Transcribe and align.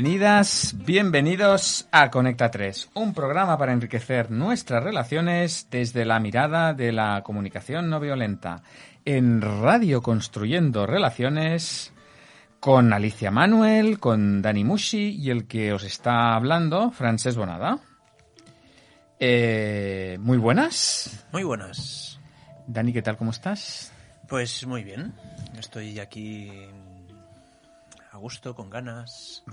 Bienvenidas, 0.00 0.74
bienvenidos 0.78 1.86
a 1.92 2.10
Conecta 2.10 2.50
3, 2.50 2.92
un 2.94 3.12
programa 3.12 3.58
para 3.58 3.74
enriquecer 3.74 4.30
nuestras 4.30 4.82
relaciones 4.82 5.68
desde 5.70 6.06
la 6.06 6.18
mirada 6.20 6.72
de 6.72 6.90
la 6.90 7.22
comunicación 7.22 7.90
no 7.90 8.00
violenta. 8.00 8.62
En 9.04 9.42
Radio 9.42 10.00
Construyendo 10.00 10.86
Relaciones, 10.86 11.92
con 12.60 12.94
Alicia 12.94 13.30
Manuel, 13.30 14.00
con 14.00 14.40
Dani 14.40 14.64
Mushi 14.64 15.18
y 15.20 15.28
el 15.28 15.46
que 15.46 15.74
os 15.74 15.84
está 15.84 16.34
hablando, 16.34 16.90
Francés 16.92 17.36
Bonada. 17.36 17.78
Eh, 19.18 20.16
muy 20.18 20.38
buenas. 20.38 21.26
Muy 21.30 21.42
buenas. 21.42 22.18
Dani, 22.66 22.94
¿qué 22.94 23.02
tal? 23.02 23.18
¿Cómo 23.18 23.32
estás? 23.32 23.92
Pues 24.26 24.66
muy 24.66 24.82
bien. 24.82 25.12
Estoy 25.58 25.98
aquí 25.98 26.50
a 28.12 28.16
gusto, 28.16 28.54
con 28.54 28.70
ganas. 28.70 29.44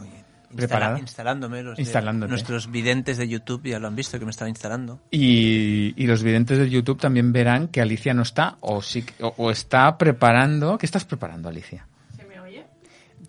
¿Preparada? 0.55 0.97
Instalándome. 0.99 1.61
Los 1.63 1.77
de- 1.77 2.27
nuestros 2.27 2.71
videntes 2.71 3.17
de 3.17 3.27
YouTube 3.27 3.63
ya 3.65 3.79
lo 3.79 3.87
han 3.87 3.95
visto 3.95 4.17
que 4.17 4.25
me 4.25 4.31
estaba 4.31 4.49
instalando. 4.49 5.01
Y, 5.11 5.93
y 6.01 6.07
los 6.07 6.23
videntes 6.23 6.57
de 6.57 6.69
YouTube 6.69 6.99
también 6.99 7.31
verán 7.33 7.67
que 7.67 7.81
Alicia 7.81 8.13
no 8.13 8.21
está 8.21 8.57
o, 8.61 8.81
sí, 8.81 9.03
que- 9.03 9.23
o, 9.23 9.33
o 9.37 9.51
está 9.51 9.97
preparando. 9.97 10.77
¿Qué 10.77 10.85
estás 10.85 11.05
preparando, 11.05 11.49
Alicia? 11.49 11.85
¿Se 12.15 12.25
me 12.25 12.39
oye? 12.39 12.65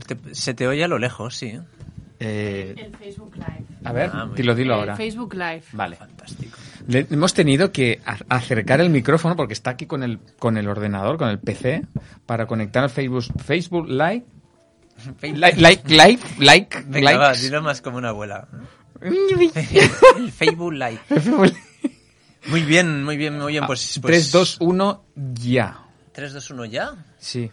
Te- 0.06 0.34
se 0.34 0.54
te 0.54 0.66
oye 0.68 0.84
a 0.84 0.88
lo 0.88 0.98
lejos, 0.98 1.36
sí. 1.36 1.58
Eh, 2.20 2.74
El 2.76 2.96
Facebook 2.96 3.36
Live. 3.36 3.64
a 3.84 3.92
ver, 3.92 4.10
Ah, 4.12 4.28
dilo, 4.34 4.54
dilo 4.56 4.74
El 4.74 4.80
ahora. 4.80 4.96
Facebook 4.96 5.34
Live. 5.34 5.62
Vale. 5.72 5.96
Fantástico. 5.96 6.56
Le- 6.88 7.06
hemos 7.10 7.32
tenido 7.32 7.70
que 7.70 8.00
a- 8.04 8.18
acercar 8.28 8.80
el 8.80 8.90
micrófono 8.90 9.36
porque 9.36 9.52
está 9.52 9.70
aquí 9.70 9.86
con 9.86 10.02
el, 10.02 10.18
con 10.38 10.56
el 10.56 10.66
ordenador, 10.68 11.16
con 11.16 11.28
el 11.28 11.38
PC, 11.38 11.82
para 12.26 12.46
conectar 12.46 12.82
al 12.82 12.90
Facebook, 12.90 13.24
Facebook 13.44 13.86
Live. 13.88 14.24
Like, 15.22 15.60
like, 15.60 15.82
like, 15.94 16.22
like, 16.38 16.82
Venga, 16.86 17.16
va, 17.16 17.32
dilo 17.32 17.62
más 17.62 17.80
como 17.80 17.98
una 17.98 18.08
abuela. 18.10 18.48
El 19.00 20.32
Facebook 20.32 20.72
Live. 20.72 21.00
Muy 22.48 22.62
bien, 22.62 23.04
muy 23.04 23.16
bien, 23.16 23.38
muy 23.38 23.52
bien. 23.52 23.66
Pues, 23.66 23.98
pues 24.00 24.30
3, 24.30 24.32
2, 24.32 24.56
1, 24.60 25.04
ya. 25.34 25.78
3, 26.12 26.32
2, 26.32 26.50
1 26.50 26.64
ya. 26.66 26.94
Sí. 27.18 27.50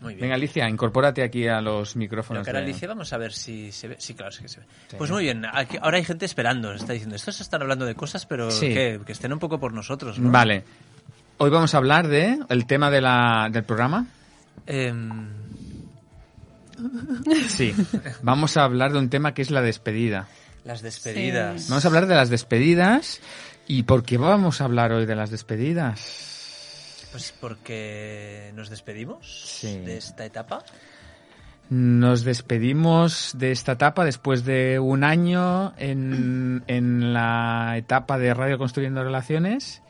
Muy 0.00 0.14
bien. 0.14 0.22
Venga, 0.22 0.34
Alicia, 0.34 0.68
incorpórate 0.68 1.22
aquí 1.22 1.46
a 1.46 1.60
los 1.60 1.94
Lo 1.94 1.98
micrófonos. 2.00 2.46
ahora 2.46 2.58
de- 2.60 2.64
Alicia, 2.66 2.88
vamos 2.88 3.12
a 3.12 3.18
ver 3.18 3.32
si 3.32 3.70
se 3.70 3.88
ve. 3.88 3.96
Sí, 4.00 4.14
claro, 4.14 4.32
sí 4.32 4.42
que 4.42 4.48
se 4.48 4.60
ve. 4.60 4.66
Sí. 4.88 4.96
Pues 4.98 5.10
muy 5.10 5.22
bien, 5.24 5.44
aquí- 5.52 5.78
ahora 5.80 5.98
hay 5.98 6.04
gente 6.04 6.24
esperando. 6.24 6.72
Está 6.72 6.92
diciendo, 6.94 7.14
estos 7.14 7.40
están 7.40 7.62
hablando 7.62 7.84
de 7.84 7.94
cosas, 7.94 8.26
pero 8.26 8.50
Sí. 8.50 8.68
que, 8.74 9.00
que 9.06 9.12
estén 9.12 9.32
un 9.32 9.38
poco 9.38 9.60
por 9.60 9.72
nosotros, 9.72 10.18
¿no? 10.18 10.30
Vale. 10.32 10.64
Hoy 11.38 11.50
vamos 11.50 11.74
a 11.74 11.78
hablar 11.78 12.08
de 12.08 12.38
el 12.48 12.66
tema 12.66 12.90
de 12.90 13.00
la, 13.00 13.48
del 13.52 13.64
programa. 13.64 14.06
Em, 14.66 15.28
Sí. 17.48 17.74
Vamos 18.22 18.56
a 18.56 18.64
hablar 18.64 18.92
de 18.92 18.98
un 18.98 19.08
tema 19.10 19.34
que 19.34 19.42
es 19.42 19.50
la 19.50 19.62
despedida. 19.62 20.28
las 20.64 20.82
despedidas. 20.82 21.68
Vamos 21.68 21.84
a 21.84 21.88
hablar 21.88 22.06
de 22.06 22.14
las 22.14 22.30
despedidas. 22.30 23.20
¿Y 23.66 23.84
por 23.84 24.02
qué 24.04 24.18
vamos 24.18 24.60
a 24.60 24.64
hablar 24.64 24.92
hoy 24.92 25.06
de 25.06 25.14
las 25.16 25.30
despedidas? 25.30 27.08
Pues 27.12 27.34
porque 27.40 28.50
nos 28.54 28.70
despedimos 28.70 29.58
Sí. 29.60 29.78
de 29.78 29.98
esta 29.98 30.24
etapa. 30.24 30.64
Nos 31.70 32.24
despedimos 32.24 33.32
de 33.38 33.50
esta 33.52 33.72
etapa 33.72 34.04
después 34.04 34.44
de 34.44 34.78
un 34.78 35.04
año 35.04 35.72
en, 35.78 36.64
en 36.66 37.14
la 37.14 37.74
etapa 37.76 38.18
de 38.18 38.34
Radio 38.34 38.58
Construyendo 38.58 39.02
Relaciones 39.02 39.80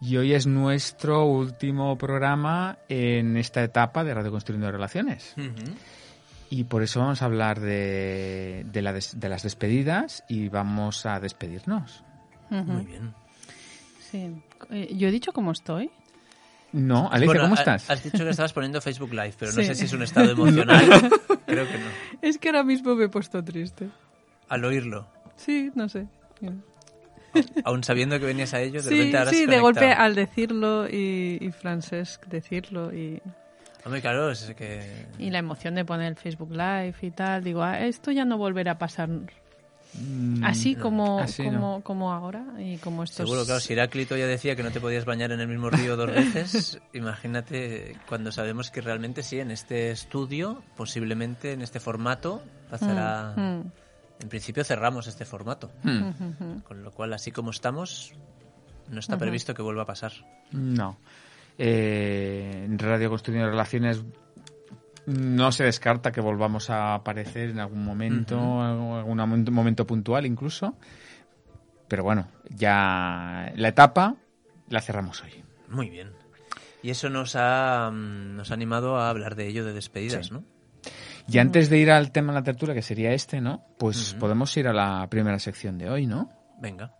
y 0.00 0.16
hoy 0.16 0.32
es 0.34 0.46
nuestro 0.46 1.26
último 1.26 1.96
programa 1.96 2.78
en 2.88 3.36
esta 3.36 3.62
etapa 3.62 4.02
de 4.04 4.14
Radio 4.14 4.30
Construyendo 4.32 4.70
Relaciones. 4.72 5.34
Ujú. 5.36 5.70
Y 6.50 6.64
por 6.64 6.82
eso 6.82 7.00
vamos 7.00 7.20
a 7.22 7.26
hablar 7.26 7.60
de, 7.60 8.64
de, 8.72 8.82
la 8.82 8.92
des- 8.92 9.18
de 9.20 9.28
las 9.28 9.42
despedidas 9.42 10.24
y 10.28 10.48
vamos 10.48 11.04
a 11.06 11.20
despedirnos. 11.20 12.02
Ujú. 12.50 12.62
Muy 12.64 12.84
bien. 12.86 13.12
Sí. 14.10 14.30
Eh, 14.70 14.94
Yo 14.96 15.08
he 15.08 15.10
dicho 15.10 15.32
cómo 15.32 15.52
estoy. 15.52 15.90
No, 16.72 17.08
Alicia, 17.10 17.26
Bueno, 17.26 17.42
¿cómo 17.42 17.54
estás? 17.54 17.88
Has 17.90 18.02
dicho 18.02 18.24
que 18.24 18.30
estabas 18.30 18.52
poniendo 18.52 18.80
Facebook 18.80 19.10
Live, 19.12 19.34
pero 19.38 19.52
no 19.52 19.60
Sí. 19.60 19.64
sé 19.66 19.74
si 19.74 19.84
es 19.86 19.92
un 19.92 20.02
estado 20.02 20.30
emocional. 20.32 20.84
Creo 21.46 21.66
que 21.66 21.78
no. 21.78 21.86
Es 22.22 22.38
que 22.38 22.48
ahora 22.48 22.62
mismo 22.62 22.94
me 22.94 23.04
he 23.04 23.08
puesto 23.08 23.42
triste. 23.42 23.88
Al 24.48 24.64
oírlo, 24.64 25.06
Sí, 25.36 25.70
no 25.74 25.88
sé. 25.88 26.06
aún 27.64 27.84
sabiendo 27.84 28.18
que 28.18 28.26
venías 28.26 28.52
a 28.54 28.60
ello, 28.60 28.82
de 28.82 28.88
Sí, 28.88 28.96
repente 28.96 29.18
ahora 29.18 29.30
sí, 29.30 29.46
de 29.46 29.60
golpe 29.60 29.92
al 29.92 30.14
decirlo 30.14 30.88
y, 30.88 31.38
y 31.40 31.50
Francesc 31.52 32.24
decirlo 32.26 32.92
y, 32.94 33.20
Hombre, 33.88 34.00
claro, 34.02 34.30
es 34.30 34.54
que... 34.56 35.06
y 35.18 35.30
la 35.30 35.38
emoción 35.38 35.74
de 35.74 35.84
poner 35.84 36.08
el 36.08 36.16
Facebook 36.16 36.50
Live 36.50 36.96
y 37.02 37.10
tal, 37.10 37.42
digo, 37.42 37.62
ah, 37.62 37.80
esto 37.80 38.10
ya 38.10 38.24
no 38.24 38.36
volverá 38.36 38.72
a 38.72 38.78
pasar 38.78 39.08
Mm, 39.94 40.44
así 40.44 40.74
como, 40.74 41.18
así 41.18 41.42
no. 41.44 41.52
como, 41.52 41.82
como 41.82 42.12
ahora 42.12 42.44
y 42.58 42.76
como 42.76 43.04
estos... 43.04 43.26
Seguro, 43.26 43.44
claro, 43.44 43.60
si 43.60 43.72
Heráclito 43.72 44.16
ya 44.16 44.26
decía 44.26 44.54
que 44.54 44.62
no 44.62 44.70
te 44.70 44.80
podías 44.80 45.04
bañar 45.04 45.32
en 45.32 45.40
el 45.40 45.48
mismo 45.48 45.70
río 45.70 45.96
dos 45.96 46.12
veces, 46.12 46.80
imagínate 46.92 47.96
cuando 48.06 48.30
sabemos 48.30 48.70
que 48.70 48.80
realmente 48.80 49.22
sí, 49.22 49.40
en 49.40 49.50
este 49.50 49.90
estudio, 49.90 50.62
posiblemente 50.76 51.52
en 51.52 51.62
este 51.62 51.80
formato, 51.80 52.42
pasará... 52.70 53.34
Mm, 53.36 53.70
En 54.20 54.28
principio 54.28 54.64
cerramos 54.64 55.06
este 55.06 55.24
formato, 55.24 55.70
mm, 55.84 55.90
mm, 55.90 56.36
mm. 56.40 56.60
con 56.62 56.82
lo 56.82 56.90
cual, 56.90 57.12
así 57.12 57.30
como 57.30 57.50
estamos, 57.50 58.12
no 58.90 58.98
está 58.98 59.16
previsto 59.16 59.54
que 59.54 59.62
vuelva 59.62 59.82
a 59.82 59.86
pasar. 59.86 60.12
No. 60.50 60.98
Eh, 61.58 62.62
en 62.64 62.78
Radio 62.78 63.10
Construyendo 63.10 63.50
Relaciones 63.50 64.04
no 65.06 65.52
se 65.52 65.64
descarta 65.64 66.12
que 66.12 66.20
volvamos 66.20 66.70
a 66.70 66.94
aparecer 66.94 67.50
en 67.50 67.58
algún 67.58 67.84
momento, 67.84 68.36
en 68.36 69.20
algún 69.20 69.44
momento, 69.50 69.86
puntual 69.86 70.26
incluso. 70.26 70.76
Pero 71.88 72.04
bueno, 72.04 72.28
ya 72.50 73.50
la 73.56 73.68
etapa 73.68 74.16
la 74.68 74.80
cerramos 74.80 75.22
hoy. 75.22 75.42
Muy 75.68 75.88
bien. 75.90 76.10
Y 76.82 76.90
eso 76.90 77.08
nos 77.08 77.34
ha, 77.36 77.90
mm, 77.90 78.36
nos 78.36 78.50
ha 78.50 78.54
animado 78.54 78.98
a 78.98 79.08
hablar 79.08 79.34
de 79.34 79.48
ello 79.48 79.64
de 79.64 79.72
despedidas, 79.72 80.26
Sí. 80.26 80.34
¿no? 80.34 80.44
Y 81.26 81.38
antes 81.38 81.68
de 81.68 81.78
ir 81.78 81.90
al 81.90 82.10
tema 82.12 82.32
de 82.32 82.38
la 82.38 82.44
tertulia, 82.44 82.74
que 82.74 82.82
sería 82.82 83.12
este, 83.12 83.40
¿no? 83.40 83.62
Pues 83.78 84.14
podemos 84.14 84.56
ir 84.56 84.66
a 84.68 84.72
la 84.72 85.06
primera 85.10 85.38
sección 85.38 85.76
de 85.76 85.90
hoy, 85.90 86.06
¿no? 86.06 86.30
Venga. 86.58 86.94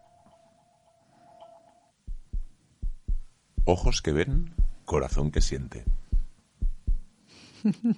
Ojos 3.71 4.01
que 4.01 4.13
ven, 4.13 4.55
corazón 4.87 5.31
que 5.31 5.43
siente. 5.43 5.85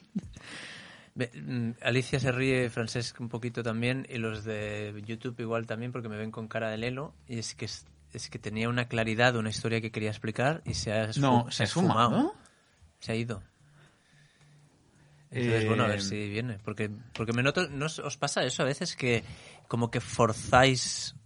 Mm, 1.34 1.72
Alicia 1.82 2.19
se 2.19 2.32
ríe, 2.32 2.70
Francesc 2.70 3.20
un 3.20 3.28
poquito 3.28 3.62
también, 3.62 4.06
y 4.08 4.16
los 4.16 4.42
de 4.44 5.03
YouTube 5.04 5.38
igual 5.41 5.66
también, 5.66 5.92
porque 5.92 6.08
me 6.08 6.16
ven 6.16 6.31
con 6.31 6.48
cara 6.48 6.70
de 6.70 6.78
lelo. 6.78 7.12
Y 7.28 7.38
es 7.38 7.54
que 7.54 7.66
es, 7.66 7.84
es 8.14 8.31
que 8.31 8.38
tenía 8.38 8.70
una 8.70 8.86
claridad, 8.86 9.36
una 9.36 9.50
historia 9.50 9.82
que 9.82 9.91
quería 9.91 10.08
explicar 10.08 10.62
y 10.64 10.75
se 10.75 10.92
ha, 10.92 11.08
No, 11.19 11.50
se 11.50 11.64
ha 11.64 11.66
se 11.66 11.72
ha 11.72 11.82
fumado. 11.82 12.10
esfumado. 12.16 12.34
Se 13.00 13.12
ha 13.12 13.16
ido. 13.16 13.42
Entonces, 15.31 15.64
Eh, 15.64 15.66
bueno, 15.69 15.84
a 15.84 15.88
ver 15.88 16.00
si 16.00 16.28
viene. 16.31 16.58
Porque, 16.64 16.88
porque 17.12 17.32
me 17.34 17.42
noto, 17.42 17.69
¿no 17.69 17.87
os 17.87 18.16
pasa 18.16 18.42
eso 18.44 18.62
a 18.62 18.66
veces 18.66 18.97
que 18.97 19.22
como 19.69 19.91
que 19.91 20.00
forzáis 20.00 21.16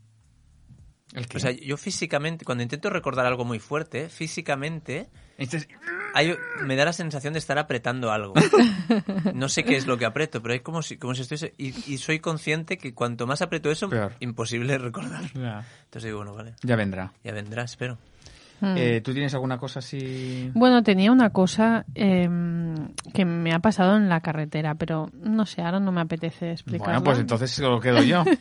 O 1.35 1.39
sea, 1.39 1.53
yo 1.53 1.77
físicamente, 1.77 2.45
cuando 2.45 2.63
intento 2.63 2.91
recordar 2.91 3.25
algo 3.27 3.45
muy 3.45 3.59
fuerte, 3.61 4.09
físicamente 4.09 5.09
Este 5.39 5.59
es- 5.59 5.69
hay- 6.15 6.35
me 6.65 6.75
da 6.77 6.85
la 6.85 6.93
sensación 6.93 7.33
de 7.33 7.39
estar 7.39 7.59
apretando 7.59 8.11
algo. 8.13 8.35
No 9.35 9.49
sé 9.49 9.65
qué 9.65 9.77
es 9.77 9.87
lo 9.87 9.97
que 9.99 10.05
aprieto, 10.07 10.43
pero 10.43 10.55
es 10.55 10.63
como 10.63 10.83
si, 10.83 10.97
como 10.97 11.15
si 11.15 11.23
estuviese... 11.23 11.55
Y, 11.59 11.69
y 11.93 11.99
soy 11.99 12.21
consciente 12.21 12.77
que 12.79 12.95
cuanto 12.95 13.27
más 13.27 13.43
aprieto 13.43 13.71
eso, 13.71 13.89
Peor. 13.89 14.13
imposible 14.21 14.77
recordar. 14.79 15.23
ya, 15.35 15.65
Entonces 15.85 16.05
digo, 16.05 16.19
bueno, 16.19 16.35
vale, 16.35 16.55
ya 16.63 16.77
vendrá. 16.77 17.13
ya 17.25 17.33
vendrá, 17.33 17.63
espero. 17.65 17.99
Mm. 18.61 18.75
Eh, 18.77 19.01
¿Tú 19.03 19.13
tienes 19.13 19.35
alguna 19.35 19.59
cosa 19.59 19.81
así? 19.81 20.51
Bueno, 20.55 20.83
tenía 20.85 21.11
una 21.11 21.31
cosa 21.31 21.85
em, 21.95 22.89
que 23.13 23.25
me 23.25 23.53
ha 23.53 23.59
pasado 23.59 23.97
en 23.97 24.09
la 24.09 24.21
carretera, 24.21 24.75
pero 24.77 25.11
no 25.21 25.45
sé, 25.47 25.63
ahora 25.63 25.81
no 25.81 25.91
me 25.91 26.01
apetece 26.01 26.53
explicarla. 26.53 26.95
Bueno, 26.99 27.05
pues 27.05 27.19
entonces 27.19 27.51
se 27.51 27.63
lo 27.63 27.81
quedo 27.81 28.03
yo. 28.03 28.25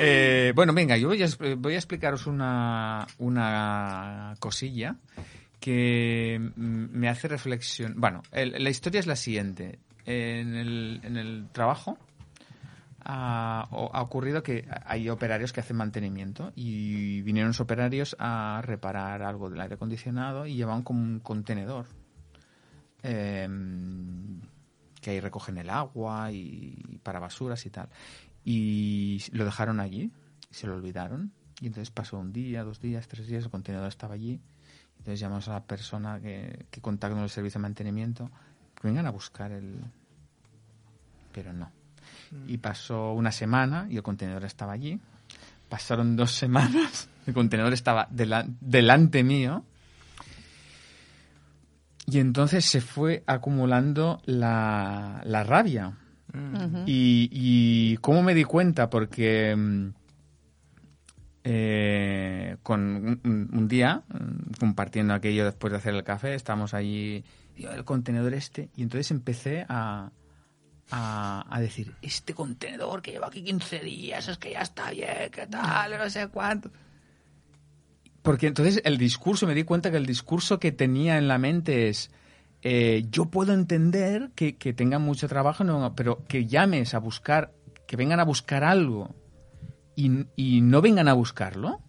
Eh, 0.00 0.52
bueno, 0.54 0.72
venga, 0.72 0.96
yo 0.96 1.08
voy 1.08 1.22
a, 1.22 1.26
voy 1.56 1.74
a 1.74 1.76
explicaros 1.76 2.26
una, 2.26 3.06
una 3.18 4.34
cosilla 4.38 4.96
que 5.60 6.38
mm, 6.56 6.86
me 6.92 7.08
hace 7.08 7.28
reflexión. 7.28 7.94
Bueno, 7.96 8.22
el- 8.32 8.62
la 8.62 8.70
historia 8.70 9.00
es 9.00 9.06
la 9.06 9.16
siguiente. 9.16 9.78
En 10.06 10.54
el, 10.54 11.00
en 11.02 11.16
el 11.16 11.48
trabajo 11.52 11.98
ha, 13.04 13.66
o- 13.72 13.90
ha 13.92 14.00
ocurrido 14.02 14.42
que 14.42 14.66
hay 14.86 15.08
operarios 15.10 15.52
que 15.52 15.60
hacen 15.60 15.76
mantenimiento 15.76 16.52
y 16.56 17.20
vinieron 17.22 17.48
los 17.48 17.60
operarios 17.60 18.16
a 18.18 18.60
reparar 18.64 19.22
algo 19.22 19.50
del 19.50 19.60
aire 19.60 19.74
acondicionado 19.74 20.46
y 20.46 20.54
llevaban 20.54 20.82
como 20.82 21.00
un 21.02 21.20
contenedor 21.20 21.86
em, 23.02 24.40
que 25.00 25.10
ahí 25.10 25.20
recogen 25.20 25.58
el 25.58 25.70
agua 25.70 26.30
y 26.32 26.98
para 27.02 27.18
basuras 27.20 27.64
y 27.66 27.70
tal. 27.70 27.88
Y 28.50 29.22
lo 29.32 29.44
dejaron 29.44 29.78
allí, 29.78 30.10
y 30.50 30.54
se 30.54 30.66
lo 30.66 30.74
olvidaron. 30.74 31.32
Y 31.60 31.66
entonces 31.66 31.90
pasó 31.90 32.18
un 32.18 32.32
día, 32.32 32.64
dos 32.64 32.80
días, 32.80 33.06
tres 33.06 33.26
días, 33.26 33.44
el 33.44 33.50
contenedor 33.50 33.88
estaba 33.88 34.14
allí. 34.14 34.40
Entonces 34.96 35.20
llamamos 35.20 35.48
a 35.48 35.52
la 35.52 35.64
persona 35.64 36.18
que, 36.18 36.64
que 36.70 36.80
contacta 36.80 37.14
con 37.14 37.24
el 37.24 37.28
servicio 37.28 37.58
de 37.58 37.62
mantenimiento 37.64 38.30
que 38.74 38.88
vengan 38.88 39.04
a 39.06 39.10
buscar 39.10 39.52
el... 39.52 39.74
Pero 41.32 41.52
no. 41.52 41.70
Y 42.46 42.56
pasó 42.56 43.12
una 43.12 43.32
semana 43.32 43.86
y 43.90 43.96
el 43.98 44.02
contenedor 44.02 44.44
estaba 44.44 44.72
allí. 44.72 44.98
Pasaron 45.68 46.16
dos 46.16 46.32
semanas, 46.32 47.10
el 47.26 47.34
contenedor 47.34 47.74
estaba 47.74 48.08
dela- 48.08 48.46
delante 48.62 49.22
mío. 49.24 49.62
Y 52.06 52.18
entonces 52.18 52.64
se 52.64 52.80
fue 52.80 53.22
acumulando 53.26 54.22
la, 54.24 55.20
la 55.26 55.44
rabia. 55.44 55.92
Y, 56.86 57.96
cómo 58.00 58.22
me 58.22 58.34
di 58.34 58.44
cuenta, 58.44 58.90
porque 58.90 59.54
mm, 59.56 59.88
eh, 61.44 62.56
con 62.62 63.20
un, 63.24 63.68
día, 63.68 64.02
mm, 64.08 64.52
compartiendo 64.60 65.14
aquello 65.14 65.44
después 65.44 65.70
de 65.72 65.78
hacer 65.78 65.94
el 65.94 66.04
café, 66.04 66.34
estábamos 66.34 66.74
allí, 66.74 67.24
el 67.56 67.84
contenedor 67.84 68.34
este, 68.34 68.70
y 68.76 68.82
entonces 68.82 69.10
empecé 69.10 69.64
a, 69.68 70.10
a, 70.90 71.46
a 71.48 71.60
decir, 71.60 71.94
este 72.02 72.34
contenedor 72.34 73.02
que 73.02 73.12
lleva 73.12 73.28
aquí 73.28 73.42
15 73.42 73.80
días, 73.80 74.28
es 74.28 74.38
que 74.38 74.52
ya 74.52 74.60
está 74.60 74.90
bien, 74.90 75.30
qué 75.32 75.46
tal, 75.46 75.98
no 75.98 76.10
sé 76.10 76.28
cuánto. 76.28 76.70
Porque 78.22 78.46
entonces 78.46 78.82
el 78.84 78.98
discurso, 78.98 79.46
me 79.46 79.54
di 79.54 79.64
cuenta 79.64 79.90
que 79.90 79.96
el 79.96 80.04
discurso 80.04 80.58
que 80.58 80.72
tenía 80.72 81.16
en 81.16 81.28
la 81.28 81.38
mente 81.38 81.88
es, 81.88 82.10
eh, 82.62 83.04
yo 83.10 83.26
puedo 83.26 83.52
entender 83.52 84.30
que, 84.34 84.56
que 84.56 84.72
tengan 84.72 85.02
mucho 85.02 85.28
trabajo, 85.28 85.64
no, 85.64 85.94
pero 85.94 86.24
que 86.26 86.46
llames 86.46 86.94
a 86.94 86.98
buscar, 86.98 87.52
que 87.86 87.96
vengan 87.96 88.20
a 88.20 88.24
buscar 88.24 88.64
algo 88.64 89.14
y, 89.94 90.26
y 90.36 90.60
no 90.60 90.80
vengan 90.80 91.08
a 91.08 91.12
buscarlo, 91.12 91.80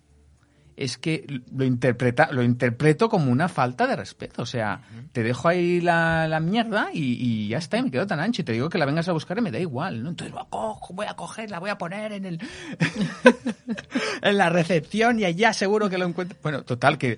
es 0.80 0.98
que 0.98 1.42
lo, 1.54 1.66
interpreta, 1.66 2.30
lo 2.31 2.42
interpreto 2.42 3.10
como 3.10 3.31
una 3.31 3.50
falta 3.50 3.86
de 3.86 3.98
respeto. 3.98 4.44
O 4.44 4.45
sea, 4.45 4.81
te 5.12 5.24
dejo 5.24 5.50
ahí 5.50 5.81
la, 5.81 6.25
la 6.30 6.39
mierda 6.39 6.89
y, 6.94 7.18
y 7.19 7.50
ya 7.50 7.57
está, 7.57 7.77
y 7.77 7.83
me 7.83 7.92
quedo 7.92 8.07
tan 8.07 8.22
ancho. 8.22 8.44
Y 8.44 8.45
te 8.45 8.54
digo 8.54 8.69
que 8.69 8.77
la 8.77 8.86
vengas 8.86 9.10
a 9.10 9.12
buscar 9.12 9.38
y 9.38 9.42
me 9.42 9.51
da 9.51 9.60
igual, 9.60 10.01
¿no? 10.01 10.10
Entonces 10.10 10.33
lo 10.33 10.48
cojo, 10.48 10.94
voy 10.94 11.07
a 11.07 11.15
coger, 11.15 11.51
la 11.51 11.60
voy 11.60 11.69
a 11.69 11.77
poner 11.77 12.13
en 12.13 12.25
el 12.25 12.39
en 14.22 14.38
la 14.38 14.50
recepción 14.50 15.19
y 15.19 15.25
allá 15.25 15.51
seguro 15.51 15.89
que 15.89 15.98
lo 15.98 16.06
encuentro. 16.06 16.38
Bueno, 16.42 16.63
total, 16.63 16.98
que 16.98 17.18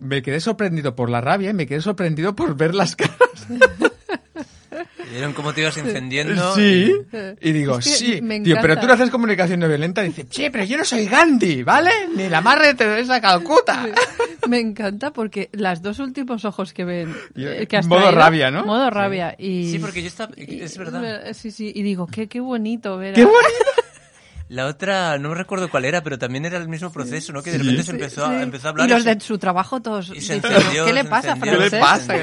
me 0.00 0.22
quedé 0.22 0.40
sorprendido 0.40 0.94
por 0.96 1.10
la 1.10 1.20
rabia 1.20 1.50
y 1.50 1.54
me 1.54 1.66
quedé 1.66 1.80
sorprendido 1.80 2.34
por 2.36 2.56
ver 2.56 2.74
las 2.74 2.96
caras. 2.96 3.16
Vieron 5.10 5.32
cómo 5.32 5.54
te 5.54 5.62
ibas 5.62 5.76
encendiendo. 5.78 6.54
Sí. 6.54 6.92
Y 7.40 7.52
digo, 7.52 7.78
Es 7.78 7.84
que 7.86 7.90
sí. 7.92 8.20
pero 8.60 8.78
tú 8.78 8.86
no 8.86 8.92
haces 8.92 9.08
comunicación 9.10 9.60
no 9.60 9.68
violenta. 9.68 10.02
Dice, 10.02 10.26
sí, 10.28 10.50
pero 10.50 10.64
yo 10.64 10.76
no 10.76 10.84
soy 10.84 11.06
Gandhi, 11.06 11.62
¿vale? 11.62 11.90
Ni 12.14 12.28
la 12.28 12.40
madre 12.42 12.68
de 12.68 12.74
Teresa 12.74 13.20
Calcuta. 13.20 13.86
Me 14.48 14.58
encanta 14.58 15.12
porque 15.12 15.48
las 15.52 15.80
dos 15.80 16.00
últimos 16.00 16.44
ojos 16.44 16.72
que 16.74 16.84
ven. 16.84 17.14
Yo- 17.34 17.50
eh, 17.50 17.66
que 17.66 17.76
has 17.78 17.86
modo 17.86 18.00
traído, 18.02 18.18
rabia, 18.20 18.50
¿no? 18.50 18.66
Modo 18.66 18.90
rabia. 18.90 19.34
Y, 19.38 19.70
Sí, 19.70 19.78
porque 19.78 20.02
yo 20.02 20.08
estaba... 20.08 20.32
Es 20.36 20.76
verdad. 20.76 21.28
Eh, 21.28 21.34
Sí, 21.34 21.50
sí. 21.50 21.72
Y 21.74 21.82
digo, 21.82 22.06
qué, 22.08 22.26
qué 22.28 22.40
bonito 22.40 22.98
ver. 22.98 23.14
¡Qué 23.14 23.24
bonito! 23.24 23.44
La 24.48 24.66
otra, 24.66 25.18
no 25.18 25.30
me 25.30 25.34
recuerdo 25.34 25.68
cuál 25.68 25.84
era, 25.84 26.02
pero 26.04 26.18
también 26.18 26.44
era 26.44 26.56
el 26.58 26.68
mismo 26.68 26.92
proceso, 26.92 27.32
¿no? 27.32 27.42
Que 27.42 27.50
de 27.50 27.58
repente 27.58 27.82
se 27.82 27.90
empezó, 27.90 28.26
a, 28.26 28.42
empezó 28.42 28.68
a 28.68 28.70
hablar. 28.70 28.86
Y 28.88 28.90
los 28.92 29.02
se- 29.02 29.14
de 29.16 29.20
su 29.20 29.38
trabajo 29.38 29.82
todos. 29.82 30.12
Y 30.14 30.20
se 30.20 30.36
encendió, 30.36 30.84
¿Qué 30.86 30.92
le 30.92 31.04
pasa, 31.04 31.36
¿Qué 31.42 31.50
le 31.50 31.70
pasa? 31.70 32.14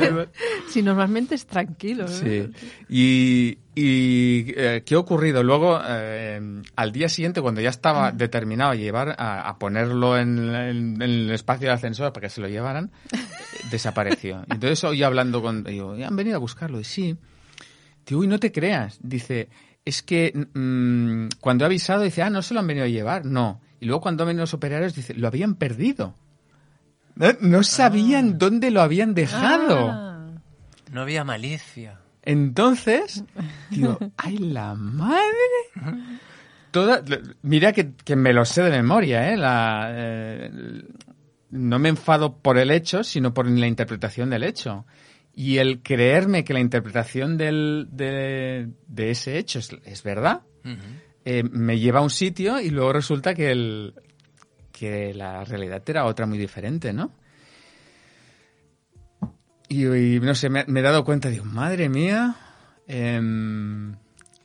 si 0.71 0.81
normalmente 0.83 1.35
es 1.35 1.45
tranquilo. 1.45 2.05
¿eh? 2.07 2.49
Sí. 2.53 2.63
Y, 2.87 3.57
y, 3.75 4.53
eh, 4.55 4.83
¿qué 4.85 4.95
ha 4.95 4.99
ocurrido? 4.99 5.43
Luego, 5.43 5.81
eh, 5.85 6.61
al 6.77 6.91
día 6.93 7.09
siguiente, 7.09 7.41
cuando 7.41 7.59
ya 7.59 7.69
estaba 7.69 8.13
determinado 8.13 8.71
a 8.71 8.75
llevar, 8.75 9.15
a, 9.17 9.41
a 9.49 9.59
ponerlo 9.59 10.17
en, 10.17 10.37
en- 10.55 10.95
en 10.95 11.01
el 11.01 11.31
espacio 11.31 11.67
del 11.67 11.75
ascensor 11.75 12.13
para 12.13 12.27
que 12.27 12.29
se 12.29 12.39
lo 12.39 12.47
llevaran, 12.47 12.89
desapareció. 13.71 14.43
Entonces 14.49 14.83
hoy 14.85 15.03
hablando 15.03 15.41
con... 15.41 15.63
Digo, 15.63 15.95
"Ya 15.97 16.07
han 16.07 16.15
venido 16.15 16.37
a 16.37 16.39
buscarlo. 16.39 16.79
Y 16.79 16.83
sí. 16.83 17.17
Digo, 18.05 18.21
uy, 18.21 18.27
no 18.27 18.39
te 18.39 18.51
creas. 18.51 18.97
Dice, 19.01 19.49
es 19.85 20.01
que 20.01 20.47
mm, 20.53 21.39
cuando 21.39 21.63
he 21.63 21.67
avisado, 21.67 22.03
dice, 22.03 22.21
ah, 22.21 22.29
no 22.29 22.41
se 22.41 22.53
lo 22.53 22.59
han 22.59 22.67
venido 22.67 22.85
a 22.85 22.89
llevar. 22.89 23.25
No. 23.25 23.61
Y 23.79 23.85
luego 23.85 24.01
cuando 24.01 24.23
han 24.23 24.27
venido 24.27 24.43
los 24.43 24.53
operarios, 24.53 24.95
dice, 24.95 25.13
lo 25.13 25.27
habían 25.27 25.55
perdido. 25.55 26.15
No, 27.15 27.27
no 27.41 27.63
sabían 27.63 28.37
dónde 28.37 28.71
lo 28.71 28.81
habían 28.81 29.13
dejado. 29.13 29.89
Ah. 29.91 30.29
No 30.91 31.01
había 31.01 31.23
malicia. 31.23 31.99
Entonces, 32.21 33.23
digo, 33.69 33.97
¡ay, 34.17 34.37
la 34.37 34.75
madre! 34.75 36.13
Toda, 36.71 37.03
mira 37.41 37.73
que, 37.73 37.93
que 37.93 38.15
me 38.15 38.33
lo 38.33 38.45
sé 38.45 38.63
de 38.63 38.71
memoria, 38.71 39.31
¿eh? 39.31 39.37
La, 39.37 39.89
eh, 39.91 40.51
no 41.51 41.77
me 41.77 41.89
enfado 41.89 42.37
por 42.37 42.57
el 42.57 42.71
hecho, 42.71 43.03
sino 43.03 43.33
por 43.33 43.47
la 43.47 43.67
interpretación 43.67 44.29
del 44.29 44.43
hecho. 44.43 44.85
Y 45.35 45.57
el 45.57 45.81
creerme 45.81 46.43
que 46.43 46.53
la 46.53 46.59
interpretación 46.59 47.37
del, 47.37 47.87
de, 47.91 48.69
de 48.87 49.09
ese 49.09 49.37
hecho 49.39 49.59
es, 49.59 49.75
es 49.83 50.03
verdad, 50.03 50.43
eh, 51.25 51.43
me 51.43 51.79
lleva 51.79 51.99
a 51.99 52.03
un 52.03 52.11
sitio 52.11 52.59
y 52.59 52.69
luego 52.69 52.93
resulta 52.93 53.33
que, 53.33 53.51
el, 53.51 53.95
que 54.71 55.13
la 55.13 55.43
realidad 55.43 55.81
era 55.87 56.05
otra 56.05 56.27
muy 56.27 56.37
diferente, 56.37 56.93
¿no? 56.93 57.11
Y, 59.67 59.87
y, 59.87 60.19
no 60.19 60.35
sé, 60.35 60.49
me, 60.49 60.65
me 60.67 60.81
he 60.81 60.83
dado 60.83 61.03
cuenta, 61.03 61.29
digo, 61.29 61.45
madre 61.45 61.89
mía, 61.89 62.35
em, 62.85 63.95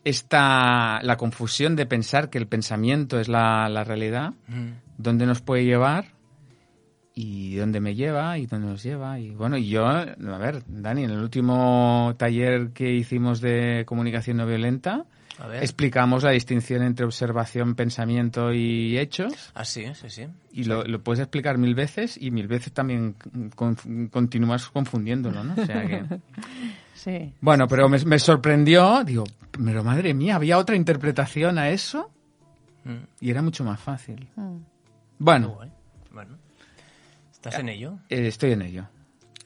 esta, 0.04 1.02
la 1.02 1.16
confusión 1.18 1.76
de 1.76 1.84
pensar 1.84 2.30
que 2.30 2.38
el 2.38 2.46
pensamiento 2.46 3.20
es 3.20 3.28
la, 3.28 3.68
la 3.68 3.84
realidad, 3.84 4.32
dónde 4.96 5.26
nos 5.26 5.42
puede 5.42 5.64
llevar 5.64 6.17
y 7.20 7.56
dónde 7.56 7.80
me 7.80 7.94
lleva 7.96 8.38
y 8.38 8.46
dónde 8.46 8.68
nos 8.68 8.82
lleva. 8.82 9.18
Y 9.18 9.30
bueno, 9.30 9.56
y 9.56 9.68
yo, 9.68 9.86
a 9.86 10.04
ver, 10.04 10.62
Dani, 10.68 11.02
en 11.04 11.10
el 11.10 11.18
último 11.18 12.14
taller 12.16 12.70
que 12.70 12.92
hicimos 12.94 13.40
de 13.40 13.82
comunicación 13.86 14.36
no 14.36 14.46
violenta, 14.46 15.04
A 15.40 15.46
ver. 15.48 15.62
explicamos 15.64 16.22
la 16.22 16.30
distinción 16.30 16.82
entre 16.82 17.04
observación, 17.06 17.74
pensamiento 17.74 18.52
y 18.52 18.96
hechos. 18.98 19.50
Ah, 19.54 19.64
sí, 19.64 19.84
sí, 19.94 20.08
sí. 20.10 20.26
Y 20.52 20.64
lo, 20.64 20.84
lo 20.84 21.02
puedes 21.02 21.18
explicar 21.20 21.58
mil 21.58 21.74
veces 21.74 22.16
y 22.20 22.30
mil 22.30 22.46
veces 22.46 22.72
también 22.72 23.16
con- 23.56 24.08
continúas 24.12 24.68
confundiéndolo, 24.68 25.42
¿no? 25.42 25.54
O 25.60 25.66
sea 25.66 25.86
que... 25.86 26.04
Sí. 26.94 27.32
Bueno, 27.40 27.68
pero 27.68 27.88
me, 27.88 27.98
me 28.04 28.18
sorprendió, 28.18 29.04
digo, 29.04 29.22
pero 29.64 29.84
madre 29.84 30.14
mía, 30.14 30.34
había 30.34 30.58
otra 30.58 30.76
interpretación 30.76 31.58
a 31.58 31.70
eso 31.70 32.10
Mm. 32.84 33.04
y 33.20 33.30
era 33.30 33.42
mucho 33.42 33.64
más 33.64 33.80
fácil. 33.80 34.28
Mm. 34.36 34.56
Bueno. 35.18 35.58
¿Estás 37.48 37.60
en 37.60 37.68
ello? 37.68 37.98
eh, 38.08 38.26
estoy 38.28 38.52
en 38.52 38.62
ello. 38.62 38.86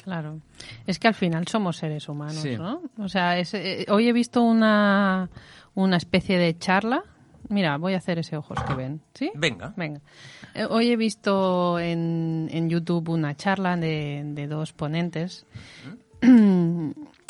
Claro. 0.04 0.40
Es 0.86 0.98
que 0.98 1.06
al 1.08 1.14
final 1.14 1.46
somos 1.46 1.76
seres 1.76 2.08
humanos, 2.08 2.36
Sí. 2.42 2.56
¿no? 2.56 2.82
O 2.98 3.08
sea, 3.08 3.38
es- 3.38 3.54
eh, 3.54 3.86
hoy 3.88 4.08
he 4.08 4.12
visto 4.12 4.42
una, 4.42 5.30
una 5.74 5.96
especie 5.96 6.38
de 6.38 6.58
charla. 6.58 7.04
Mira, 7.48 7.76
voy 7.76 7.94
a 7.94 7.98
hacer 7.98 8.18
ese 8.18 8.36
ojos 8.36 8.58
que 8.66 8.74
ven. 8.74 9.00
¿Sí? 9.14 9.30
Venga. 9.34 9.74
Venga. 9.76 10.00
Eh, 10.54 10.64
Hoy 10.68 10.90
he 10.90 10.96
visto 10.96 11.78
en, 11.78 12.48
en 12.50 12.68
YouTube 12.68 13.10
una 13.10 13.36
charla 13.36 13.76
de, 13.76 14.22
de 14.24 14.46
dos 14.46 14.72
ponentes 14.72 15.46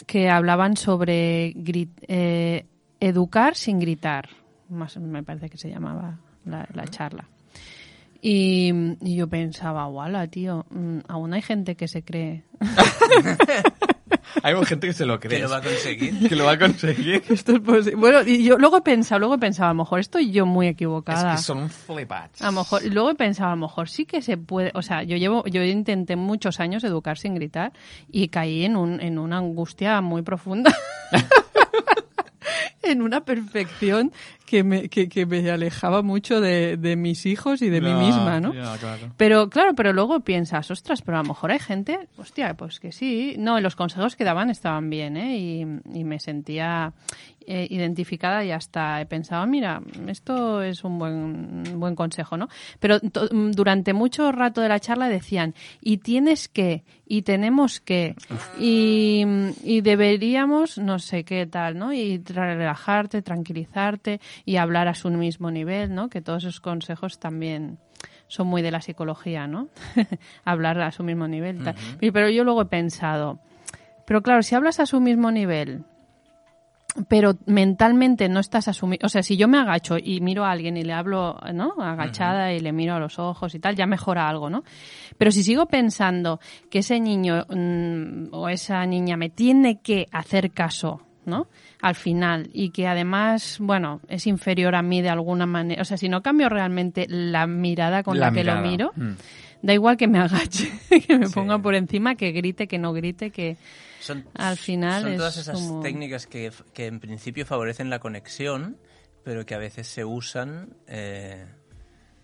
que 0.06 0.30
hablaban 0.30 0.76
sobre 0.76 1.54
eh, 1.56 2.66
educar 3.00 3.54
sin 3.56 3.78
gritar. 3.80 4.28
Más, 4.68 4.96
me 4.98 5.22
parece 5.22 5.48
que 5.50 5.58
se 5.58 5.70
llamaba 5.70 6.18
la, 6.44 6.68
la 6.74 6.86
charla. 6.86 7.26
Y, 8.24 8.72
y 9.00 9.16
yo 9.16 9.26
pensaba, 9.28 9.84
guala, 9.86 10.28
tío, 10.28 10.64
mm, 10.70 10.98
aún 11.08 11.34
hay 11.34 11.42
gente 11.42 11.74
que 11.74 11.88
se 11.88 12.04
cree 12.04 12.44
Hay 14.44 14.54
gente 14.64 14.86
que 14.86 14.92
se 14.92 15.04
lo 15.04 15.18
cree. 15.20 15.38
Que 15.38 15.42
lo 15.44 15.50
va 15.50 15.56
a 15.58 15.62
conseguir. 15.62 16.28
Que 16.28 16.36
lo 16.36 16.44
va 16.44 16.52
a 16.52 16.58
conseguir. 16.58 17.22
Esto 17.28 17.52
es 17.52 17.60
posi- 17.62 17.94
Bueno, 17.96 18.20
y 18.24 18.44
yo 18.44 18.56
luego 18.58 18.78
he 18.78 18.82
pensado, 18.82 19.18
luego 19.18 19.34
he 19.34 19.38
pensado, 19.38 19.70
a 19.70 19.74
lo 19.74 19.78
mejor 19.82 20.00
estoy 20.00 20.30
yo 20.30 20.46
muy 20.46 20.68
Es 20.68 20.72
equivocada. 20.74 21.32
que 21.36 21.42
son 21.42 21.58
un 21.58 21.68
flipats. 21.70 22.40
A 22.42 22.46
lo 22.46 22.52
mejor, 22.52 22.82
luego 22.86 23.10
he 23.10 23.14
pensado, 23.14 23.50
a 23.50 23.56
lo 23.56 23.60
mejor 23.62 23.88
sí 23.88 24.06
que 24.06 24.22
se 24.22 24.36
puede, 24.36 24.70
o 24.74 24.82
sea, 24.82 25.02
yo 25.02 25.16
llevo, 25.16 25.44
yo 25.46 25.62
intenté 25.64 26.16
muchos 26.16 26.60
años 26.60 26.82
educar 26.84 27.18
sin 27.18 27.34
gritar 27.34 27.72
y 28.10 28.28
caí 28.28 28.64
en 28.64 28.76
un, 28.76 29.00
en 29.00 29.18
una 29.18 29.38
angustia 29.38 30.00
muy 30.00 30.22
profunda. 30.22 30.74
en 32.82 33.02
una 33.02 33.24
perfección 33.24 34.12
que 34.52 34.64
me, 34.64 34.90
que, 34.90 35.08
que 35.08 35.24
me 35.24 35.50
alejaba 35.50 36.02
mucho 36.02 36.38
de, 36.42 36.76
de 36.76 36.94
mis 36.94 37.24
hijos 37.24 37.62
y 37.62 37.70
de 37.70 37.80
mí 37.80 37.94
misma, 37.94 38.38
¿no? 38.38 38.52
Ya, 38.52 38.76
claro. 38.76 39.10
Pero 39.16 39.48
claro, 39.48 39.74
pero 39.74 39.94
luego 39.94 40.20
piensas, 40.20 40.70
ostras, 40.70 41.00
pero 41.00 41.16
a 41.16 41.22
lo 41.22 41.28
mejor 41.28 41.52
hay 41.52 41.58
gente, 41.58 41.98
hostia, 42.18 42.52
pues 42.52 42.78
que 42.78 42.92
sí. 42.92 43.36
No, 43.38 43.58
los 43.60 43.76
consejos 43.76 44.14
que 44.14 44.24
daban 44.24 44.50
estaban 44.50 44.90
bien, 44.90 45.16
¿eh? 45.16 45.38
Y, 45.38 45.60
y 45.98 46.04
me 46.04 46.20
sentía 46.20 46.92
eh, 47.46 47.66
identificada 47.70 48.44
y 48.44 48.50
hasta 48.50 49.00
he 49.00 49.06
pensado, 49.06 49.46
mira, 49.46 49.80
esto 50.06 50.60
es 50.62 50.84
un 50.84 50.98
buen, 50.98 51.80
buen 51.80 51.94
consejo, 51.96 52.36
¿no? 52.36 52.48
Pero 52.78 53.00
to- 53.00 53.28
durante 53.30 53.94
mucho 53.94 54.30
rato 54.32 54.60
de 54.60 54.68
la 54.68 54.80
charla 54.80 55.08
decían, 55.08 55.54
y 55.80 55.96
tienes 55.96 56.48
que, 56.48 56.84
y 57.06 57.22
tenemos 57.22 57.80
que, 57.80 58.14
y, 58.60 59.24
y 59.64 59.80
deberíamos, 59.80 60.78
no 60.78 60.98
sé 61.00 61.24
qué 61.24 61.46
tal, 61.46 61.76
¿no? 61.78 61.92
Y 61.92 62.18
relajarte, 62.24 63.22
tranquilizarte 63.22 64.20
y 64.44 64.56
hablar 64.56 64.88
a 64.88 64.94
su 64.94 65.10
mismo 65.10 65.50
nivel, 65.50 65.94
¿no? 65.94 66.08
Que 66.08 66.20
todos 66.20 66.44
esos 66.44 66.60
consejos 66.60 67.18
también 67.18 67.78
son 68.28 68.46
muy 68.46 68.62
de 68.62 68.70
la 68.70 68.80
psicología, 68.80 69.46
¿no? 69.46 69.68
Hablar 70.44 70.80
a 70.80 70.90
su 70.90 71.02
mismo 71.02 71.28
nivel. 71.28 71.60
Pero 72.00 72.30
yo 72.30 72.44
luego 72.44 72.62
he 72.62 72.66
pensado, 72.66 73.38
pero 74.06 74.22
claro, 74.22 74.42
si 74.42 74.54
hablas 74.54 74.80
a 74.80 74.86
su 74.86 75.00
mismo 75.00 75.30
nivel 75.30 75.84
pero 77.08 77.36
mentalmente 77.46 78.28
no 78.28 78.40
estás 78.40 78.68
asumiendo. 78.68 79.06
O 79.06 79.08
sea, 79.08 79.22
si 79.22 79.36
yo 79.36 79.48
me 79.48 79.58
agacho 79.58 79.96
y 79.98 80.20
miro 80.20 80.44
a 80.44 80.50
alguien 80.50 80.76
y 80.76 80.82
le 80.82 80.92
hablo, 80.92 81.38
¿no? 81.54 81.74
Agachada 81.78 82.52
y 82.52 82.60
le 82.60 82.72
miro 82.72 82.94
a 82.94 83.00
los 83.00 83.18
ojos 83.18 83.54
y 83.54 83.60
tal, 83.60 83.76
ya 83.76 83.86
mejora 83.86 84.28
algo, 84.28 84.50
¿no? 84.50 84.62
Pero 85.16 85.30
si 85.30 85.42
sigo 85.42 85.66
pensando 85.66 86.40
que 86.70 86.80
ese 86.80 87.00
niño 87.00 87.46
mm, 87.48 88.28
o 88.32 88.48
esa 88.48 88.84
niña 88.84 89.16
me 89.16 89.30
tiene 89.30 89.80
que 89.80 90.06
hacer 90.12 90.52
caso, 90.52 91.00
¿no? 91.24 91.46
Al 91.80 91.94
final, 91.94 92.50
y 92.52 92.70
que 92.70 92.86
además, 92.86 93.58
bueno, 93.60 94.00
es 94.08 94.26
inferior 94.26 94.74
a 94.74 94.82
mí 94.82 95.02
de 95.02 95.08
alguna 95.10 95.46
manera. 95.46 95.82
O 95.82 95.84
sea, 95.84 95.96
si 95.96 96.08
no 96.08 96.22
cambio 96.22 96.48
realmente 96.48 97.06
la 97.08 97.46
mirada 97.46 98.02
con 98.02 98.18
la, 98.18 98.26
La 98.30 98.32
que 98.32 98.44
lo 98.44 98.56
miro, 98.56 98.92
Mm. 98.96 99.12
da 99.62 99.72
igual 99.74 99.96
que 99.96 100.08
me 100.08 100.18
agache, 100.18 100.70
que 101.06 101.18
me 101.18 101.26
Sí. 101.26 101.34
ponga 101.34 101.58
por 101.58 101.74
encima, 101.74 102.14
que 102.16 102.32
grite, 102.32 102.66
que 102.66 102.78
no 102.78 102.92
grite, 102.92 103.30
que. 103.30 103.56
Son, 104.00 104.24
Al 104.34 104.56
final 104.56 105.02
son 105.02 105.12
es 105.12 105.16
todas 105.18 105.36
esas 105.36 105.54
como- 105.54 105.80
técnicas 105.80 106.26
que, 106.26 106.50
que 106.74 106.86
en 106.86 106.98
principio 106.98 107.46
favorecen 107.46 107.88
la 107.88 108.00
conexión, 108.00 108.76
pero 109.24 109.46
que 109.46 109.54
a 109.54 109.58
veces 109.58 109.86
se 109.86 110.04
usan 110.04 110.70
eh, 110.88 111.46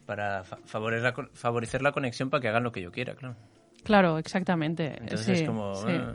para 0.06 0.42
fa- 0.42 0.58
favorecer 0.64 1.02
la, 1.16 1.28
favorecer 1.34 1.82
la 1.82 1.92
conexión 1.92 2.30
para 2.30 2.40
que 2.40 2.48
hagan 2.48 2.64
lo 2.64 2.72
que 2.72 2.82
yo 2.82 2.90
quiera, 2.90 3.14
claro. 3.14 3.36
Claro, 3.84 4.18
exactamente. 4.18 4.94
Entonces 5.00 5.24
sí, 5.26 5.32
es 5.32 5.42
como... 5.48 5.74
sí. 5.74 5.92
ah, 5.92 6.14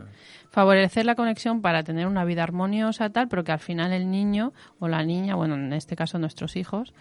favorecer 0.50 1.04
la 1.04 1.16
conexión 1.16 1.60
para 1.62 1.82
tener 1.82 2.06
una 2.06 2.24
vida 2.24 2.44
armoniosa 2.44 3.10
tal, 3.10 3.26
pero 3.28 3.42
que 3.42 3.50
al 3.52 3.58
final 3.58 3.92
el 3.92 4.08
niño 4.10 4.52
o 4.78 4.86
la 4.86 5.02
niña, 5.02 5.34
bueno, 5.34 5.56
en 5.56 5.72
este 5.72 5.96
caso 5.96 6.18
nuestros 6.20 6.54
hijos, 6.56 6.92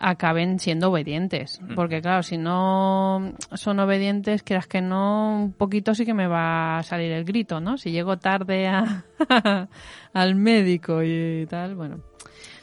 acaben 0.00 0.58
siendo 0.58 0.90
obedientes, 0.90 1.60
porque 1.74 2.00
claro, 2.00 2.22
si 2.24 2.38
no 2.38 3.32
son 3.54 3.78
obedientes, 3.80 4.42
quieras 4.42 4.66
que 4.66 4.80
no, 4.80 5.42
un 5.44 5.52
poquito 5.52 5.94
sí 5.94 6.04
que 6.04 6.14
me 6.14 6.26
va 6.26 6.78
a 6.78 6.82
salir 6.82 7.12
el 7.12 7.24
grito, 7.24 7.60
¿no? 7.60 7.78
Si 7.78 7.90
llego 7.92 8.16
tarde 8.16 8.66
a- 8.68 9.04
al 10.12 10.34
médico 10.34 11.02
y 11.04 11.46
tal, 11.48 11.74
bueno. 11.76 12.00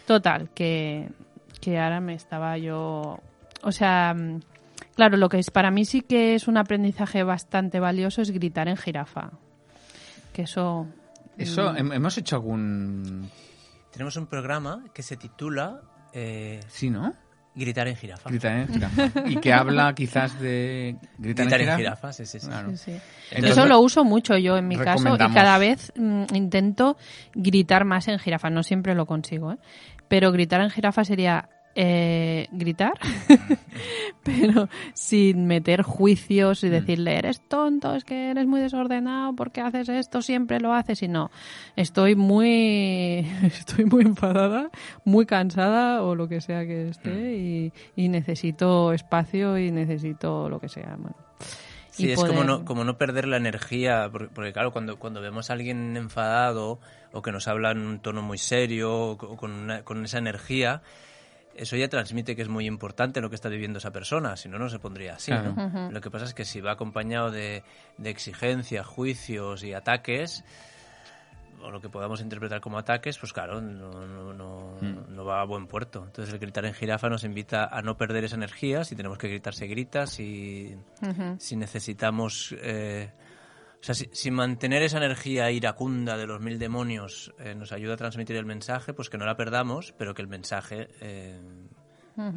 Total, 0.05 0.49
que, 0.53 1.09
que 1.61 1.79
ahora 1.79 1.99
me 2.01 2.13
estaba 2.13 2.57
yo, 2.57 3.19
o 3.63 3.71
sea, 3.71 4.15
claro, 4.95 5.17
lo 5.17 5.29
que 5.29 5.39
es 5.39 5.51
para 5.51 5.71
mí 5.71 5.85
sí 5.85 6.01
que 6.01 6.35
es 6.35 6.47
un 6.47 6.57
aprendizaje 6.57 7.23
bastante 7.23 7.79
valioso 7.79 8.21
es 8.21 8.31
gritar 8.31 8.67
en 8.67 8.77
jirafa. 8.77 9.31
Que 10.33 10.43
eso 10.43 10.87
Eso, 11.37 11.73
Mm. 11.73 11.75
hem- 11.77 11.93
hemos 11.95 12.17
hecho 12.17 12.35
algún... 12.37 13.29
Tenemos 13.91 14.15
un 14.17 14.27
programa 14.27 14.83
que 14.93 15.03
se 15.03 15.17
titula 15.17 15.81
eh, 16.13 16.59
Sí, 16.69 16.89
¿no? 16.89 17.13
Gritar 17.57 17.87
en 17.87 17.95
jirafa. 17.95 18.29
Gritar 18.29 18.51
en 18.59 18.67
jirafa. 18.67 19.11
Y 19.29 19.37
que 19.37 19.53
habla 19.53 19.93
quizás 19.95 20.37
de... 20.41 20.97
Gritar, 21.17 21.45
Gritar 21.45 21.61
en 21.61 21.69
en 21.69 21.77
jirafa, 21.77 22.11
sí, 22.13 22.25
sí, 22.25 22.39
sí. 22.39 22.47
Claro. 22.47 22.71
Sí, 22.71 22.77
sí. 22.77 22.91
Entonces, 23.31 23.51
Eso 23.57 23.65
lo 23.65 23.79
uso 23.79 24.03
mucho 24.03 24.37
yo 24.37 24.57
en 24.57 24.67
mi 24.67 24.77
caso 24.77 25.15
y 25.15 25.33
cada 25.33 25.57
vez 25.57 25.93
mm, 25.95 26.23
intento 26.33 26.97
gritar 27.33 27.85
más 27.85 28.07
en 28.09 28.19
jirafa. 28.19 28.49
No 28.49 28.61
siempre 28.63 28.93
lo 28.95 29.05
consigo, 29.05 29.53
¿eh? 29.53 29.57
pero 30.09 30.31
gritar 30.33 30.59
en 30.61 30.69
jirafa 30.69 31.03
sería 31.05 31.47
eh, 31.75 32.47
gritar, 32.51 32.93
pero 34.23 34.69
sin 34.93 35.45
meter 35.45 35.81
juicios 35.81 36.63
Mm. 36.63 36.65
y 36.65 36.69
decirle 36.69 37.17
eres 37.17 37.41
tonto, 37.47 37.95
es 37.95 38.03
que 38.03 38.31
eres 38.31 38.47
muy 38.47 38.59
desordenado, 38.61 39.35
porque 39.35 39.61
haces 39.61 39.89
esto, 39.89 40.21
siempre 40.21 40.59
lo 40.59 40.73
haces 40.73 41.03
y 41.03 41.07
no. 41.07 41.31
Estoy 41.75 42.15
muy, 42.15 43.27
estoy 43.43 43.85
muy 43.85 44.03
enfadada, 44.03 44.69
muy 45.03 45.25
cansada 45.25 46.01
o 46.03 46.15
lo 46.15 46.27
que 46.27 46.41
sea 46.41 46.65
que 46.65 46.89
esté 46.89 47.09
Mm. 47.09 47.33
y, 47.35 47.73
y 47.95 48.09
necesito 48.09 48.93
espacio 48.93 49.57
y 49.57 49.71
necesito 49.71 50.49
lo 50.49 50.59
que 50.59 50.69
sea. 50.69 50.95
Bueno. 50.97 51.15
Sí, 51.91 52.11
es 52.11 52.21
como 52.21 52.43
no, 52.43 52.65
como 52.65 52.83
no 52.83 52.97
perder 52.97 53.25
la 53.25 53.37
energía, 53.37 54.09
porque, 54.11 54.27
porque, 54.33 54.51
claro, 54.51 54.71
cuando, 54.73 54.99
cuando 54.99 55.21
vemos 55.21 55.49
a 55.49 55.53
alguien 55.53 55.95
enfadado 55.95 56.79
o 57.13 57.21
que 57.21 57.31
nos 57.31 57.47
habla 57.47 57.71
en 57.71 57.77
un 57.79 57.99
tono 57.99 58.21
muy 58.21 58.37
serio 58.37 58.93
o 59.11 59.17
co- 59.17 59.37
con, 59.37 59.51
una- 59.51 59.83
con 59.83 60.03
esa 60.03 60.17
energía, 60.17 60.81
eso 61.55 61.75
ya 61.77 61.87
transmite 61.89 62.35
que 62.35 62.41
es 62.41 62.49
muy 62.49 62.65
importante 62.67 63.21
lo 63.21 63.29
que 63.29 63.35
está 63.35 63.49
viviendo 63.49 63.79
esa 63.79 63.91
persona, 63.91 64.35
si 64.37 64.49
no, 64.49 64.59
no 64.59 64.69
se 64.69 64.79
pondría 64.79 65.15
así. 65.15 65.31
¿no? 65.31 65.89
Lo 65.91 66.01
que 66.01 66.11
pasa 66.11 66.25
es 66.25 66.33
que 66.33 66.45
si 66.45 66.61
va 66.61 66.71
acompañado 66.71 67.31
de, 67.31 67.63
de 67.97 68.09
exigencias, 68.09 68.85
juicios 68.85 69.63
y 69.63 69.73
ataques, 69.73 70.43
o 71.61 71.71
lo 71.71 71.81
que 71.81 71.89
podamos 71.89 72.21
interpretar 72.21 72.61
como 72.61 72.77
ataques, 72.77 73.17
pues 73.17 73.33
claro, 73.33 73.59
no, 73.61 74.05
no, 74.05 74.33
no, 74.33 74.65
Mm. 74.81 75.15
no 75.15 75.23
va 75.25 75.39
a 75.41 75.45
buen 75.45 75.67
puerto. 75.67 76.03
Entonces 76.05 76.33
el 76.33 76.39
gritar 76.39 76.65
en 76.65 76.73
jirafa 76.73 77.07
nos 77.09 77.23
invita 77.23 77.65
a 77.65 77.81
no 77.81 77.95
perder 77.97 78.25
esa 78.25 78.35
energía, 78.35 78.83
si 78.83 78.95
tenemos 78.95 79.17
que 79.17 79.29
gritar 79.29 79.53
se 79.55 79.67
grita, 79.67 80.05
si, 80.05 80.75
si 81.39 81.55
necesitamos... 81.55 82.53
eh, 82.61 83.09
o 83.79 83.83
sea, 83.83 83.93
si, 83.95 84.09
si 84.11 84.31
mantener 84.31 84.81
esa 84.83 84.97
energía 84.97 85.51
iracunda 85.51 86.17
de 86.17 86.25
los 86.27 86.41
mil 86.41 86.57
demonios 86.59 87.33
eh, 87.39 87.53
nos 87.55 87.71
ayuda 87.71 87.93
a 87.93 87.97
transmitir 87.97 88.35
el 88.35 88.45
mensaje, 88.45 88.93
pues 88.93 89.09
que 89.09 89.17
no 89.17 89.25
la 89.25 89.37
perdamos, 89.37 89.93
pero 89.97 90.13
que 90.13 90.21
el 90.21 90.27
mensaje 90.27 90.87
eh, 91.01 91.39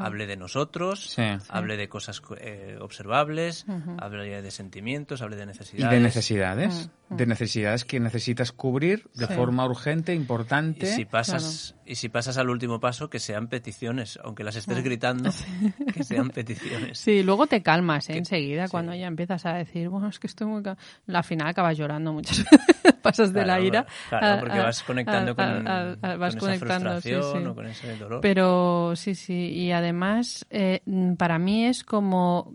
hable 0.00 0.26
de 0.26 0.37
nosotros, 0.37 1.11
Sí. 1.11 1.23
hable 1.49 1.76
de 1.76 1.88
cosas 1.88 2.21
eh, 2.40 2.76
observables, 2.80 3.64
hable 3.99 4.42
de 4.42 4.50
sentimientos, 4.50 5.23
hable 5.23 5.37
de 5.37 5.45
Y 5.45 5.47
necesidades. 5.47 5.90
de 5.92 6.00
necesidades. 6.00 6.90
De 7.11 7.26
necesidades 7.26 7.85
que 7.85 8.00
necesitas 8.00 8.50
cubrir 8.52 9.09
de 9.14 9.26
Sí. 9.28 9.35
forma 9.35 9.64
urgente, 9.64 10.14
importante. 10.14 10.87
Y 10.87 10.90
si 10.90 11.04
pasas 11.04 11.76
y 11.88 11.95
si 11.95 12.09
pasas 12.09 12.37
al 12.38 12.50
último 12.50 12.78
paso 12.80 13.09
que 13.09 13.18
sean 13.18 13.49
peticiones, 13.49 14.18
aunque 14.23 14.45
las 14.45 14.57
estés 14.57 14.83
gritando, 14.85 15.30
que 15.95 16.04
sean 16.04 16.30
peticiones. 16.30 16.99
Sí, 16.99 17.23
luego 17.23 17.47
te 17.47 17.62
calmas 17.62 18.09
¿eh? 18.09 18.12
Que- 18.12 18.18
enseguida 18.18 18.66
sí. 18.66 18.71
cuando 18.71 18.95
ya 18.95 19.07
empiezas 19.07 19.47
a 19.47 19.54
decir, 19.54 19.88
bueno, 19.88 20.09
es 20.09 20.18
que 20.18 20.26
estoy 20.26 20.47
muy... 20.47 20.62
ca-". 20.62 20.76
Al 21.12 21.25
final 21.25 21.49
acabas 21.49 21.76
llorando 21.78 22.12
muchas 22.12 22.38
veces, 22.50 22.95
pasas 23.02 23.33
de 23.33 23.47
la 23.47 23.61
ira. 23.61 23.87
Claro, 24.09 24.40
porque 24.40 24.59
a- 24.59 24.62
vas 24.64 24.83
conectando 24.83 25.33
a- 25.33 25.35
con, 25.35 25.68
a- 25.68 26.16
vas 26.16 26.37
con 26.37 26.50
esa 26.50 26.64
conectando, 26.66 27.00
sí, 27.00 27.11
frustración 27.11 27.42
sí. 27.42 27.49
o 27.49 27.54
con 27.54 27.66
ese 27.66 27.97
dolor. 27.97 28.21
Pero 28.21 28.92
sí, 28.95 29.14
sí, 29.14 29.35
y 29.52 29.73
además 29.73 30.47
eh, 30.50 30.83
para 31.16 31.38
mí 31.38 31.64
es 31.66 31.85
como 31.85 32.52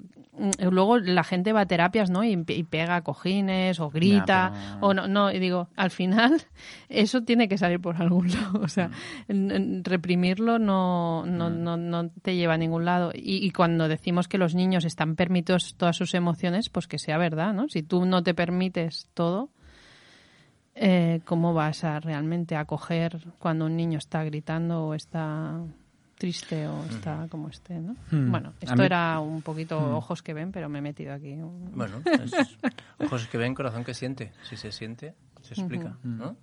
luego 0.59 0.97
la 0.97 1.23
gente 1.23 1.53
va 1.53 1.61
a 1.61 1.65
terapias, 1.67 2.09
¿no? 2.09 2.23
Y, 2.23 2.43
y 2.47 2.63
pega 2.63 3.01
cojines 3.01 3.79
o 3.79 3.89
grita 3.91 4.51
pero- 4.51 4.87
o 4.87 4.93
no, 4.93 5.07
no, 5.07 5.31
y 5.31 5.37
digo, 5.39 5.67
al 5.75 5.91
final 5.91 6.41
eso 6.89 7.21
tiene 7.23 7.47
que 7.47 7.57
salir 7.57 7.79
por 7.79 8.01
algún 8.01 8.27
lado, 8.33 8.61
o 8.61 8.67
sea, 8.67 8.89
Mm. 9.27 9.83
reprimirlo 9.83 10.59
no, 10.59 11.25
no, 11.25 11.49
no, 11.49 11.77
no 11.77 12.09
te 12.09 12.35
lleva 12.35 12.55
a 12.55 12.57
ningún 12.57 12.83
lado. 12.85 13.11
Y, 13.13 13.45
y 13.45 13.51
cuando 13.51 13.87
decimos 13.87 14.27
que 14.27 14.37
los 14.37 14.55
niños 14.55 14.85
están 14.85 15.15
permitidos 15.15 15.75
todas 15.77 15.95
sus 15.95 16.13
emociones, 16.13 16.69
pues 16.69 16.87
que 16.87 16.97
sea 16.99 17.17
verdad, 17.17 17.53
¿no? 17.53 17.69
Si 17.69 17.83
tú 17.83 18.05
no 18.05 18.23
te 18.23 18.33
permites 18.33 19.07
todo, 19.13 19.49
eh, 20.75 21.21
¿cómo 21.25 21.53
vas 21.53 21.83
a 21.83 21.99
realmente 21.99 22.55
acoger 22.55 23.19
cuando 23.39 23.65
un 23.65 23.75
niño 23.77 23.99
está 23.99 24.23
gritando 24.23 24.85
o 24.87 24.93
está 24.95 25.59
triste 26.17 26.67
o 26.67 26.83
está 26.85 27.27
como 27.29 27.49
esté, 27.49 27.79
¿no? 27.79 27.95
Hmm. 28.11 28.31
Bueno, 28.31 28.53
esto 28.61 28.75
mí- 28.77 28.85
era 28.85 29.19
un 29.19 29.41
poquito 29.41 29.77
ojos 29.97 30.21
que 30.21 30.33
ven, 30.33 30.51
pero 30.51 30.69
me 30.69 30.79
he 30.79 30.81
metido 30.81 31.13
aquí. 31.13 31.33
un- 31.33 31.71
Bueno, 31.73 32.01
es- 32.23 32.57
ojos 32.99 33.27
que 33.27 33.37
ven, 33.37 33.53
corazón 33.55 33.83
que 33.83 33.93
siente. 33.93 34.31
Si 34.49 34.55
se 34.57 34.71
siente, 34.71 35.15
se 35.41 35.53
explica, 35.55 35.97
¿no? 36.03 36.35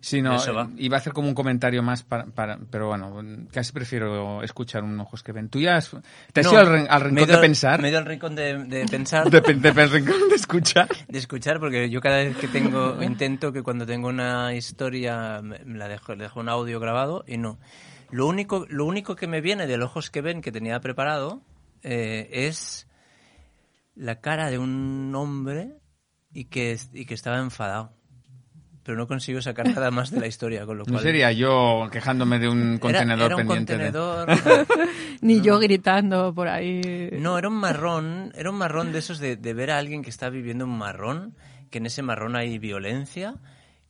Sí, 0.00 0.22
no, 0.22 0.36
Eso 0.36 0.54
va. 0.54 0.70
iba 0.76 0.96
a 0.96 1.00
hacer 1.00 1.12
como 1.12 1.26
un 1.26 1.34
comentario 1.34 1.82
más, 1.82 2.04
para, 2.04 2.24
para- 2.26 2.58
pero 2.70 2.86
bueno, 2.86 3.20
casi 3.50 3.72
prefiero 3.72 4.40
escuchar 4.44 4.84
un 4.84 5.00
ojos 5.00 5.24
que 5.24 5.32
ven. 5.32 5.48
¿Tú 5.48 5.58
ya 5.58 5.74
has, 5.76 5.90
te 6.32 6.40
has 6.40 6.46
No, 6.46 6.52
ido 6.52 6.60
al, 6.60 6.66
ren- 6.68 6.86
al 6.88 7.00
rincón 7.00 7.26
de 7.28 7.38
pensar? 7.38 7.82
Me 7.82 7.88
he 7.88 7.90
ido 7.90 7.98
al 7.98 8.06
rincón 8.06 8.36
de, 8.36 8.64
de 8.66 8.86
pensar, 8.90 9.28
De, 9.28 9.40
de 9.40 9.86
rincón 9.86 10.28
de 10.28 10.36
escuchar. 10.36 10.86
de 11.08 11.18
escuchar, 11.18 11.58
porque 11.58 11.90
yo 11.90 12.00
cada 12.00 12.18
vez 12.18 12.36
que 12.36 12.46
tengo, 12.46 13.02
intento 13.02 13.52
que 13.52 13.62
cuando 13.64 13.84
tengo 13.84 14.06
una 14.08 14.54
historia 14.54 15.40
me, 15.42 15.58
me 15.64 15.76
la 15.78 15.88
dejo, 15.88 16.14
le 16.14 16.22
dejo 16.24 16.38
un 16.38 16.48
audio 16.48 16.78
grabado 16.78 17.24
y 17.26 17.38
no. 17.38 17.58
Lo 18.12 18.26
único, 18.26 18.66
lo 18.68 18.84
único 18.84 19.16
que 19.16 19.26
me 19.26 19.40
viene 19.40 19.66
de 19.66 19.76
los 19.76 19.90
ojos 19.90 20.10
que 20.10 20.20
ven 20.20 20.40
que 20.42 20.52
tenía 20.52 20.80
preparado 20.80 21.42
eh, 21.82 22.28
es 22.32 22.86
la 23.94 24.20
cara 24.20 24.50
de 24.50 24.58
un 24.58 25.12
hombre 25.14 25.76
y 26.32 26.44
que, 26.46 26.76
y 26.92 27.06
que 27.06 27.14
estaba 27.14 27.38
enfadado. 27.38 27.92
Pero 28.82 28.96
no 28.96 29.06
consigo 29.06 29.42
sacar 29.42 29.68
nada 29.68 29.90
más 29.90 30.10
de 30.10 30.18
la 30.20 30.26
historia, 30.26 30.64
con 30.66 30.78
lo 30.78 30.84
No 30.86 30.92
cual... 30.94 31.02
sería 31.02 31.30
yo 31.32 31.88
quejándome 31.92 32.38
de 32.38 32.48
un 32.48 32.78
contenedor 32.78 33.26
era 33.32 33.36
un 33.36 33.46
pendiente 33.46 33.76
de- 33.76 33.92
contenedor... 33.92 34.28
Ni 35.20 35.40
yo 35.42 35.58
gritando 35.58 36.34
por 36.34 36.48
ahí. 36.48 37.10
No, 37.12 37.38
era 37.38 37.48
un 37.48 37.56
marrón, 37.56 38.32
era 38.34 38.50
un 38.50 38.56
marrón 38.56 38.92
de 38.92 39.00
esos 39.00 39.18
de, 39.18 39.36
de 39.36 39.54
ver 39.54 39.70
a 39.70 39.78
alguien 39.78 40.02
que 40.02 40.10
está 40.10 40.30
viviendo 40.30 40.64
un 40.64 40.76
marrón, 40.78 41.36
que 41.70 41.78
en 41.78 41.86
ese 41.86 42.02
marrón 42.02 42.36
hay 42.36 42.58
violencia 42.58 43.34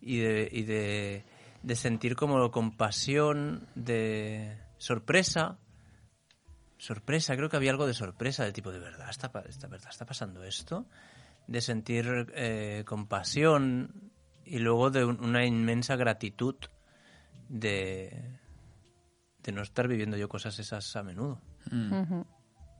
y 0.01 0.19
de, 0.19 0.49
y 0.51 0.63
de, 0.65 1.25
de 1.63 1.77
sentir 1.77 2.17
como 2.17 2.51
compasión, 2.51 3.67
de 3.75 4.57
sorpresa. 4.79 5.59
Sorpresa, 6.79 7.37
creo 7.37 7.49
que 7.51 7.57
había 7.57 7.71
algo 7.71 7.87
de 7.87 7.93
sorpresa, 7.95 8.45
de 8.45 8.53
tipo, 8.53 8.71
¿de 8.73 8.79
verdad 8.79 9.11
está, 9.11 9.31
está, 9.49 9.67
verdad 9.69 9.91
está 9.91 10.07
pasando 10.07 10.43
esto? 10.45 10.87
De 11.47 11.61
sentir 11.61 12.33
eh, 12.35 12.85
compasión 12.87 14.11
y 14.45 14.59
luego 14.61 14.91
de 14.91 15.05
un- 15.05 15.23
una 15.23 15.45
inmensa 15.45 15.97
gratitud 15.97 16.55
de, 17.51 18.39
de 19.43 19.53
no 19.53 19.61
estar 19.63 19.89
viviendo 19.89 20.17
yo 20.17 20.29
cosas 20.29 20.59
esas 20.59 20.97
a 20.97 21.03
menudo. 21.03 21.41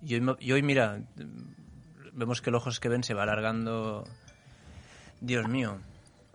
Y 0.03 0.15
hoy, 0.15 0.37
y 0.41 0.53
hoy, 0.53 0.63
mira, 0.63 1.03
vemos 2.15 2.41
que 2.41 2.49
el 2.49 2.57
ojos 2.57 2.81
que 2.81 2.89
ven 2.89 3.03
se 3.05 3.13
va 3.13 3.25
alargando. 3.25 4.05
Dios 5.21 5.47
mío, 5.47 5.79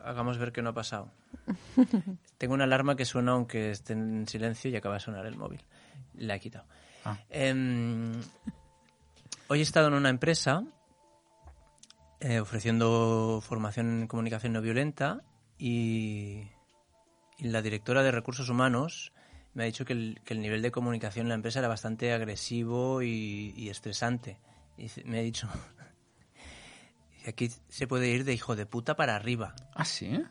hagamos 0.03 0.37
ver 0.37 0.51
que 0.51 0.61
no 0.61 0.69
ha 0.69 0.73
pasado. 0.73 1.11
Tengo 2.37 2.53
una 2.53 2.63
alarma 2.65 2.95
que 2.95 3.05
suena 3.05 3.33
aunque 3.33 3.71
esté 3.71 3.93
en 3.93 4.27
silencio 4.27 4.69
y 4.69 4.75
acaba 4.75 4.95
de 4.95 5.01
sonar 5.01 5.25
el 5.25 5.37
móvil. 5.37 5.63
La 6.15 6.35
he 6.35 6.39
quitado. 6.39 6.65
Ah. 7.03 7.17
Em, 7.29 8.13
hoy 9.47 9.59
he 9.59 9.63
estado 9.63 9.87
en 9.87 9.93
una 9.93 10.09
empresa 10.09 10.63
eh, 12.19 12.39
ofreciendo 12.39 13.41
formación 13.45 14.01
en 14.01 14.07
comunicación 14.07 14.53
no 14.53 14.61
violenta 14.61 15.21
y, 15.57 16.47
y 17.37 17.47
la 17.47 17.61
directora 17.61 18.03
de 18.03 18.11
recursos 18.11 18.49
humanos 18.49 19.11
me 19.53 19.63
ha 19.63 19.65
dicho 19.67 19.85
que 19.85 19.93
el, 19.93 20.19
que 20.25 20.33
el 20.33 20.41
nivel 20.41 20.61
de 20.61 20.71
comunicación 20.71 21.25
en 21.25 21.29
la 21.29 21.35
empresa 21.35 21.59
era 21.59 21.67
bastante 21.67 22.11
agresivo 22.11 23.01
y, 23.01 23.53
y 23.55 23.69
estresante. 23.69 24.37
Y 24.77 24.89
me 25.05 25.19
ha 25.19 25.21
dicho, 25.21 25.47
"Dice, 27.17 27.29
aquí 27.29 27.49
se 27.69 27.87
puede 27.87 28.09
ir 28.09 28.25
de 28.25 28.33
hijo 28.33 28.55
de 28.55 28.65
puta 28.65 28.95
para 28.95 29.15
arriba. 29.15 29.55
¿Ah, 29.73 29.85
sí? 29.85 30.21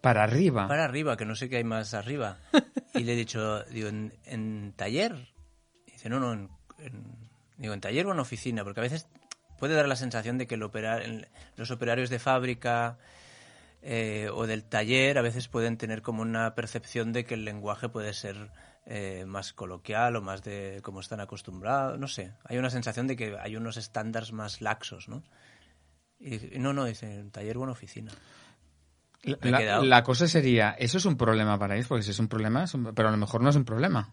Para 0.00 0.22
arriba. 0.24 0.66
Para 0.68 0.84
arriba, 0.84 1.16
que 1.16 1.24
no 1.24 1.34
sé 1.34 1.48
qué 1.48 1.56
hay 1.56 1.64
más 1.64 1.94
arriba. 1.94 2.38
Y 2.94 3.04
le 3.04 3.12
he 3.12 3.16
dicho, 3.16 3.62
digo, 3.64 3.88
¿en, 3.88 4.12
en 4.24 4.72
taller? 4.76 5.28
Y 5.86 5.92
dice, 5.92 6.08
no, 6.08 6.18
no, 6.18 6.32
en, 6.32 6.48
en- 6.78 7.04
digo, 7.56 7.72
¿en 7.72 7.80
taller 7.80 8.04
o 8.06 8.12
en 8.12 8.18
oficina? 8.18 8.64
Porque 8.64 8.80
a 8.80 8.82
veces 8.82 9.06
puede 9.60 9.74
dar 9.74 9.86
la 9.86 9.94
sensación 9.94 10.38
de 10.38 10.46
que 10.48 10.56
el 10.56 11.28
los 11.56 11.70
operarios 11.70 12.10
de 12.10 12.18
fábrica 12.18 12.98
eh, 13.82 14.28
o 14.32 14.46
del 14.46 14.64
taller 14.64 15.18
a 15.18 15.22
veces 15.22 15.46
pueden 15.48 15.76
tener 15.76 16.02
como 16.02 16.22
una 16.22 16.54
percepción 16.56 17.12
de 17.12 17.24
que 17.24 17.34
el 17.34 17.44
lenguaje 17.44 17.88
puede 17.88 18.12
ser 18.12 18.50
eh, 18.86 19.24
más 19.26 19.52
coloquial 19.52 20.16
o 20.16 20.20
más 20.22 20.42
de 20.42 20.80
como 20.82 21.00
están 21.00 21.20
acostumbrados, 21.20 21.96
no 21.98 22.08
sé. 22.08 22.32
Hay 22.44 22.58
una 22.58 22.70
sensación 22.70 23.06
de 23.06 23.14
que 23.16 23.36
hay 23.38 23.54
unos 23.56 23.76
estándares 23.76 24.32
más 24.32 24.60
laxos, 24.60 25.08
¿no? 25.08 25.22
Y, 26.18 26.56
y 26.56 26.58
no, 26.58 26.72
no, 26.72 26.84
dice, 26.86 27.20
¿en 27.20 27.30
taller 27.30 27.56
o 27.56 27.62
en 27.64 27.70
oficina? 27.70 28.10
La, 29.22 30.02
cosa 30.02 30.26
sería, 30.26 30.70
eso 30.72 30.98
es 30.98 31.04
un 31.04 31.16
problema 31.16 31.58
para 31.58 31.74
ellos, 31.74 31.86
porque 31.88 32.02
si 32.02 32.10
es 32.10 32.18
un 32.18 32.28
problema, 32.28 32.64
es 32.64 32.74
un- 32.74 32.94
pero 32.94 33.08
a 33.08 33.12
lo 33.12 33.18
mejor 33.18 33.42
no 33.42 33.50
es 33.50 33.56
un 33.56 33.64
problema. 33.64 34.12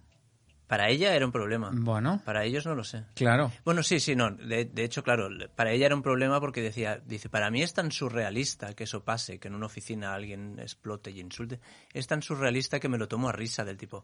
Para 0.67 0.89
ella 0.89 1.15
era 1.15 1.25
un 1.25 1.31
problema. 1.31 1.71
Bueno, 1.73 2.21
Para 2.25 2.43
ellos 2.43 2.65
no 2.65 2.75
lo 2.75 2.83
sé. 2.83 3.05
claro. 3.15 3.53
Bueno, 3.63 3.83
sí, 3.83 4.01
sí, 4.01 4.17
no. 4.17 4.31
De, 4.31 4.65
de 4.65 4.83
hecho, 4.83 5.01
claro, 5.01 5.29
para 5.55 5.71
ella 5.71 5.85
era 5.85 5.95
un 5.95 6.01
problema 6.01 6.41
porque 6.41 6.61
decía, 6.61 7.01
dice, 7.05 7.29
para 7.29 7.49
mí 7.49 7.61
es 7.63 7.73
tan 7.73 7.89
surrealista 7.89 8.73
que 8.73 8.83
eso 8.83 9.01
pase, 9.05 9.39
que 9.39 9.47
en 9.47 9.55
una 9.55 9.67
oficina 9.67 10.13
alguien 10.13 10.59
explote 10.59 11.11
y 11.11 11.21
insulte. 11.21 11.61
Es 11.93 12.05
tan 12.07 12.21
surrealista 12.21 12.81
que 12.81 12.89
me 12.89 12.97
lo 12.97 13.07
tomo 13.07 13.29
a 13.29 13.31
risa 13.31 13.63
del 13.63 13.77
tipo, 13.77 14.03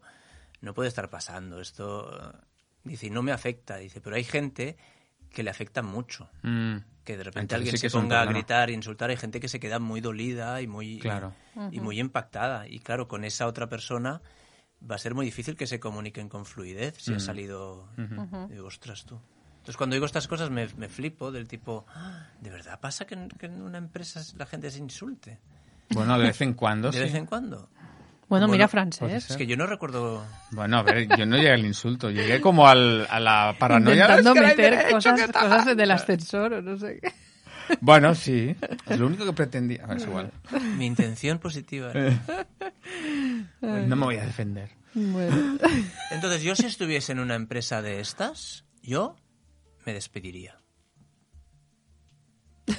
no 0.62 0.72
puede 0.72 0.88
estar 0.88 1.10
pasando 1.10 1.60
esto. 1.60 2.32
Dice, 2.82 3.08
y 3.08 3.10
no 3.10 3.22
me 3.22 3.32
afecta. 3.32 3.76
Dice, 3.76 4.00
pero 4.00 4.16
hay 4.16 4.24
gente 4.24 4.78
que 5.28 5.42
le 5.42 5.50
afecta 5.50 5.82
mucho. 5.82 6.30
Mm, 6.44 6.76
Que 7.04 7.16
de 7.18 7.24
repente 7.24 7.54
Entonces 7.54 7.56
alguien 7.58 7.76
sí 7.76 7.82
que 7.82 7.90
se 7.90 7.98
ponga 7.98 8.22
a 8.22 8.24
gritar, 8.24 8.70
insultar. 8.70 9.10
Hay 9.10 9.16
gente 9.16 9.38
que 9.40 9.48
se 9.48 9.60
queda 9.60 9.78
muy 9.78 10.00
dolida 10.00 10.60
y 10.62 10.66
muy, 10.66 10.98
Claro. 10.98 11.34
y 11.70 11.80
muy 11.80 12.00
impactada. 12.00 12.66
Y 12.66 12.78
claro, 12.80 13.08
con 13.08 13.24
esa 13.24 13.46
otra 13.46 13.68
persona 13.68 14.22
va 14.90 14.94
a 14.96 14.98
ser 14.98 15.14
muy 15.14 15.26
difícil 15.26 15.56
que 15.56 15.66
se 15.66 15.78
comuniquen 15.80 16.28
con 16.28 16.46
fluidez 16.46 16.94
si 16.98 17.12
ha 17.14 17.20
salido. 17.20 17.88
Digo, 18.48 18.66
ostras 18.66 19.04
tú. 19.04 19.20
Entonces, 19.56 19.76
cuando 19.76 19.94
digo 19.94 20.04
estas 20.06 20.28
cosas 20.28 20.50
me, 20.50 20.66
me 20.76 20.88
flipo 20.88 21.30
del 21.32 21.48
tipo, 21.48 21.86
"Ah, 21.88 22.26
¿de 22.40 22.50
verdad 22.50 22.80
pasa 22.80 23.06
que 23.06 23.14
en, 23.14 23.28
que 23.30 23.46
en 23.46 23.62
una 23.62 23.78
empresa 23.78 24.22
la 24.36 24.44
gente 24.46 24.70
se 24.70 24.78
insulte? 24.78 25.40
Bueno, 25.90 26.18
de 26.18 26.24
vez 26.24 26.40
en 26.42 26.54
cuando 26.54 26.88
De 26.90 26.98
sí. 26.98 27.04
vez 27.04 27.14
en 27.14 27.24
cuando. 27.26 27.68
Bueno, 28.28 28.48
mira, 28.48 28.68
francés. 28.68 29.24
ser. 29.24 29.32
Es 29.32 29.36
que 29.36 29.46
yo 29.46 29.56
no 29.56 29.66
recuerdo. 29.66 30.24
Bueno, 30.50 30.78
a 30.78 30.82
ver, 30.82 31.06
yo 31.16 31.26
no 31.26 31.36
llegué 31.36 31.50
al 31.52 31.64
insulto, 31.64 32.10
llegué 32.10 32.40
como 32.40 32.66
al, 32.66 33.06
a 33.10 33.20
la 33.20 33.54
paranoia. 33.58 34.02
Intentando 34.06 34.30
"Es 34.30 34.34
que 34.34 34.40
la 34.40 34.48
meter 34.48 34.90
cosas, 34.92 35.20
que 35.20 35.28
tal". 35.32 35.48
cosas 35.48 35.76
del 35.76 35.90
ascensor 35.90 36.52
o 36.54 36.62
no 36.62 36.76
sé 36.78 36.98
qué. 37.02 37.12
Bueno, 37.80 38.14
sí, 38.14 38.54
es 38.86 38.98
lo 38.98 39.06
único 39.06 39.24
que 39.24 39.32
pretendía. 39.32 39.86
Es 39.96 40.02
igual. 40.04 40.30
Mi 40.76 40.84
intención 40.86 41.38
positiva. 41.38 41.92
era- 41.94 42.16
No 43.86 43.96
me 43.96 44.04
voy 44.04 44.16
a 44.16 44.24
defender. 44.26 44.70
Bueno. 44.94 45.58
Entonces, 46.10 46.42
yo 46.42 46.54
si 46.54 46.66
estuviese 46.66 47.12
en 47.12 47.18
una 47.20 47.34
empresa 47.34 47.82
de 47.82 48.00
estas, 48.00 48.64
yo 48.82 49.16
me 49.86 49.92
despediría. 49.92 50.56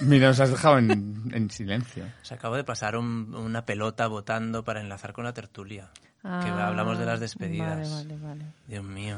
Mira, 0.02 0.28
nos 0.28 0.40
has 0.40 0.50
dejado 0.52 0.78
en, 0.80 1.32
en 1.34 1.50
silencio. 1.50 2.06
Se 2.22 2.34
acabo 2.34 2.56
de 2.56 2.64
pasar 2.64 2.98
un- 2.98 3.34
una 3.36 3.66
pelota 3.66 4.08
votando 4.08 4.64
para 4.64 4.82
enlazar 4.82 5.14
con 5.14 5.24
la 5.26 5.34
tertulia. 5.34 5.90
que 6.22 6.28
Ah, 6.28 6.68
hablamos 6.68 6.98
de 6.98 7.06
las 7.06 7.20
despedidas. 7.20 7.90
Vale, 7.90 8.14
vale, 8.16 8.18
vale. 8.22 8.46
Dios 8.68 8.84
mío. 8.84 9.18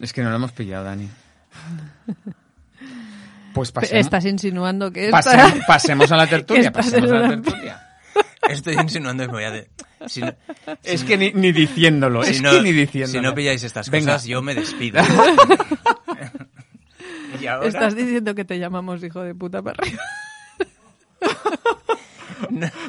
Es 0.00 0.12
que 0.12 0.22
no 0.22 0.30
lo 0.30 0.36
hemos 0.36 0.52
pillado, 0.52 0.84
Dani. 0.84 1.08
Pues 3.52 3.72
pasemos, 3.72 4.00
Estás 4.06 4.24
insinuando 4.24 4.90
que 4.92 5.06
esta... 5.06 5.18
pasemos, 5.22 5.52
pasemos 5.66 6.12
a 6.12 6.16
la 6.16 6.26
tertulia. 6.28 6.68
Estás 6.68 6.86
Pasemos 6.86 7.10
a 7.10 7.14
la 7.18 7.28
tertulia. 7.28 7.86
Estoy 8.48 8.74
insinuando 8.74 9.22
que 9.24 9.28
me 9.28 9.34
voy 9.34 9.44
a... 9.44 9.50
de- 9.50 9.68
Si 10.06 10.20
no, 10.22 10.32
Es 10.82 11.04
que 11.04 11.16
ni, 11.18 11.32
ni 11.32 11.52
diciéndolo, 11.52 12.22
si 12.24 12.30
es 12.32 12.42
no- 12.42 12.52
que 12.52 12.62
ni 12.62 12.72
diciéndolo. 12.72 13.12
Si 13.20 13.20
no 13.26 13.34
pilláis 13.34 13.62
estas 13.64 13.90
Venga. 13.90 14.12
cosas, 14.14 14.26
yo 14.26 14.40
me 14.42 14.54
despido. 14.54 15.02
y 17.40 17.46
ahora... 17.46 17.66
Estás 17.68 17.94
diciendo 17.96 18.34
que 18.34 18.44
te 18.44 18.58
llamamos 18.58 19.02
hijo 19.02 19.22
de 19.22 19.34
puta 19.34 19.62
para 19.62 19.78
arriba. 19.82 20.02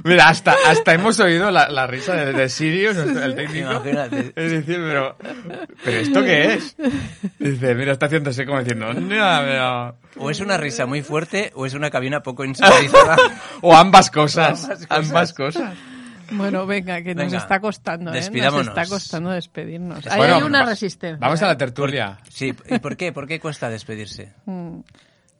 Mira, 0.03 0.29
hasta, 0.29 0.55
hasta 0.65 0.93
hemos 0.93 1.19
oído 1.19 1.51
la, 1.51 1.69
la 1.69 1.85
risa 1.85 2.13
de, 2.15 2.33
de 2.33 2.49
Sirius, 2.49 2.97
el 2.97 3.35
técnico. 3.35 3.69
Imagínate. 3.71 4.31
Es 4.35 4.51
decir, 4.51 4.77
pero, 4.77 5.17
pero 5.83 5.97
¿esto 5.99 6.23
qué 6.23 6.53
es? 6.53 6.75
Dice, 7.37 7.75
mira, 7.75 7.91
está 7.91 8.05
haciéndose 8.07 8.45
como 8.45 8.59
diciendo, 8.59 8.93
no, 8.93 9.01
pero... 9.45 9.95
O 10.17 10.31
es 10.31 10.39
una 10.39 10.57
risa 10.57 10.85
muy 10.85 11.01
fuerte 11.01 11.51
o 11.55 11.65
es 11.65 11.73
una 11.73 11.89
cabina 11.89 12.23
poco 12.23 12.43
insonorizada. 12.45 13.17
O 13.61 13.75
ambas 13.75 14.09
cosas, 14.09 14.63
Ambas 14.63 14.87
ambas 14.89 15.33
cosas. 15.33 15.63
cosas. 15.69 15.77
Bueno, 16.31 16.65
venga, 16.65 17.01
que 17.01 17.13
nos 17.15 17.25
Venga, 17.25 17.37
está 17.37 17.59
costando, 17.59 18.11
¿eh? 18.11 18.15
Nos 18.15 18.23
despidámonos. 18.25 18.67
está 18.69 18.85
costando 18.85 19.29
despedirnos. 19.31 20.07
Ahí 20.07 20.17
Bueno, 20.17 20.35
hay 20.37 20.43
una 20.43 20.65
resistencia. 20.65 21.17
Vamos 21.19 21.41
a 21.41 21.47
la 21.47 21.53
¿eh? 21.53 21.57
tertulia. 21.57 22.19
Sí, 22.29 22.53
¿y 22.69 22.79
por 22.79 22.95
qué? 22.97 23.11
¿Por 23.11 23.27
qué 23.27 23.39
cuesta 23.39 23.69
despedirse? 23.69 24.33
Mm. 24.45 24.79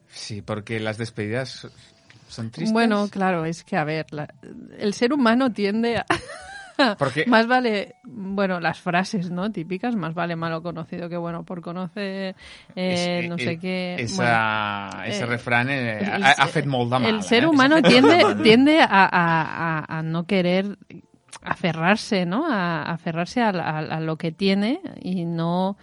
Sí, 0.08 0.42
porque 0.42 0.78
las 0.80 0.98
despedidas 0.98 1.66
son 2.28 2.50
tristes. 2.50 2.72
Bueno, 2.72 3.08
claro, 3.08 3.44
es 3.44 3.64
que, 3.64 3.76
a 3.76 3.84
ver, 3.84 4.06
la- 4.10 4.32
el 4.78 4.94
ser 4.94 5.12
humano 5.12 5.52
tiende 5.52 5.96
a... 5.98 6.06
Porque- 6.98 7.24
Más 7.26 7.46
vale, 7.46 7.96
bueno, 8.04 8.60
las 8.60 8.80
frases, 8.80 9.30
¿no? 9.30 9.50
Típicas, 9.52 9.94
más 9.96 10.14
vale 10.14 10.36
malo 10.36 10.62
conocido 10.62 11.08
que 11.08 11.16
bueno 11.16 11.44
por 11.44 11.60
conocer, 11.60 12.34
eh, 12.76 13.20
Es- 13.24 13.28
no 13.28 13.36
eh, 13.36 13.44
sé 13.44 13.58
qué. 13.58 13.96
Esa, 13.98 14.90
Bueno, 14.92 15.04
ese 15.04 15.22
eh, 15.24 15.26
refrán 15.26 15.70
eh, 15.70 15.98
el- 16.00 16.24
ha, 16.24 16.46
fet 16.46 16.64
ser 17.22 17.44
eh? 17.44 17.46
humano 17.46 17.82
tiende, 17.82 18.24
tiende 18.42 18.80
a, 18.80 18.86
a- 18.86 19.08
a- 19.84 19.98
a 19.98 20.02
no 20.02 20.24
querer 20.26 20.78
aferrarse, 21.42 22.26
¿no? 22.26 22.46
A, 22.50 22.82
aferrarse 22.82 23.40
a, 23.40 23.50
a- 23.50 23.78
a 23.78 24.00
lo 24.00 24.16
que 24.16 24.32
tiene 24.32 24.80
y 25.00 25.24
no 25.24 25.76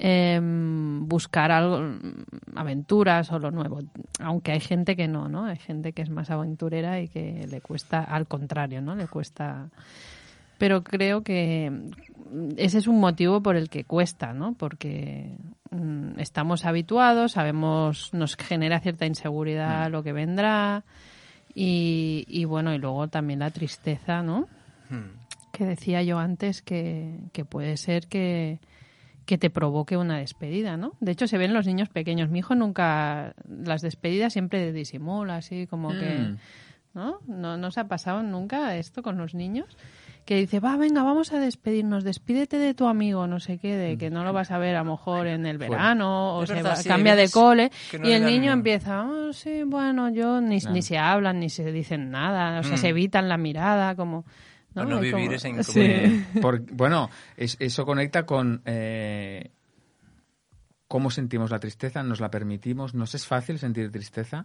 em, 0.00 1.08
buscar 1.08 1.50
algo, 1.50 1.80
aventuras 2.54 3.32
o 3.32 3.38
lo 3.38 3.50
nuevo. 3.50 3.80
Aunque 4.20 4.52
hay 4.52 4.60
gente 4.60 4.94
que 4.96 5.08
no, 5.08 5.28
¿no? 5.28 5.46
Hay 5.46 5.56
gente 5.56 5.92
que 5.92 6.02
es 6.02 6.10
más 6.10 6.30
aventurera 6.30 7.00
y 7.00 7.08
que 7.08 7.46
le 7.50 7.60
cuesta, 7.60 8.04
al 8.04 8.26
contrario, 8.26 8.80
¿no? 8.80 8.94
Le 8.94 9.08
cuesta. 9.08 9.68
Pero 10.58 10.82
creo 10.82 11.22
que 11.22 11.70
mm, 11.70 12.50
ese 12.56 12.78
es 12.78 12.86
un 12.86 13.00
motivo 13.00 13.42
por 13.42 13.56
el 13.56 13.70
que 13.70 13.84
cuesta, 13.84 14.32
¿no? 14.34 14.54
Porque 14.54 15.36
mm, 15.70 16.18
estamos 16.18 16.64
habituados, 16.64 17.32
sabemos, 17.32 18.12
nos 18.12 18.36
genera 18.36 18.80
cierta 18.80 19.06
inseguridad 19.06 19.90
lo 19.90 20.02
que 20.02 20.12
vendrá 20.12 20.84
y, 21.54 22.24
y 22.28 22.44
bueno, 22.44 22.74
y 22.74 22.78
luego 22.78 23.08
también 23.08 23.40
la 23.40 23.50
tristeza, 23.50 24.22
¿no? 24.22 24.48
Que 25.52 25.64
decía 25.64 26.02
yo 26.02 26.18
antes 26.18 26.62
que, 26.62 27.18
que 27.32 27.44
puede 27.44 27.76
ser 27.76 28.06
que, 28.06 28.60
que 29.26 29.38
te 29.38 29.50
provoque 29.50 29.96
una 29.96 30.18
despedida, 30.18 30.76
¿no? 30.76 30.92
De 31.00 31.12
hecho, 31.12 31.26
se 31.26 31.36
ven 31.36 31.52
los 31.52 31.66
niños 31.66 31.88
pequeños. 31.88 32.30
Mi 32.30 32.38
hijo 32.38 32.54
nunca, 32.54 33.34
las 33.46 33.82
despedidas 33.82 34.32
siempre 34.32 34.72
disimula, 34.72 35.36
así 35.36 35.66
como 35.66 35.90
que, 35.90 36.18
Mm. 36.18 36.38
¿no? 36.94 37.18
¿no? 37.26 37.56
¿No 37.56 37.70
se 37.70 37.80
ha 37.80 37.88
pasado 37.88 38.22
nunca 38.22 38.76
esto 38.76 39.02
con 39.02 39.18
los 39.18 39.34
niños? 39.34 39.76
Que 40.28 40.36
dice, 40.36 40.60
va, 40.60 40.76
venga, 40.76 41.02
vamos 41.02 41.32
a 41.32 41.38
despedirnos, 41.38 42.04
despídete 42.04 42.58
de 42.58 42.74
tu 42.74 42.86
amigo, 42.86 43.26
no 43.26 43.40
sé 43.40 43.56
qué, 43.56 43.74
de 43.76 43.96
que 43.96 44.10
no 44.10 44.24
lo 44.24 44.34
vas 44.34 44.50
a 44.50 44.58
ver 44.58 44.76
a 44.76 44.84
lo 44.84 44.90
mejor 44.90 45.26
en 45.26 45.46
el 45.46 45.56
verano, 45.56 46.36
o 46.36 46.44
se 46.46 46.52
verdad, 46.52 46.72
va- 46.72 46.76
sí, 46.76 46.86
hay 46.86 46.94
cambia 46.94 47.16
de 47.16 47.30
cole, 47.30 47.70
no 47.98 48.06
y 48.06 48.12
el 48.12 48.26
niño 48.26 48.52
empieza, 48.52 49.00
"Ah, 49.00 49.30
sí, 49.32 49.62
bueno, 49.64 50.10
yo, 50.10 50.42
ni, 50.42 50.58
ni 50.58 50.82
se 50.82 50.98
hablan, 50.98 51.40
ni 51.40 51.48
se 51.48 51.72
dicen 51.72 52.10
nada, 52.10 52.60
o 52.60 52.62
sea, 52.62 52.74
Mm. 52.74 52.78
se 52.78 52.88
evitan 52.88 53.26
la 53.30 53.38
mirada, 53.38 53.94
como... 53.96 54.26
Por 54.74 54.86
no 54.86 55.02
Y 55.02 55.10
como- 55.10 55.22
vivir 55.22 55.32
esa 55.36 55.48
Sí. 55.62 55.80
incomodidad. 55.80 56.40
Por- 56.42 56.60
bueno, 56.74 57.08
es- 57.38 57.56
eso 57.58 57.86
conecta 57.86 58.26
con 58.26 58.60
eh, 58.66 59.50
cómo 60.88 61.10
sentimos 61.10 61.50
la 61.50 61.58
tristeza, 61.58 62.02
nos 62.02 62.20
la 62.20 62.30
permitimos, 62.30 62.94
nos 62.94 63.14
es 63.14 63.26
fácil 63.26 63.58
sentir 63.58 63.90
tristeza. 63.90 64.44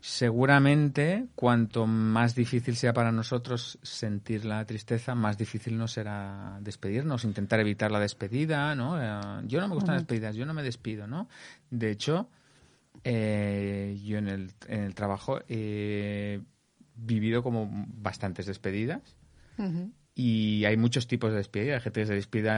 Seguramente, 0.00 1.26
cuanto 1.34 1.86
más 1.86 2.34
difícil 2.36 2.76
sea 2.76 2.92
para 2.92 3.10
nosotros 3.10 3.78
sentir 3.82 4.44
la 4.44 4.64
tristeza, 4.64 5.16
más 5.16 5.36
difícil 5.36 5.76
nos 5.76 5.92
será 5.92 6.58
despedirnos, 6.60 7.24
intentar 7.24 7.58
evitar 7.58 7.90
la 7.90 7.98
despedida, 7.98 8.74
¿no? 8.76 9.02
Eh, 9.02 9.42
yo 9.46 9.60
no 9.60 9.68
me 9.68 9.74
gustan 9.74 9.96
las 9.96 10.02
despedidas, 10.02 10.36
yo 10.36 10.46
no 10.46 10.54
me 10.54 10.62
despido, 10.62 11.08
¿no? 11.08 11.28
De 11.70 11.90
hecho, 11.90 12.28
eh, 13.02 14.00
yo 14.04 14.18
en 14.18 14.28
el, 14.28 14.52
en 14.68 14.84
el 14.84 14.94
trabajo 14.94 15.40
he 15.48 16.40
vivido 16.94 17.42
como 17.42 17.68
bastantes 17.70 18.46
despedidas. 18.46 19.16
Y 20.14 20.64
hay 20.64 20.76
muchos 20.76 21.08
tipos 21.08 21.30
de 21.30 21.38
despedida. 21.38 21.74
Hay 21.74 21.80
gente 21.80 22.00
que 22.00 22.06
se 22.06 22.14
despide 22.14 22.50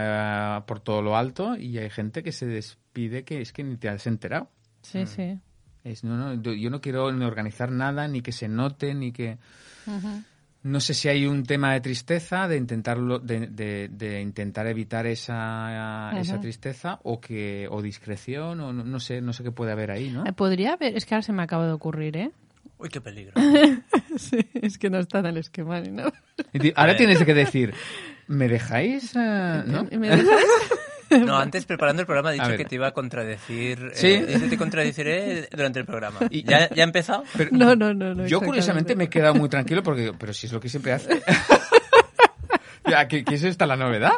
por 0.66 0.80
todo 0.80 1.00
lo 1.00 1.16
alto 1.16 1.56
y 1.56 1.78
hay 1.78 1.88
gente 1.88 2.22
que 2.22 2.32
se 2.32 2.46
despide 2.46 3.24
que 3.24 3.40
es 3.40 3.52
que 3.52 3.64
ni 3.64 3.76
te 3.76 3.88
has 3.88 4.06
enterado. 4.06 4.50
Sí, 4.82 5.06
sí. 5.06 5.38
Es, 5.84 6.04
no, 6.04 6.16
no, 6.16 6.52
yo 6.52 6.70
no 6.70 6.80
quiero 6.80 7.10
ni 7.12 7.24
organizar 7.24 7.70
nada, 7.70 8.06
ni 8.08 8.20
que 8.20 8.32
se 8.32 8.48
note, 8.48 8.94
ni 8.94 9.12
que... 9.12 9.38
No 10.62 10.78
sé 10.80 10.92
si 10.92 11.08
hay 11.08 11.26
un 11.26 11.44
tema 11.44 11.72
de 11.72 11.80
tristeza, 11.80 12.46
de 12.46 12.58
intentarlo, 12.58 13.18
de, 13.18 13.88
de, 13.88 14.20
intentar 14.20 14.66
evitar 14.66 15.06
esa, 15.06 16.12
esa 16.20 16.38
tristeza, 16.38 17.00
o 17.02 17.18
que, 17.18 17.66
o 17.70 17.80
discreción, 17.80 18.60
o 18.60 18.72
no, 18.72 19.00
sé, 19.00 19.22
no 19.22 19.32
sé 19.32 19.42
qué 19.42 19.52
puede 19.52 19.72
haber 19.72 19.90
ahí, 19.90 20.10
¿no? 20.10 20.26
Eh, 20.26 20.34
podría 20.34 20.74
haber, 20.74 20.94
es 20.96 21.06
que 21.06 21.14
ahora 21.14 21.22
se 21.22 21.32
me 21.32 21.42
acaba 21.42 21.66
de 21.66 21.72
ocurrir, 21.72 22.16
¿eh? 22.18 22.30
Uy, 22.76 22.90
qué 22.90 23.00
peligro. 23.00 23.32
sí, 24.18 24.38
es 24.54 24.76
que 24.76 24.90
no 24.90 24.98
está 24.98 25.20
en 25.20 25.26
el 25.26 25.38
esquema 25.38 25.80
ni 25.80 25.92
nada. 25.92 26.12
Ahora 26.76 26.94
tienes 26.94 27.22
que 27.24 27.32
decir, 27.32 27.72
¿me 28.26 28.46
dejáis? 28.46 29.16
Eh, 29.16 29.18
¿no? 29.66 29.84
¿Me 29.84 30.10
dejáis? 30.10 30.46
No, 31.10 31.36
antes 31.36 31.64
preparando 31.66 32.02
el 32.02 32.06
programa 32.06 32.30
he 32.30 32.34
dicho 32.34 32.56
que 32.56 32.64
te 32.64 32.76
iba 32.76 32.88
a 32.88 32.92
contradecir. 32.92 33.90
Sí. 33.94 34.08
Eh, 34.08 34.46
te 34.48 34.56
contradeciré 34.56 35.48
durante 35.50 35.80
el 35.80 35.86
programa. 35.86 36.18
¿Ya, 36.30 36.68
ya 36.70 36.82
ha 36.82 36.86
empezado? 36.86 37.24
no, 37.50 37.74
no, 37.74 37.92
no, 37.92 38.14
no. 38.14 38.26
Yo 38.26 38.40
curiosamente 38.40 38.94
me 38.94 39.04
he 39.04 39.08
quedado 39.08 39.34
muy 39.34 39.48
tranquilo 39.48 39.82
porque, 39.82 40.12
pero 40.18 40.32
si 40.32 40.46
es 40.46 40.52
lo 40.52 40.60
que 40.60 40.68
siempre 40.68 40.92
hace. 40.92 41.22
ya, 42.88 43.08
¿qué, 43.08 43.24
¿qué, 43.24 43.34
es 43.34 43.44
esta 43.44 43.66
la 43.66 43.76
novedad? 43.76 44.12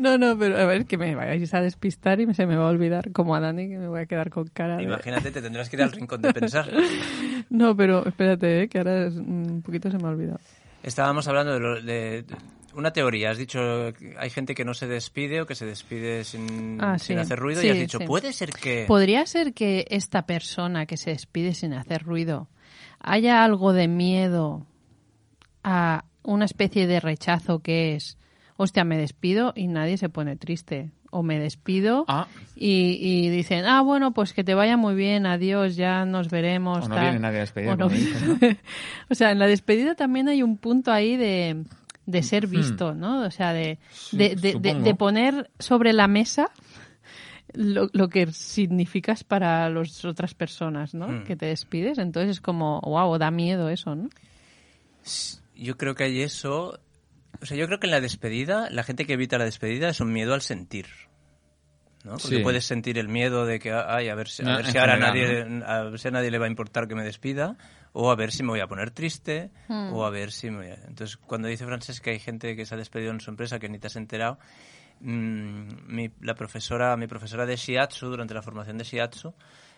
No, 0.00 0.16
no, 0.16 0.38
pero 0.38 0.56
a 0.56 0.64
ver, 0.64 0.86
que 0.86 0.96
me 0.96 1.14
vayáis 1.14 1.52
a 1.52 1.60
despistar 1.60 2.20
y 2.20 2.34
se 2.34 2.46
me 2.46 2.56
va 2.56 2.64
a 2.64 2.70
olvidar, 2.70 3.12
como 3.12 3.34
a 3.34 3.40
Dani, 3.40 3.68
que 3.68 3.78
me 3.78 3.88
voy 3.88 4.00
a 4.00 4.06
quedar 4.06 4.30
con 4.30 4.46
cara 4.46 4.76
de... 4.76 4.84
Imagínate, 4.84 5.30
te 5.30 5.42
tendrás 5.42 5.68
que 5.68 5.76
ir 5.76 5.82
al 5.82 5.92
rincón 5.92 6.22
de 6.22 6.32
pensar. 6.32 6.70
no, 7.50 7.76
pero 7.76 8.06
espérate, 8.06 8.62
¿eh? 8.62 8.68
que 8.68 8.78
ahora 8.78 9.08
un 9.08 9.62
poquito 9.62 9.90
se 9.90 9.98
me 9.98 10.04
ha 10.04 10.10
olvidado. 10.10 10.40
Estábamos 10.82 11.28
hablando 11.28 11.52
de, 11.52 11.60
lo, 11.60 11.82
de, 11.82 12.24
una 12.74 12.92
teoría. 12.92 13.30
Has 13.30 13.38
dicho 13.38 13.92
hay 14.18 14.30
gente 14.30 14.54
que 14.54 14.64
no 14.64 14.74
se 14.74 14.86
despide 14.86 15.40
o 15.40 15.46
que 15.46 15.54
se 15.54 15.66
despide 15.66 16.24
sin, 16.24 16.78
ah, 16.80 16.98
sin 16.98 17.18
hacer 17.18 17.38
ruido 17.38 17.62
y 17.62 17.68
has 17.68 17.78
dicho, 17.78 18.00
puede 18.00 18.32
ser 18.32 18.50
que... 18.50 18.84
Podría 18.86 19.26
ser 19.26 19.54
que 19.54 19.86
esta 19.90 20.26
persona 20.26 20.86
que 20.86 20.96
se 20.96 21.10
despide 21.10 21.54
sin 21.54 21.72
hacer 21.72 22.02
ruido 22.02 22.48
haya 23.00 23.44
algo 23.44 23.72
de 23.72 23.88
miedo 23.88 24.66
a 25.64 26.04
una 26.22 26.44
especie 26.44 26.86
de 26.86 27.00
rechazo 27.00 27.60
que 27.60 27.94
es, 27.94 28.18
hostia, 28.56 28.84
me 28.84 28.98
despido 28.98 29.52
y 29.56 29.68
nadie 29.68 29.96
se 29.96 30.08
pone 30.08 30.36
triste. 30.36 30.90
O 31.12 31.24
me 31.24 31.40
despido 31.40 32.04
ah. 32.06 32.28
y, 32.54 33.30
dicen, 33.30 33.64
ah, 33.64 33.80
bueno, 33.80 34.12
pues 34.12 34.32
que 34.32 34.44
te 34.44 34.54
vaya 34.54 34.76
muy 34.76 34.94
bien, 34.94 35.26
adiós, 35.26 35.74
ya 35.74 36.04
nos 36.04 36.30
veremos. 36.30 36.84
O 36.84 36.88
no 36.88 37.00
viene 37.00 37.18
nadie 37.18 37.38
a 37.38 37.40
despedir. 37.40 37.68
o 39.10 39.14
sea, 39.16 39.32
en 39.32 39.40
la 39.40 39.48
despedida 39.48 39.96
también 39.96 40.28
hay 40.28 40.44
un 40.44 40.56
punto 40.56 40.92
ahí 40.92 41.16
de 41.16 41.64
de 42.10 42.22
ser 42.22 42.46
visto, 42.46 42.94
¿no? 42.94 43.24
O 43.24 43.30
sea, 43.30 43.52
de, 43.52 43.78
de, 44.12 44.94
poner 44.98 45.50
sobre 45.58 45.92
la 45.92 46.08
mesa 46.08 46.50
lo, 47.52 47.88
lo, 47.92 48.08
que 48.08 48.30
significas 48.32 49.24
para 49.24 49.68
las 49.70 50.04
otras 50.04 50.34
personas, 50.34 50.94
¿no? 50.94 51.08
Mm. 51.08 51.24
Que 51.24 51.36
te 51.36 51.46
despides. 51.46 51.98
Entonces 51.98 52.30
es 52.32 52.40
como, 52.40 52.80
wow, 52.80 53.18
da 53.18 53.30
miedo 53.30 53.68
eso, 53.68 53.94
¿no? 53.94 54.08
Yo 55.56 55.76
creo 55.76 55.94
que 55.94 56.04
hay 56.04 56.22
eso. 56.22 56.78
O 57.42 57.46
sea, 57.46 57.56
yo 57.56 57.66
creo 57.66 57.80
que 57.80 57.86
en 57.86 57.92
la 57.92 58.00
despedida, 58.00 58.68
la 58.70 58.82
gente 58.82 59.06
que 59.06 59.14
evita 59.14 59.38
la 59.38 59.44
despedida 59.44 59.88
es 59.88 60.00
un 60.00 60.12
miedo 60.12 60.34
al 60.34 60.42
sentir. 60.42 60.86
¿no? 62.04 62.16
Porque 62.16 62.40
puedes 62.40 62.64
sentir 62.64 62.98
el 62.98 63.08
miedo 63.08 63.44
de 63.44 63.58
que, 63.58 63.72
ay, 63.72 64.08
a 64.08 64.14
ver 64.14 64.28
si, 64.28 64.42
a 64.46 64.56
ver 64.56 64.66
si 64.66 64.78
ahora 64.78 64.96
nadie, 64.96 65.46
a 65.66 65.82
ver 65.82 65.98
si 65.98 66.08
a 66.08 66.10
nadie 66.10 66.30
le 66.30 66.38
va 66.38 66.46
a 66.46 66.48
importar 66.48 66.88
que 66.88 66.94
me 66.94 67.04
despida 67.04 67.56
o 67.92 68.10
a 68.10 68.16
ver 68.16 68.32
si 68.32 68.42
me 68.42 68.50
voy 68.50 68.60
a 68.60 68.66
poner 68.66 68.90
triste, 68.90 69.50
o 69.68 69.72
hmm. 69.72 70.00
a 70.00 70.10
ver 70.10 70.32
si 70.32 70.50
me 70.50 70.56
voy 70.58 70.66
a... 70.68 70.74
Entonces, 70.86 71.16
cuando 71.16 71.48
dice 71.48 71.64
Francesc 71.64 72.02
que 72.02 72.10
hay 72.10 72.18
gente 72.18 72.54
que 72.56 72.66
se 72.66 72.74
ha 72.74 72.78
despedido 72.78 73.10
en 73.10 73.20
su 73.20 73.30
empresa 73.30 73.58
que 73.58 73.68
ni 73.68 73.78
te 73.78 73.88
has 73.88 73.96
enterado, 73.96 74.38
mm, 75.00 75.86
mi, 75.86 76.10
la 76.20 76.34
profesora, 76.34 76.96
mi 76.96 77.06
profesora 77.06 77.46
de 77.46 77.56
Shiatsu, 77.56 78.08
durante 78.08 78.34
la 78.34 78.42
formación 78.42 78.78
de 78.78 78.84
Shiatsu, 78.84 79.34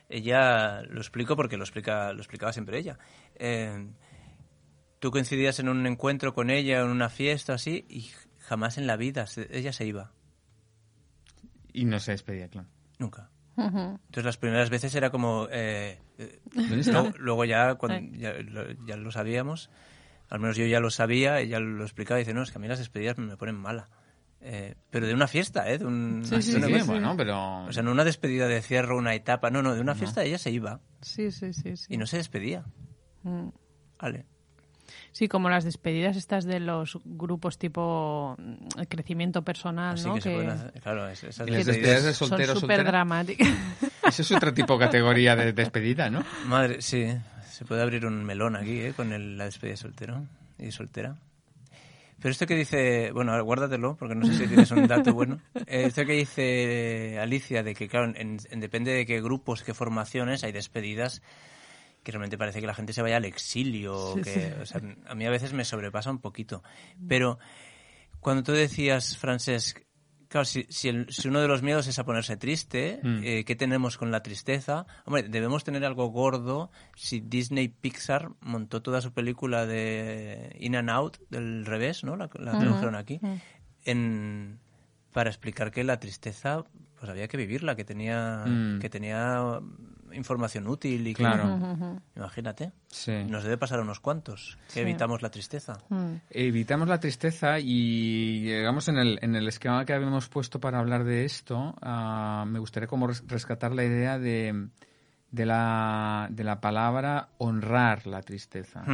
ella, 0.08 0.82
lo 0.82 1.00
explico 1.00 1.36
porque 1.36 1.56
lo, 1.56 1.64
explica, 1.64 2.12
lo 2.12 2.18
explicaba 2.18 2.52
siempre 2.52 2.78
ella, 2.78 2.98
eh, 3.36 3.86
tú 4.98 5.10
coincidías 5.10 5.58
en 5.58 5.68
un 5.68 5.86
encuentro 5.86 6.34
con 6.34 6.50
ella, 6.50 6.80
en 6.80 6.88
una 6.88 7.08
fiesta 7.08 7.54
así, 7.54 7.86
y 7.88 8.10
jamás 8.40 8.76
en 8.76 8.86
la 8.86 8.96
vida 8.96 9.24
ella 9.50 9.72
se 9.72 9.86
iba. 9.86 10.12
Y 11.72 11.86
no 11.86 11.98
se 11.98 12.12
despedía, 12.12 12.48
claro. 12.48 12.68
Nunca. 12.98 13.30
Entonces 13.56 14.24
las 14.24 14.36
primeras 14.36 14.70
veces 14.70 14.94
era 14.94 15.10
como... 15.10 15.48
Eh, 15.50 15.98
eh 16.22 17.12
luego 17.18 17.44
ya, 17.44 17.74
cuando, 17.74 18.16
ya, 18.16 18.96
lo, 18.96 19.10
sabíamos, 19.10 19.70
al 20.28 20.40
menos 20.40 20.56
yo 20.56 20.66
ya 20.66 20.80
lo 20.80 20.90
sabía, 20.90 21.40
ella 21.40 21.60
lo 21.60 21.84
explicaba 21.84 22.20
y 22.20 22.22
dice, 22.22 22.34
no, 22.34 22.42
es 22.42 22.50
que 22.50 22.58
a 22.58 22.60
mí 22.60 22.68
las 22.68 22.78
despedidas 22.78 23.18
me 23.18 23.36
ponen 23.36 23.56
mala. 23.56 23.88
Eh, 24.44 24.74
pero 24.90 25.06
de 25.06 25.14
una 25.14 25.28
fiesta, 25.28 25.70
¿eh? 25.70 25.78
De 25.78 25.86
un, 25.86 26.22
sí, 26.24 26.42
sí, 26.42 26.60
sí, 26.60 26.82
bueno, 26.84 27.16
pero... 27.16 27.64
O 27.64 27.72
sea, 27.72 27.84
no 27.84 27.92
una 27.92 28.04
despedida 28.04 28.48
de 28.48 28.60
cierre, 28.60 28.92
una 28.94 29.14
etapa, 29.14 29.50
no, 29.50 29.62
no, 29.62 29.74
de 29.74 29.80
una 29.80 29.94
fiesta 29.94 30.24
ella 30.24 30.38
se 30.38 30.50
iba. 30.50 30.80
Sí, 31.00 31.30
sí, 31.30 31.52
sí. 31.52 31.76
sí. 31.76 31.94
Y 31.94 31.96
no 31.96 32.06
se 32.06 32.16
despedía. 32.16 32.64
Mm. 33.22 33.50
Vale. 34.00 34.26
Sí, 35.12 35.28
como 35.28 35.50
las 35.50 35.64
despedidas 35.64 36.16
estas 36.16 36.44
de 36.44 36.58
los 36.58 36.98
grupos 37.04 37.58
tipo 37.58 38.34
mm, 38.38 38.82
crecimiento 38.88 39.42
personal, 39.42 39.94
Así 39.94 40.08
¿no? 40.08 40.14
Que, 40.14 40.22
Se 40.22 40.30
pueden 40.30 40.50
hacer, 40.50 40.72
claro, 40.80 41.08
esas 41.08 41.46
despedidas 41.46 42.04
de 42.04 42.14
soltero, 42.14 42.52
son 42.54 42.60
súper 42.62 42.84
dramáticas. 42.84 43.48
Esa 44.12 44.20
es 44.20 44.32
otro 44.32 44.52
tipo 44.52 44.74
de 44.74 44.84
categoría 44.84 45.34
de 45.34 45.54
despedida, 45.54 46.10
¿no? 46.10 46.22
Madre, 46.44 46.82
sí. 46.82 47.06
Se 47.50 47.64
puede 47.64 47.80
abrir 47.80 48.04
un 48.04 48.22
melón 48.24 48.56
aquí, 48.56 48.78
¿eh? 48.78 48.92
Con 48.94 49.10
el, 49.10 49.38
la 49.38 49.46
despedida 49.46 49.72
de 49.72 49.76
soltero 49.78 50.26
y 50.58 50.70
soltera. 50.70 51.16
Pero 52.20 52.30
esto 52.30 52.46
que 52.46 52.54
dice, 52.54 53.10
bueno, 53.12 53.42
guárdatelo, 53.42 53.96
porque 53.96 54.14
no 54.14 54.26
sé 54.26 54.34
si 54.34 54.46
tienes 54.48 54.70
un 54.70 54.86
dato 54.86 55.14
bueno. 55.14 55.40
Eh, 55.66 55.84
esto 55.86 56.04
que 56.04 56.12
dice 56.12 57.18
Alicia, 57.18 57.62
de 57.62 57.74
que, 57.74 57.88
claro, 57.88 58.12
en, 58.14 58.36
depende 58.60 58.92
de 58.92 59.06
qué 59.06 59.22
grupos, 59.22 59.62
qué 59.62 59.72
formaciones, 59.72 60.44
hay 60.44 60.52
despedidas 60.52 61.22
que 62.02 62.12
realmente 62.12 62.36
parece 62.36 62.60
que 62.60 62.66
la 62.66 62.74
gente 62.74 62.92
se 62.92 63.00
vaya 63.00 63.16
al 63.16 63.24
exilio. 63.24 64.14
que, 64.22 64.54
O 64.60 64.66
sea, 64.66 64.82
a 65.06 65.14
mí 65.14 65.24
a 65.24 65.30
veces 65.30 65.54
me 65.54 65.64
sobrepasa 65.64 66.10
un 66.10 66.18
poquito. 66.18 66.62
Pero 67.08 67.38
cuando 68.20 68.42
tú 68.42 68.52
decías, 68.52 69.16
Francesc, 69.16 69.80
claro, 70.32 70.46
si, 70.46 70.66
si, 70.70 70.88
uno 71.28 71.42
de 71.42 71.46
los 71.46 71.62
miedos 71.62 71.86
es 71.88 71.98
a 71.98 72.04
ponerse 72.06 72.38
triste, 72.38 73.00
mm. 73.02 73.20
eh, 73.22 73.44
¿qué 73.44 73.54
tenemos 73.54 73.98
con 73.98 74.10
la 74.10 74.22
tristeza? 74.22 74.86
Hombre, 75.04 75.24
debemos 75.24 75.62
tener 75.62 75.84
algo 75.84 76.06
gordo 76.06 76.70
si 76.96 77.20
Disney 77.20 77.68
Pixar 77.68 78.30
montó 78.40 78.80
toda 78.80 79.02
su 79.02 79.12
película 79.12 79.66
de 79.66 80.56
In 80.58 80.74
and 80.74 80.88
Out, 80.88 81.18
del 81.28 81.66
revés, 81.66 82.02
¿no? 82.02 82.16
La, 82.16 82.30
la 82.32 82.58
tradujeron 82.58 82.94
aquí, 82.94 83.20
en, 83.84 84.58
para 85.12 85.28
explicar 85.28 85.70
que 85.70 85.84
la 85.84 86.00
tristeza 86.00 86.64
pues 86.98 87.10
había 87.10 87.28
que 87.28 87.36
vivirla, 87.36 87.76
que 87.76 87.84
tenía, 87.84 88.44
mm. 88.46 88.78
que 88.78 88.88
tenía 88.88 89.60
información 90.14 90.66
útil 90.66 91.06
y 91.06 91.14
claro. 91.14 91.58
imagínate, 92.16 92.72
nos 93.28 93.44
debe 93.44 93.58
pasar 93.58 93.78
a 93.78 93.82
unos 93.82 94.00
cuantos, 94.00 94.58
que 94.72 94.80
evitamos 94.80 95.22
la 95.22 95.30
tristeza. 95.30 95.78
Mm. 95.88 96.14
Evitamos 96.30 96.88
la 96.88 97.00
tristeza 97.00 97.58
y 97.58 98.42
llegamos 98.42 98.88
en 98.88 98.98
el, 98.98 99.18
en 99.22 99.34
el 99.34 99.48
esquema 99.48 99.84
que 99.84 99.92
habíamos 99.92 100.28
puesto 100.28 100.60
para 100.60 100.78
hablar 100.78 101.04
de 101.04 101.24
esto, 101.24 101.74
ah, 101.82 102.44
me 102.46 102.58
gustaría 102.58 102.86
como 102.86 103.08
rescatar 103.08 103.72
la 103.72 103.84
idea 103.84 104.18
de, 104.18 104.68
de, 105.30 105.46
la, 105.46 106.28
de 106.30 106.44
la 106.44 106.60
palabra 106.60 107.30
honrar 107.38 108.06
la 108.06 108.22
tristeza. 108.22 108.84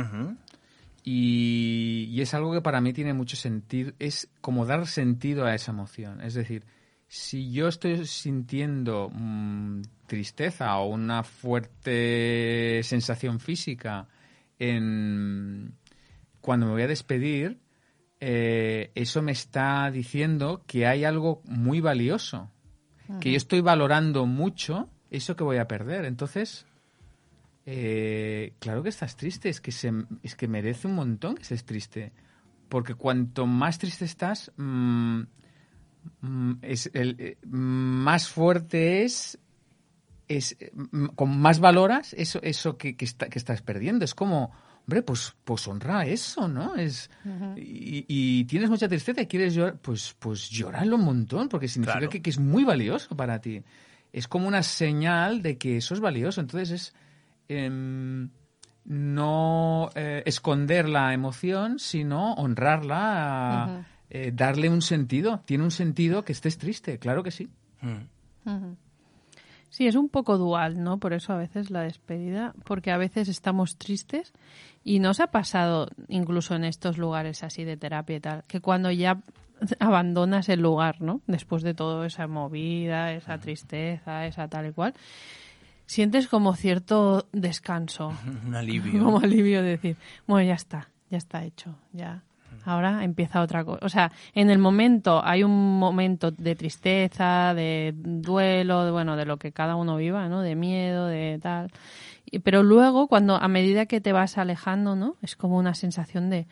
y, 1.05 2.09
y 2.11 2.21
es 2.21 2.35
algo 2.35 2.53
que 2.53 2.61
para 2.61 2.81
mí 2.81 2.93
tiene 2.93 3.13
mucho 3.13 3.37
sentido, 3.37 3.93
es 3.99 4.29
como 4.41 4.67
dar 4.67 4.87
sentido 4.87 5.45
a 5.47 5.55
esa 5.55 5.73
emoción, 5.73 6.21
es 6.21 6.35
decir, 6.35 6.65
si 7.09 7.51
yo 7.51 7.69
estoy 7.69 8.07
sintiendo 8.07 9.11
mm, 9.13 9.81
tristeza 10.09 10.77
o 10.79 10.89
una 10.89 11.23
fuerte 11.23 12.81
sensación 12.83 13.39
física 13.39 14.09
en 14.59 15.75
cuando 16.41 16.67
me 16.67 16.73
voy 16.73 16.83
a 16.83 16.89
despedir, 16.89 17.61
eh, 18.19 18.91
eso 18.97 19.23
me 19.23 19.31
está 19.31 19.89
diciendo 19.93 20.65
que 20.67 20.87
hay 20.87 21.05
algo 21.05 21.43
muy 21.45 21.81
valioso, 21.81 22.51
que 23.21 23.31
yo 23.31 23.37
estoy 23.37 23.61
valorando 23.61 24.27
mucho 24.27 24.91
eso 25.11 25.37
que 25.37 25.45
voy 25.45 25.59
a 25.59 25.69
perder. 25.69 26.05
Entonces, 26.05 26.67
eh, 27.65 28.55
claro 28.59 28.83
que 28.83 28.89
estás 28.89 29.17
triste, 29.17 29.49
es 29.49 29.61
que, 29.61 29.71
se, 29.71 29.93
es 30.23 30.35
que 30.35 30.49
merece 30.49 30.89
un 30.89 30.95
montón 30.95 31.37
que 31.37 31.43
estés 31.43 31.65
triste, 31.65 32.13
porque 32.69 32.95
cuanto 32.95 33.47
más 33.47 33.79
triste 33.79 34.05
estás, 34.05 34.51
mm, 34.57 35.23
Mm, 36.21 36.55
es 36.63 36.91
el, 36.95 37.17
eh, 37.19 37.37
más 37.47 38.29
fuerte 38.29 39.05
es, 39.05 39.39
es 40.29 40.57
con 41.15 41.39
más 41.39 41.61
valoras 41.61 42.15
eso, 42.15 42.41
eso 42.43 42.77
que, 42.77 42.97
que, 42.97 43.05
estás 43.05 43.63
perdiendo. 43.63 44.05
Es 44.05 44.15
como, 44.15 44.53
hombre, 44.81 45.03
pues, 45.03 45.35
pues 45.45 45.67
honra 45.67 46.07
eso, 46.07 46.49
¿no? 46.49 46.77
Es, 46.77 47.11
y, 47.57 48.45
tienes 48.45 48.71
mucha 48.71 48.89
tristeza 48.89 49.23
y 49.23 49.27
quieres 49.27 49.55
llorar, 49.55 49.79
pues, 49.79 50.15
pues 50.19 50.49
llorarlo 50.51 50.97
un 50.97 51.05
montón, 51.05 51.49
porque 51.49 51.69
significa 51.69 52.09
que, 52.09 52.31
es 52.31 52.39
muy 52.39 52.65
valioso 52.65 53.17
para 53.17 53.41
ti. 53.41 53.63
Es 54.13 54.29
como 54.29 54.49
una 54.49 54.63
señal 54.63 55.43
de 55.43 55.59
que 55.59 55.79
eso 55.79 55.95
es 55.95 56.01
valioso. 56.01 56.41
Entonces 56.41 56.71
es... 56.71 56.95
Em, 57.49 58.31
no 58.89 59.91
eh, 59.95 60.23
esconder 60.25 60.89
la 60.89 61.13
emoción, 61.13 61.79
sino 61.79 62.33
honrarla, 62.35 63.85
eh, 64.09 64.33
darle 64.35 64.71
un 64.71 64.81
sentido. 64.81 65.43
Tiene 65.45 65.65
un 65.65 65.71
sentido 65.71 66.25
que 66.25 66.33
estés 66.33 66.57
triste, 66.57 66.99
claro 66.99 67.23
que 67.23 67.31
sí. 67.31 67.51
Mm. 67.83 68.88
Sí, 69.71 69.87
es 69.87 69.95
un 69.95 70.09
poco 70.09 70.39
dual, 70.39 70.83
¿no? 70.83 70.99
Por 70.99 71.13
eso 71.13 71.33
a 71.33 71.37
veces 71.37 71.71
la 71.71 71.83
despedida, 71.83 72.55
porque 72.65 72.91
a 72.91 72.97
veces 72.97 73.29
estamos 73.29 73.77
tristes 73.77 74.33
y 74.83 74.99
nos 74.99 75.21
ha 75.21 75.29
pasado, 75.29 75.89
incluso 76.09 76.55
en 76.55 76.65
estos 76.65 76.97
lugares 76.97 77.43
así 77.43 77.65
de 77.65 77.77
terapia 77.77 78.17
y 78.17 78.21
tal, 78.21 78.45
que 78.49 78.61
cuando 78.61 78.91
ya 78.91 79.21
abandonas 79.81 80.49
el 80.49 80.61
lugar, 80.61 81.01
¿no? 81.01 81.21
Después 81.27 81.63
de 81.63 81.75
toda 81.75 82.07
esa 82.07 82.27
movida, 82.27 83.13
esa 83.13 83.39
tristeza, 83.39 84.27
esa 84.27 84.49
tal 84.49 84.69
y 84.69 84.73
cual, 84.73 84.95
sientes 85.87 86.29
como 86.29 86.55
cierto 86.55 87.29
descanso. 87.33 88.13
Un 88.47 88.55
alivio. 88.55 89.03
Como 89.05 89.19
alivio 89.19 89.63
de 89.63 89.71
decir, 89.71 89.97
bueno, 90.27 90.49
ya 90.49 90.55
está, 90.55 90.89
ya 91.11 91.19
está 91.19 91.45
hecho, 91.45 91.77
ya. 91.93 92.23
Ahora 92.69 93.03
empieza 93.03 93.41
otra 93.41 93.65
cosa. 93.65 93.79
O 93.87 93.89
sea, 93.89 94.13
en 94.35 94.51
el 94.51 94.59
momento 94.59 95.23
hay 95.25 95.43
un 95.43 95.79
momento 95.79 96.31
de 96.31 96.55
tristeza, 96.55 97.55
de 97.55 97.95
duelo, 97.97 98.85
de, 98.85 98.91
bueno, 98.91 99.17
de 99.17 99.25
lo 99.25 99.39
que 99.39 99.53
cada 99.53 99.75
uno 99.75 99.97
viva, 99.97 100.29
¿no? 100.29 100.43
De 100.43 100.55
miedo, 100.55 101.07
de 101.07 101.39
tal. 101.43 101.71
Y- 102.31 102.41
Pero 102.41 102.63
luego, 102.63 103.09
cuando 103.09 103.37
a 103.37 103.49
medida 103.49 103.87
que 103.87 104.03
te 104.03 104.13
vas 104.13 104.37
alejando, 104.37 104.97
¿no? 104.97 105.17
Es 105.23 105.35
como 105.35 105.57
una 105.57 105.73
sensación 105.75 106.29
de, 106.29 106.47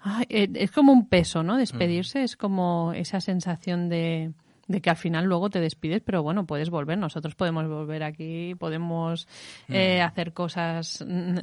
ay, 0.00 0.24
eh, 0.30 0.48
es 0.54 0.70
como 0.70 0.90
un 0.90 1.06
peso, 1.06 1.42
¿no? 1.42 1.58
Despedirse 1.58 2.22
es 2.22 2.36
como 2.36 2.94
esa 2.94 3.20
sensación 3.20 3.90
de, 3.90 4.32
de 4.68 4.80
que 4.80 4.88
al 4.88 4.96
final 4.96 5.26
luego 5.26 5.50
te 5.50 5.60
despides, 5.60 6.00
pero 6.02 6.22
bueno, 6.22 6.46
puedes 6.46 6.70
volver. 6.70 6.96
Nosotros 6.96 7.34
podemos 7.34 7.68
volver 7.68 8.04
aquí, 8.04 8.54
podemos 8.58 9.28
eh, 9.68 10.00
hacer 10.00 10.32
cosas 10.32 11.04
mm, 11.06 11.36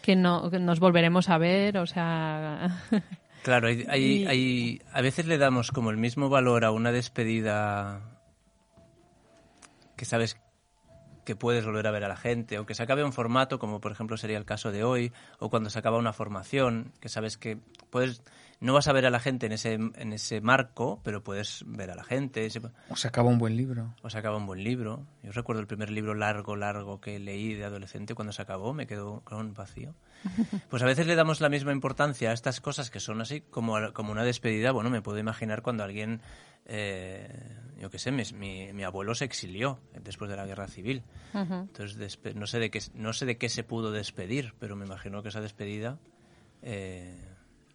que 0.00 0.16
no 0.16 0.48
que 0.50 0.58
nos 0.60 0.80
volveremos 0.80 1.28
a 1.28 1.36
ver, 1.36 1.76
o 1.76 1.86
sea, 1.86 2.70
Claro, 3.46 3.68
hay, 3.68 3.86
hay, 3.88 4.02
Y- 4.02 4.26
hay- 4.26 4.82
a 4.92 5.00
veces 5.02 5.26
le 5.26 5.38
damos 5.38 5.70
como 5.70 5.90
el 5.90 5.96
mismo 5.98 6.28
valor 6.28 6.64
a 6.64 6.72
una 6.72 6.90
despedida 6.90 8.00
que 9.96 10.04
sabes 10.04 10.36
que 11.24 11.36
puedes 11.36 11.64
volver 11.64 11.86
a 11.86 11.92
ver 11.92 12.02
a 12.02 12.08
la 12.08 12.16
gente, 12.16 12.58
o 12.58 12.66
que 12.66 12.74
se 12.74 12.82
acabe 12.82 13.04
un 13.04 13.12
formato, 13.12 13.60
como 13.60 13.80
por 13.80 13.92
ejemplo 13.92 14.16
sería 14.16 14.36
el 14.36 14.44
caso 14.44 14.72
de 14.72 14.82
hoy, 14.82 15.12
o 15.38 15.48
cuando 15.48 15.70
se 15.70 15.78
acaba 15.78 15.96
una 15.96 16.12
formación, 16.12 16.92
que 16.98 17.08
sabes 17.08 17.38
que 17.38 17.56
puedes, 17.90 18.20
no 18.60 18.72
vas 18.72 18.88
a 18.88 18.92
ver 18.92 19.04
a 19.06 19.10
la 19.10 19.20
gente 19.20 19.46
en 19.46 19.52
ese, 19.52 19.74
en 19.74 20.12
ese 20.12 20.40
marco, 20.40 21.00
pero 21.04 21.22
puedes 21.22 21.62
ver 21.66 21.90
a 21.90 21.94
la 21.94 22.04
gente, 22.04 22.48
O 22.88 22.96
se 22.96 23.08
acaba 23.08 23.28
un 23.28 23.38
buen 23.38 23.56
libro. 23.56 23.94
o 24.02 24.08
se 24.10 24.18
acaba 24.18 24.36
un 24.38 24.46
buen 24.46 24.64
libro. 24.64 25.06
Yo 25.22 25.32
recuerdo 25.32 25.60
el 25.60 25.66
primer 25.66 25.90
libro 25.90 26.14
largo, 26.14 26.56
largo 26.56 27.00
que 27.00 27.18
leí 27.18 27.54
de 27.54 27.64
adolescente, 27.64 28.14
cuando 28.14 28.32
se 28.32 28.42
acabó 28.42 28.72
me 28.74 28.86
quedó 28.86 29.20
con 29.24 29.38
un 29.38 29.54
vacío. 29.54 29.94
Pues 30.70 30.82
a 30.82 30.86
veces 30.86 31.06
le 31.06 31.14
damos 31.14 31.40
la 31.40 31.48
misma 31.48 31.70
importancia 31.72 32.30
a 32.30 32.32
estas 32.32 32.60
cosas 32.60 32.90
que 32.90 32.98
son 32.98 33.20
así 33.20 33.40
como, 33.42 33.76
a- 33.76 33.92
como 33.92 34.10
una 34.10 34.24
despedida. 34.24 34.72
Bueno, 34.72 34.90
me 34.90 35.00
puedo 35.00 35.18
imaginar 35.18 35.62
cuando 35.62 35.84
alguien, 35.84 36.20
eh, 36.66 37.28
yo 37.80 37.88
qué 37.90 37.98
sé, 37.98 38.10
mi, 38.10 38.22
mi, 38.34 38.72
mi 38.72 38.82
abuelo 38.82 39.14
se 39.14 39.24
exilió 39.26 39.78
después 40.02 40.28
de 40.30 40.36
la 40.36 40.44
guerra 40.46 40.66
civil. 40.66 41.02
Entonces, 41.32 41.98
despe- 41.98 42.34
no, 42.34 42.46
sé 42.46 42.58
de 42.58 42.70
qué, 42.70 42.80
no 42.94 43.12
sé 43.12 43.26
de 43.26 43.36
qué 43.38 43.48
se 43.48 43.62
pudo 43.62 43.92
despedir, 43.92 44.54
pero 44.58 44.74
me 44.76 44.84
imagino 44.86 45.22
que 45.22 45.28
esa 45.28 45.40
despedida 45.40 45.98
eh, 46.62 47.16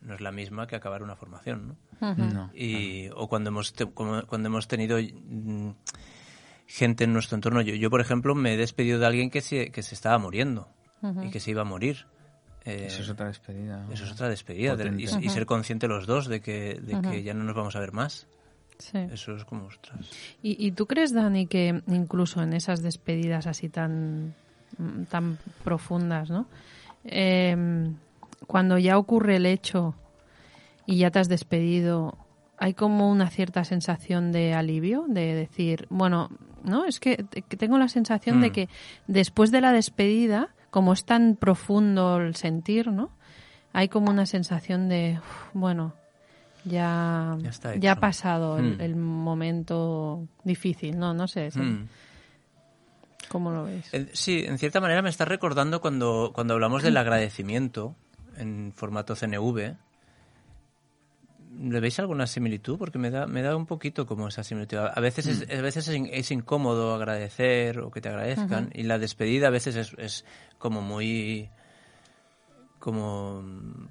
no 0.02 0.16
es 0.16 0.22
la 0.22 0.32
misma 0.32 0.68
que 0.68 0.76
acabar 0.76 1.04
una 1.04 1.16
formación, 1.16 1.78
¿no? 2.00 2.16
No. 2.16 2.50
y 2.54 3.10
o 3.16 3.28
cuando 3.30 3.50
hemos 3.50 3.74
te- 3.74 3.86
como- 3.86 4.24
cuando 4.24 4.48
hemos 4.48 4.68
tenido 4.68 4.98
mm, 5.00 5.70
gente 6.68 7.04
en 7.04 7.14
nuestro 7.14 7.36
entorno 7.36 7.62
yo, 7.62 7.76
yo 7.76 7.90
por 7.90 8.02
ejemplo 8.02 8.34
me 8.34 8.54
he 8.54 8.58
despedido 8.58 8.98
de 9.00 9.06
alguien 9.06 9.30
que 9.30 9.42
se, 9.42 9.72
que 9.72 9.84
se 9.84 9.94
estaba 9.96 10.18
muriendo 10.18 10.68
y 11.24 11.30
que 11.32 11.40
se 11.40 11.52
iba 11.52 11.62
a 11.62 11.66
morir 11.66 12.06
Eh, 12.64 12.86
Eso 12.88 13.02
es 13.02 13.10
otra 13.10 13.26
despedida. 13.28 13.88
eso 13.92 14.04
es 14.06 14.12
otra 14.12 14.30
despedida 14.30 14.76
de- 14.76 15.02
y, 15.02 15.30
ser 15.30 15.46
consciente 15.48 15.88
los 15.88 16.06
dos 16.06 16.28
de 16.28 16.42
que, 16.42 16.76
de 16.80 17.02
que 17.02 17.24
ya 17.24 17.34
no 17.34 17.44
nos 17.44 17.56
vamos 17.56 17.76
a 17.76 17.80
ver 17.80 17.92
más 17.92 18.28
sí. 18.78 19.00
eso 19.12 19.36
es 19.36 19.46
como 19.46 19.66
ostras 19.66 20.08
¿Y, 20.44 20.64
y 20.68 20.72
tú 20.72 20.86
crees, 20.86 21.12
Dani, 21.12 21.48
que 21.48 21.82
incluso 21.88 22.42
en 22.44 22.54
esas 22.54 22.82
despedidas 22.84 23.48
así 23.48 23.68
tan, 23.70 24.36
mm, 24.78 25.04
tan 25.10 25.40
profundas, 25.64 26.30
¿no? 26.30 26.46
Eh, 27.04 27.56
cuando 28.48 28.78
ya 28.78 28.98
ocurre 28.98 29.38
el 29.38 29.46
hecho 29.46 29.96
y 30.86 30.98
ya 30.98 31.12
te 31.12 31.20
has 31.20 31.30
despedido, 31.30 32.18
hay 32.58 32.74
como 32.74 33.10
una 33.10 33.30
cierta 33.30 33.64
sensación 33.64 34.32
de 34.32 34.54
alivio, 34.54 35.06
de 35.08 35.34
decir, 35.34 35.88
bueno, 35.90 36.30
no, 36.64 36.86
es 36.86 37.00
que, 37.00 37.24
tengo 37.58 37.78
la 37.78 37.88
sensación 37.88 38.42
de 38.42 38.50
Mm. 38.50 38.54
que 38.54 38.70
después 39.08 39.52
de 39.52 39.62
la 39.62 39.72
despedida, 39.72 40.50
como 40.70 40.94
es 40.94 41.06
tan 41.06 41.36
profundo 41.36 42.18
el 42.18 42.36
sentir, 42.36 42.92
¿no? 42.92 43.10
Hay 43.74 43.88
como 43.90 44.10
una 44.12 44.26
sensación 44.26 44.90
de, 44.90 45.18
uf, 45.20 45.50
bueno, 45.54 45.94
ya, 46.66 47.38
Ya 47.80 47.94
ha 47.94 47.96
pasado 47.96 48.58
el, 48.60 48.78
Mm. 48.78 48.82
el 48.82 48.96
momento 48.96 50.28
difícil, 50.44 51.00
no, 51.00 51.14
no 51.14 51.28
sé, 51.28 51.50
Mm. 51.56 51.88
¿cómo 53.30 53.52
lo 53.52 53.64
ves? 53.64 53.92
Eh, 53.94 54.10
Sí, 54.14 54.44
en 54.46 54.58
cierta 54.60 54.80
manera 54.82 55.02
me 55.02 55.10
está 55.10 55.26
recordando 55.26 55.82
cuando, 55.82 56.32
cuando 56.34 56.54
hablamos 56.54 56.84
del 56.84 56.98
agradecimiento 56.98 57.96
en 58.38 58.74
formato 58.76 59.16
CNV. 59.16 59.76
¿Le 61.60 61.80
veis 61.82 62.00
alguna 62.00 62.28
similitud? 62.28 62.78
Porque 62.78 62.98
me 62.98 63.10
da, 63.10 63.28
me 63.28 63.42
da 63.42 63.56
un 63.58 63.66
poquito 63.66 64.06
como 64.06 64.28
esa 64.30 64.44
similitud. 64.44 64.78
A 64.78 65.00
veces, 65.02 65.28
es, 65.28 65.50
a 65.50 65.62
veces 65.62 65.90
es 65.90 66.32
incómodo 66.32 66.94
agradecer 66.96 67.80
o 67.80 67.92
que 67.92 68.00
te 68.00 68.10
agradezcan 68.10 68.70
y 68.74 68.84
la 68.84 68.98
despedida 68.98 69.48
a 69.48 69.52
veces 69.52 69.76
es, 69.76 69.94
es 69.98 70.26
como 70.58 70.82
muy... 70.82 71.50
como 72.80 73.44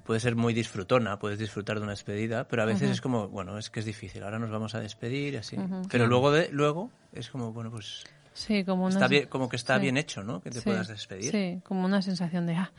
puede 0.03 0.19
ser 0.19 0.35
muy 0.35 0.53
disfrutona, 0.53 1.19
puedes 1.19 1.37
disfrutar 1.37 1.77
de 1.77 1.83
una 1.83 1.91
despedida, 1.91 2.47
pero 2.47 2.63
a 2.63 2.65
veces 2.65 2.89
es 2.89 2.99
como, 2.99 3.29
bueno, 3.29 3.57
es 3.59 3.69
que 3.69 3.79
es 3.79 3.85
difícil, 3.85 4.23
ahora 4.23 4.39
nos 4.39 4.49
vamos 4.49 4.73
a 4.73 4.79
despedir, 4.79 5.37
así. 5.37 5.55
Pero 5.89 6.07
luego 6.07 6.31
de, 6.31 6.49
luego 6.51 6.89
es 7.13 7.29
como, 7.29 7.53
bueno, 7.53 7.69
pues 7.69 8.05
Sí, 8.33 8.63
como 8.63 8.83
una 8.85 8.93
está 8.93 9.07
se- 9.07 9.13
bien, 9.13 9.27
como 9.27 9.49
que 9.49 9.55
está 9.57 9.75
sí. 9.75 9.81
bien 9.81 9.97
hecho, 9.97 10.23
¿no? 10.23 10.41
Que 10.41 10.49
te 10.51 10.59
Sí, 10.59 10.65
puedas 10.65 10.87
despedir. 10.87 11.31
Sí, 11.31 11.59
como 11.65 11.85
una 11.85 12.01
sensación 12.01 12.45
de, 12.45 12.55
ah, 12.55 12.71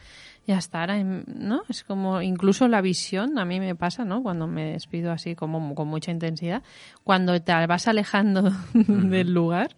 ya 0.47 0.57
está, 0.59 0.81
ahora, 0.81 1.03
¿no? 1.05 1.63
Es 1.69 1.85
como, 1.85 2.23
incluso 2.23 2.69
la 2.69 2.81
visión, 2.81 3.39
a 3.39 3.45
mí 3.45 3.61
me 3.61 3.75
pasa, 3.75 4.05
¿no? 4.05 4.23
Cuando 4.23 4.47
me 4.47 4.73
despido 4.73 5.13
así 5.13 5.35
como 5.35 5.75
con 5.75 5.89
mucha 5.89 6.11
intensidad, 6.11 6.63
cuando 7.05 7.41
te 7.43 7.53
vas 7.67 7.87
alejando 7.87 8.51
del 8.75 9.33
lugar 9.35 9.77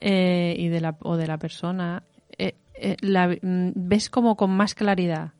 eh, 0.00 0.56
y 0.58 0.68
de 0.68 0.80
la, 0.80 0.96
o 1.00 1.16
de 1.16 1.26
la 1.28 1.38
persona, 1.38 2.02
eh, 2.36 2.56
eh, 2.74 2.96
la, 3.00 3.28
mm, 3.28 3.72
ves 3.76 4.10
como 4.10 4.36
con 4.36 4.50
más 4.50 4.74
claridad. 4.74 5.32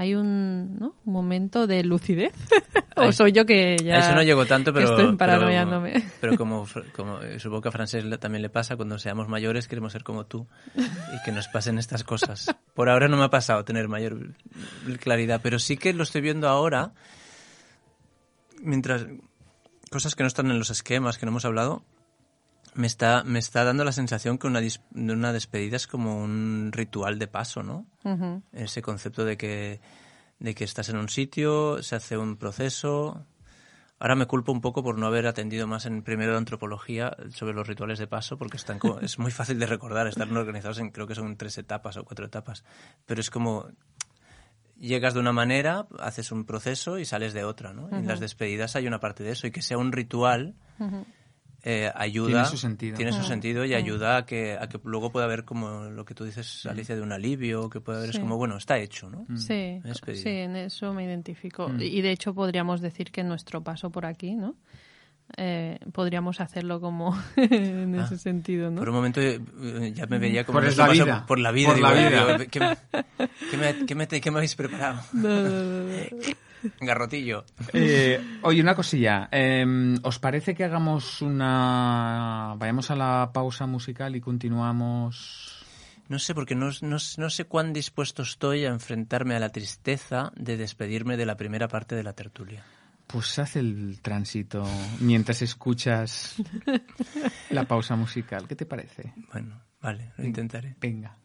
Hay 0.00 0.14
un, 0.14 0.78
¿no? 0.78 0.94
un 1.04 1.12
momento 1.12 1.66
de 1.66 1.84
lucidez. 1.84 2.32
o 2.96 3.02
Ay, 3.02 3.12
soy 3.12 3.32
yo 3.32 3.44
que 3.44 3.76
ya... 3.84 3.98
Eso 3.98 4.14
no 4.14 4.22
llego 4.22 4.46
tanto, 4.46 4.72
pero. 4.72 4.88
estoy 4.88 5.14
paranoiándome. 5.14 6.02
Pero, 6.22 6.38
como, 6.38 6.66
como 6.96 7.20
eh, 7.20 7.38
supongo 7.38 7.60
que 7.60 7.68
a 7.68 7.72
Francés 7.72 8.02
también 8.18 8.40
le 8.40 8.48
pasa, 8.48 8.76
cuando 8.76 8.98
seamos 8.98 9.28
mayores 9.28 9.68
queremos 9.68 9.92
ser 9.92 10.02
como 10.02 10.24
tú 10.24 10.46
y 10.74 11.22
que 11.22 11.32
nos 11.32 11.48
pasen 11.48 11.76
estas 11.76 12.02
cosas. 12.02 12.46
Por 12.72 12.88
ahora 12.88 13.08
no 13.08 13.18
me 13.18 13.24
ha 13.24 13.28
pasado 13.28 13.62
tener 13.66 13.88
mayor 13.88 14.32
claridad, 15.00 15.42
pero 15.42 15.58
sí 15.58 15.76
que 15.76 15.92
lo 15.92 16.04
estoy 16.04 16.22
viendo 16.22 16.48
ahora. 16.48 16.94
Mientras. 18.62 19.06
Cosas 19.90 20.14
que 20.14 20.22
no 20.22 20.28
están 20.28 20.50
en 20.50 20.58
los 20.58 20.70
esquemas 20.70 21.18
que 21.18 21.26
no 21.26 21.32
hemos 21.32 21.44
hablado. 21.44 21.82
Me 22.74 22.86
está, 22.86 23.24
me 23.24 23.38
está 23.38 23.64
dando 23.64 23.84
la 23.84 23.92
sensación 23.92 24.38
que 24.38 24.46
una, 24.46 24.60
dis- 24.60 24.80
una 24.94 25.32
despedida 25.32 25.76
es 25.76 25.86
como 25.86 26.22
un 26.22 26.70
ritual 26.72 27.18
de 27.18 27.26
paso, 27.26 27.62
¿no? 27.62 27.86
Ese 28.52 28.80
concepto 28.82 29.24
de 29.24 29.36
que, 29.36 29.80
de 30.38 30.54
que 30.54 30.64
estás 30.64 30.88
en 30.88 30.96
un 30.96 31.08
sitio, 31.08 31.82
se 31.82 31.96
hace 31.96 32.16
un 32.16 32.36
proceso. 32.36 33.26
Ahora 33.98 34.14
me 34.14 34.26
culpo 34.26 34.52
un 34.52 34.60
poco 34.62 34.82
por 34.82 34.96
no 34.96 35.06
haber 35.06 35.26
atendido 35.26 35.66
más 35.66 35.84
en 35.84 36.02
primero 36.02 36.32
de 36.32 36.38
antropología 36.38 37.14
sobre 37.34 37.52
los 37.54 37.66
rituales 37.66 37.98
de 37.98 38.06
paso, 38.06 38.38
porque 38.38 38.56
están 38.56 38.78
como- 38.78 39.00
es 39.00 39.18
muy 39.18 39.30
fácil 39.30 39.58
de 39.58 39.66
recordar, 39.66 40.06
están 40.06 40.34
organizados 40.36 40.78
en 40.78 40.90
creo 40.90 41.06
que 41.06 41.14
son 41.14 41.36
tres 41.36 41.58
etapas 41.58 41.96
o 41.98 42.04
cuatro 42.04 42.24
etapas. 42.24 42.64
Pero 43.04 43.20
es 43.20 43.30
como 43.30 43.66
llegas 44.78 45.12
de 45.12 45.20
una 45.20 45.32
manera, 45.32 45.86
haces 45.98 46.32
un 46.32 46.44
proceso 46.46 46.98
y 46.98 47.04
sales 47.04 47.34
de 47.34 47.44
otra, 47.44 47.72
¿no? 47.74 47.88
En 47.98 48.06
las 48.06 48.20
despedidas 48.20 48.76
hay 48.76 48.86
una 48.86 49.00
parte 49.00 49.22
de 49.24 49.32
eso, 49.32 49.46
y 49.46 49.50
que 49.50 49.60
sea 49.60 49.76
un 49.76 49.92
ritual 49.92 50.54
eh, 51.62 51.90
ayuda 51.94 52.28
Tiene 52.28 52.44
su 52.46 52.56
sentido. 52.56 52.96
tiene 52.96 53.12
su 53.12 53.22
sentido 53.22 53.64
y 53.64 53.74
ayuda 53.74 54.16
a 54.18 54.26
que, 54.26 54.56
a 54.60 54.68
que 54.68 54.80
luego 54.84 55.10
pueda 55.12 55.26
haber 55.26 55.44
como 55.44 55.84
lo 55.90 56.04
que 56.04 56.14
tú 56.14 56.24
dices 56.24 56.64
Alicia 56.66 56.94
de 56.96 57.02
un 57.02 57.12
alivio 57.12 57.68
que 57.70 57.80
pueda 57.80 57.98
haber 57.98 58.10
Sí. 58.12 58.16
es 58.16 58.20
como 58.22 58.36
bueno 58.36 58.56
está 58.56 58.78
hecho 58.78 59.10
no 59.10 59.26
Sí, 59.36 59.52
he 59.54 59.80
despedido. 59.84 60.22
sí, 60.22 60.28
en 60.30 60.56
eso 60.56 60.92
me 60.94 61.04
identifico. 61.04 61.70
Y 61.78 62.00
de 62.00 62.10
hecho 62.12 62.34
podríamos 62.34 62.80
decir 62.80 63.10
que 63.12 63.22
nuestro 63.24 63.62
paso 63.62 63.90
por 63.90 64.06
aquí, 64.06 64.34
¿no? 64.34 64.54
Eh, 65.36 65.78
podríamos 65.92 66.40
hacerlo 66.40 66.80
como 66.80 67.16
en 67.36 67.94
ese 67.94 68.18
sentido, 68.18 68.68
¿no? 68.70 68.78
por 68.80 68.88
un 68.88 68.94
momento 68.96 69.20
eh, 69.20 69.38
ya 69.94 70.06
me 70.06 70.18
veía 70.18 70.44
como 70.44 70.58
Por 70.60 70.76
la 70.76 70.88
vida. 70.88 71.24
por 71.26 71.38
la 71.38 71.52
vida, 71.52 71.68
Por 71.68 71.76
digo, 71.76 71.88
la 71.88 71.94
vida. 71.94 72.32
digo, 72.36 72.50
¿qué, 72.50 72.58
me, 72.60 72.76
qué 73.48 73.56
me- 73.56 73.86
qué 73.86 73.94
me 73.94 74.06
te- 74.08 74.20
qué 74.20 74.30
me 74.32 74.38
habéis 74.38 74.56
preparado 74.56 75.00
No, 75.12 75.28
no, 75.40 75.48
no, 75.48 75.84
no. 75.84 75.92
garrotillo 76.80 77.44
Eh, 77.72 78.20
oye, 78.42 78.60
una 78.60 78.74
cosilla. 78.74 79.28
Eh, 79.32 79.96
¿Os 80.02 80.18
parece 80.18 80.54
que 80.54 80.64
hagamos 80.64 81.22
una... 81.22 82.54
Vayamos 82.58 82.90
a 82.90 82.96
la 82.96 83.30
pausa 83.32 83.66
musical 83.66 84.16
y 84.16 84.20
continuamos... 84.20 85.64
No 86.08 86.18
sé, 86.18 86.34
porque 86.34 86.56
no, 86.56 86.70
no, 86.82 86.96
no 87.18 87.30
sé 87.30 87.44
cuán 87.44 87.72
dispuesto 87.72 88.22
estoy 88.22 88.64
a 88.64 88.70
enfrentarme 88.70 89.36
a 89.36 89.38
la 89.38 89.50
tristeza 89.50 90.32
de 90.34 90.56
despedirme 90.56 91.16
de 91.16 91.24
la 91.24 91.36
primera 91.36 91.68
parte 91.68 91.94
de 91.94 92.02
la 92.02 92.14
tertulia. 92.14 92.64
Pues 93.06 93.38
haz 93.38 93.56
el 93.56 94.00
tránsito 94.02 94.64
mientras 95.00 95.42
escuchas 95.42 96.36
la 97.50 97.64
pausa 97.64 97.94
musical. 97.96 98.48
¿Qué 98.48 98.56
te 98.56 98.66
parece? 98.66 99.12
Bueno, 99.32 99.60
vale, 99.80 100.12
lo 100.16 100.24
intentaré. 100.24 100.76
Venga. 100.80 101.16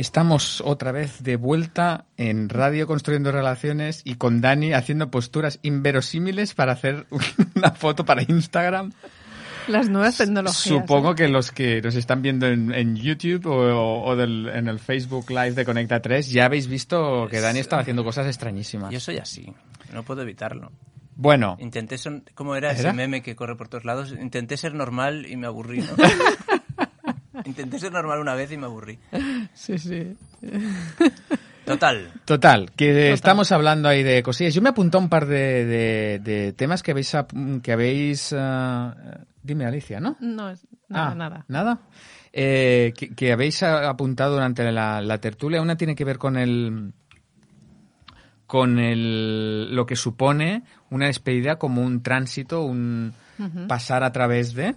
Estamos 0.00 0.62
otra 0.64 0.92
vez 0.92 1.22
de 1.22 1.36
vuelta 1.36 2.06
en 2.16 2.48
Radio 2.48 2.86
Construyendo 2.86 3.32
Relaciones 3.32 4.00
y 4.02 4.14
con 4.14 4.40
Dani 4.40 4.72
haciendo 4.72 5.10
posturas 5.10 5.58
inverosímiles 5.60 6.54
para 6.54 6.72
hacer 6.72 7.06
una 7.54 7.72
foto 7.72 8.06
para 8.06 8.22
Instagram. 8.22 8.92
Las 9.68 9.90
nuevas 9.90 10.16
tecnologías. 10.16 10.56
Supongo 10.56 11.12
¿eh? 11.12 11.14
que 11.16 11.28
los 11.28 11.52
que 11.52 11.82
nos 11.82 11.94
están 11.96 12.22
viendo 12.22 12.46
en, 12.46 12.72
en 12.72 12.96
YouTube 12.96 13.44
o, 13.44 14.02
o 14.02 14.16
del- 14.16 14.48
en 14.48 14.68
el 14.68 14.78
Facebook 14.78 15.28
Live 15.28 15.52
de 15.52 15.66
Conecta 15.66 16.00
3 16.00 16.30
ya 16.30 16.46
habéis 16.46 16.66
visto 16.66 17.28
que 17.30 17.40
Dani 17.42 17.58
estaba 17.58 17.82
haciendo 17.82 18.02
cosas 18.02 18.26
extrañísimas. 18.26 18.90
Yo 18.90 19.00
soy 19.00 19.18
así, 19.18 19.52
no 19.92 20.02
puedo 20.02 20.22
evitarlo. 20.22 20.72
Bueno, 21.14 21.58
Intenté 21.60 21.98
ser, 21.98 22.22
¿cómo 22.34 22.56
era, 22.56 22.70
¿Era? 22.70 22.78
ese 22.80 22.92
meme 22.94 23.20
que 23.20 23.36
corre 23.36 23.54
por 23.54 23.68
todos 23.68 23.84
lados? 23.84 24.12
Intenté 24.18 24.56
ser 24.56 24.72
normal 24.72 25.26
y 25.28 25.36
me 25.36 25.46
aburrí, 25.46 25.80
¿no? 25.80 25.88
Intenté 27.44 27.78
ser 27.78 27.92
normal 27.92 28.20
una 28.20 28.34
vez 28.34 28.50
y 28.52 28.56
me 28.56 28.66
aburrí. 28.66 28.98
Sí, 29.54 29.78
sí. 29.78 30.16
Total. 31.64 32.10
Total, 32.24 32.70
que 32.72 33.12
estamos 33.12 33.52
hablando 33.52 33.88
ahí 33.88 34.02
de 34.02 34.22
cosillas. 34.22 34.54
Yo 34.54 34.62
me 34.62 34.70
apunté 34.70 34.96
a 34.96 35.00
un 35.00 35.08
par 35.08 35.26
de, 35.26 35.64
de- 35.64 36.18
de 36.22 36.52
temas 36.52 36.82
que 36.82 36.90
habéis... 36.92 37.14
Que 37.62 37.72
habéis 37.72 38.34
ah, 38.36 38.94
dime, 39.42 39.66
Alicia, 39.66 40.00
¿no? 40.00 40.16
No, 40.20 40.50
es 40.50 40.66
nada, 40.88 41.10
Ah, 41.10 41.14
nada. 41.14 41.44
¿Nada? 41.48 41.80
Eh, 42.32 42.92
que, 42.96 43.14
que 43.14 43.32
habéis 43.32 43.62
apuntado 43.62 44.34
durante 44.34 44.70
la, 44.72 45.00
la 45.00 45.18
tertulia. 45.18 45.62
Una 45.62 45.76
tiene 45.76 45.94
que 45.94 46.04
ver 46.04 46.18
con 46.18 46.36
el 46.36 46.92
con 48.46 48.80
el, 48.80 49.72
lo 49.76 49.86
que 49.86 49.94
supone 49.94 50.64
una 50.90 51.06
despedida 51.06 51.54
como 51.56 51.82
un 51.82 52.02
tránsito, 52.02 52.62
un 52.64 53.12
pasar 53.68 54.02
a 54.02 54.10
través 54.10 54.54
de, 54.54 54.74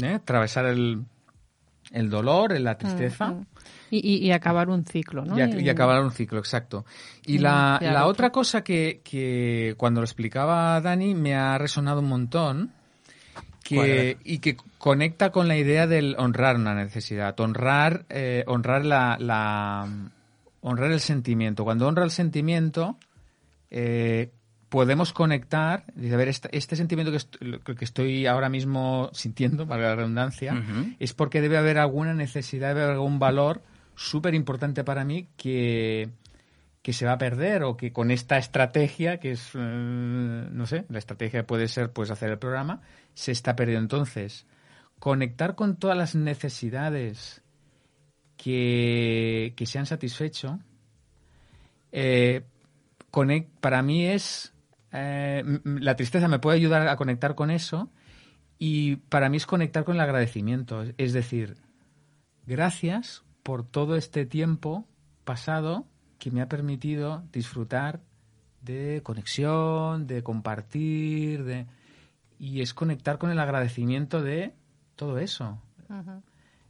¿eh? 0.00 0.14
atravesar 0.14 0.66
el, 0.66 1.02
el 1.92 2.10
dolor, 2.10 2.58
la 2.60 2.76
tristeza. 2.78 3.34
Y, 3.90 3.98
y- 3.98 4.26
y 4.26 4.32
acabar 4.32 4.68
un 4.70 4.84
ciclo, 4.84 5.24
¿no? 5.24 5.36
Y, 5.38 5.40
ac- 5.42 5.60
y 5.60 5.68
acabar 5.68 6.02
un 6.02 6.10
ciclo, 6.12 6.38
exacto. 6.38 6.84
Y 7.26 7.34
Y 7.34 7.38
la, 7.38 7.76
iniciar 7.78 7.92
la 7.92 8.00
otro. 8.02 8.10
otra 8.10 8.30
cosa 8.32 8.64
que, 8.64 9.00
que 9.04 9.74
cuando 9.76 10.00
lo 10.00 10.04
explicaba 10.06 10.80
Dani 10.80 11.14
me 11.14 11.34
ha 11.34 11.58
resonado 11.58 12.00
un 12.00 12.08
montón 12.08 12.70
¿Cuál 13.68 13.86
que, 13.86 14.18
y 14.24 14.38
que 14.38 14.56
conecta 14.78 15.30
con 15.30 15.46
la 15.48 15.56
idea 15.56 15.86
del 15.86 16.16
honrar 16.18 16.56
una 16.56 16.74
necesidad, 16.74 17.38
honrar, 17.38 18.04
eh, 18.08 18.44
honrar 18.46 18.84
la, 18.84 19.16
la- 19.20 19.86
honrar 20.62 20.90
el 20.92 21.00
sentimiento. 21.00 21.64
Cuando 21.64 21.86
honra 21.86 22.04
el 22.04 22.10
sentimiento, 22.10 22.96
eh, 23.70 24.30
podemos 24.72 25.12
conectar, 25.12 25.84
dice, 25.94 26.14
a 26.14 26.16
ver, 26.16 26.28
este, 26.28 26.48
este 26.56 26.76
sentimiento 26.76 27.10
que, 27.12 27.18
est- 27.18 27.36
que 27.36 27.84
estoy 27.84 28.24
ahora 28.26 28.48
mismo 28.48 29.10
sintiendo, 29.12 29.66
valga 29.66 29.88
la 29.90 29.96
redundancia, 29.96 30.54
es 30.98 31.12
porque 31.12 31.42
debe 31.42 31.58
haber 31.58 31.76
alguna 31.76 32.14
necesidad, 32.14 32.68
debe 32.68 32.80
haber 32.84 32.94
algún 32.94 33.18
valor 33.18 33.60
súper 33.96 34.34
importante 34.34 34.82
para 34.82 35.04
mí 35.04 35.28
que, 35.36 36.08
que 36.80 36.94
se 36.94 37.04
va 37.04 37.12
a 37.12 37.18
perder 37.18 37.64
o 37.64 37.76
que 37.76 37.92
con 37.92 38.10
esta 38.10 38.38
estrategia, 38.38 39.20
que 39.20 39.32
es, 39.32 39.50
eh, 39.54 39.58
no 40.50 40.64
sé, 40.66 40.86
la 40.88 40.98
estrategia 40.98 41.46
puede 41.46 41.68
ser 41.68 41.92
pues 41.92 42.10
hacer 42.10 42.30
el 42.30 42.38
programa, 42.38 42.80
se 43.12 43.30
está 43.30 43.54
perdiendo. 43.54 43.82
Entonces, 43.96 44.46
conectar 44.98 45.54
con 45.54 45.76
todas 45.76 45.98
las 45.98 46.14
necesidades 46.14 47.42
que, 48.38 49.52
que 49.54 49.66
se 49.66 49.78
han 49.78 49.86
satisfecho, 49.86 50.58
eh, 51.92 52.42
para 53.60 53.82
mí 53.82 54.06
es, 54.06 54.51
eh, 54.92 55.42
la 55.64 55.96
tristeza 55.96 56.28
me 56.28 56.38
puede 56.38 56.56
ayudar 56.58 56.86
a 56.88 56.96
conectar 56.96 57.34
con 57.34 57.50
eso 57.50 57.90
y 58.58 58.96
para 58.96 59.28
mí 59.28 59.36
es 59.38 59.46
conectar 59.46 59.84
con 59.84 59.96
el 59.96 60.00
agradecimiento. 60.02 60.84
Es 60.98 61.12
decir, 61.12 61.56
gracias 62.46 63.22
por 63.42 63.64
todo 63.64 63.96
este 63.96 64.26
tiempo 64.26 64.86
pasado 65.24 65.86
que 66.18 66.30
me 66.30 66.40
ha 66.42 66.48
permitido 66.48 67.24
disfrutar 67.32 68.00
de 68.60 69.00
conexión, 69.02 70.06
de 70.06 70.22
compartir, 70.22 71.44
de 71.44 71.66
y 72.38 72.60
es 72.60 72.74
conectar 72.74 73.18
con 73.18 73.30
el 73.30 73.38
agradecimiento 73.38 74.20
de 74.22 74.54
todo 74.96 75.18
eso. 75.18 75.60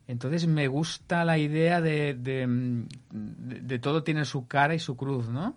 Entonces 0.07 0.47
me 0.47 0.69
gusta 0.69 1.25
la 1.25 1.39
idea 1.39 1.81
de, 1.81 2.15
de, 2.15 2.47
mm, 2.47 2.89
de- 3.11 3.61
de 3.61 3.79
todo 3.79 4.03
tiene 4.03 4.25
su 4.25 4.47
cara 4.47 4.75
y 4.75 4.79
su 4.79 4.97
cruz, 4.97 5.29
¿no? 5.29 5.57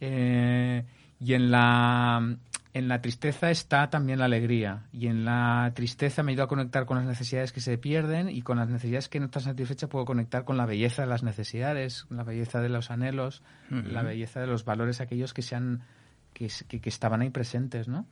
Eh, 0.00 0.84
y 1.24 1.34
en 1.34 1.50
la 1.50 2.36
en 2.74 2.88
la 2.88 3.00
tristeza 3.00 3.52
está 3.52 3.88
también 3.88 4.18
la 4.18 4.24
alegría 4.24 4.82
y 4.92 5.06
en 5.06 5.24
la 5.24 5.70
tristeza 5.76 6.24
me 6.24 6.32
ayuda 6.32 6.44
a 6.44 6.48
conectar 6.48 6.86
con 6.86 6.96
las 6.96 7.06
necesidades 7.06 7.52
que 7.52 7.60
se 7.60 7.78
pierden 7.78 8.28
y 8.28 8.42
con 8.42 8.58
las 8.58 8.68
necesidades 8.68 9.08
que 9.08 9.20
no 9.20 9.26
están 9.26 9.42
satisfechas 9.42 9.88
puedo 9.88 10.04
conectar 10.04 10.44
con 10.44 10.56
la 10.56 10.66
belleza 10.66 11.02
de 11.02 11.08
las 11.08 11.22
necesidades, 11.22 12.04
la 12.10 12.24
belleza 12.24 12.60
de 12.60 12.68
los 12.68 12.90
anhelos, 12.90 13.42
la 13.70 14.02
belleza 14.02 14.40
de 14.40 14.48
los 14.48 14.64
valores 14.64 15.00
aquellos 15.00 15.32
que 15.32 15.42
se 15.42 15.54
han 15.54 15.82
que, 16.32 16.50
que- 16.66 16.80
que 16.80 16.88
estaban 16.88 17.20
ahí 17.22 17.30
presentes, 17.30 17.86
¿no? 17.86 18.06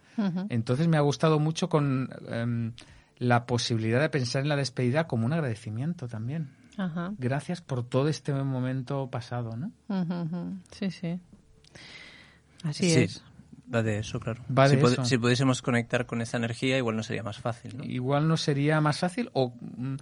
Entonces 0.49 0.87
me 0.87 0.97
ha 0.97 1.01
gustado 1.01 1.41
mucho 1.41 1.69
con 1.69 2.09
em, 2.29 2.73
la 3.19 3.47
posibilidad 3.47 4.01
de 4.01 4.11
pensar 4.11 4.43
en 4.43 4.49
la 4.49 4.55
despedida 4.57 5.09
como 5.09 5.27
un 5.27 5.33
agradecimiento 5.33 6.07
también. 6.07 6.51
Ajá. 6.79 7.13
Gracias 7.19 7.61
por 7.61 7.83
todo 7.83 8.07
este 8.09 8.33
momento 8.33 9.11
pasado, 9.11 9.57
¿no? 9.57 9.73
Sí, 10.71 10.93
sí. 10.93 11.19
Así 12.63 12.91
sí, 12.91 13.01
es. 13.01 13.23
va 13.73 13.83
de 13.83 13.99
eso, 13.99 14.21
claro. 14.21 14.43
Va 14.57 14.69
si, 14.69 14.77
de 14.77 14.83
eso. 14.83 15.05
si 15.05 15.19
pudiésemos 15.19 15.63
conectar 15.63 16.07
con 16.07 16.21
esa 16.21 16.37
energía, 16.37 16.77
igual 16.79 16.97
no 16.97 17.03
sería 17.03 17.23
más 17.23 17.39
fácil, 17.39 17.77
¿no? 17.77 17.85
Igual 17.85 18.29
no 18.29 18.37
sería 18.37 18.81
más 18.81 18.99
fácil 18.99 19.31
o... 19.33 19.53
mm, 19.77 19.97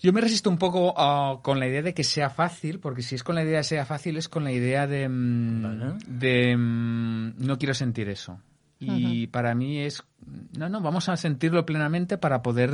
Yo 0.00 0.12
me 0.12 0.20
resisto 0.20 0.48
un 0.48 0.58
poco 0.58 0.94
ah, 0.96 1.40
con 1.42 1.58
la 1.58 1.66
idea 1.66 1.82
de 1.82 1.92
que 1.94 2.04
sea 2.04 2.30
fácil, 2.30 2.78
porque 2.78 3.02
si 3.02 3.16
es 3.16 3.24
con 3.24 3.34
la 3.34 3.42
idea 3.42 3.58
de 3.58 3.64
sea 3.64 3.84
fácil 3.84 4.16
es 4.16 4.28
con 4.28 4.44
la 4.44 4.52
idea 4.52 4.86
de, 4.86 5.08
mm, 5.08 5.62
Vale. 5.62 5.94
de 6.06 6.56
mm, 6.56 7.32
no 7.44 7.58
quiero 7.58 7.74
sentir 7.74 8.08
eso. 8.08 8.40
Y 8.80 9.26
para 9.26 9.56
mí 9.56 9.80
es, 9.80 10.04
no, 10.56 10.68
no, 10.68 10.80
vamos 10.80 11.08
a 11.08 11.16
sentirlo 11.16 11.66
plenamente 11.66 12.16
para 12.16 12.42
poder 12.44 12.70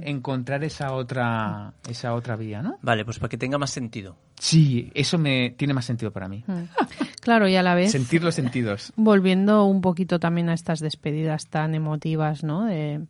encontrar 0.00 0.64
esa 0.64 0.92
otra, 0.92 1.74
esa 1.88 2.12
otra 2.14 2.34
vía, 2.34 2.60
¿no? 2.60 2.80
Vale, 2.82 3.04
pues 3.04 3.20
para 3.20 3.28
que 3.28 3.38
tenga 3.38 3.56
más 3.56 3.70
sentido. 3.70 4.16
Sí, 4.36 4.90
eso 4.94 5.16
me 5.16 5.50
tiene 5.56 5.72
más 5.72 5.84
sentido 5.84 6.10
para 6.10 6.26
mí. 6.28 6.42
Claro, 7.24 7.48
y 7.48 7.56
a 7.56 7.62
la 7.62 7.74
vez 7.74 7.90
Sentir 7.90 8.22
los 8.22 8.34
sentidos. 8.34 8.92
volviendo 8.96 9.64
un 9.64 9.80
poquito 9.80 10.20
también 10.20 10.50
a 10.50 10.52
estas 10.52 10.80
despedidas 10.80 11.46
tan 11.46 11.74
emotivas, 11.74 12.44
¿no? 12.44 12.66
De, 12.66 13.00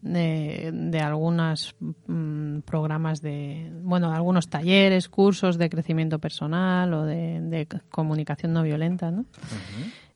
de, 0.00 0.70
de 0.72 1.00
algunos 1.00 1.76
mm, 2.06 2.60
programas 2.60 3.20
de, 3.20 3.70
bueno, 3.82 4.12
algunos 4.14 4.48
talleres, 4.48 5.10
cursos 5.10 5.58
de 5.58 5.68
crecimiento 5.68 6.18
personal 6.18 6.94
o 6.94 7.04
de, 7.04 7.42
de 7.42 7.68
comunicación 7.90 8.54
no 8.54 8.62
violenta, 8.62 9.10
¿no? 9.10 9.26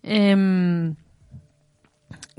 Em, 0.02 0.94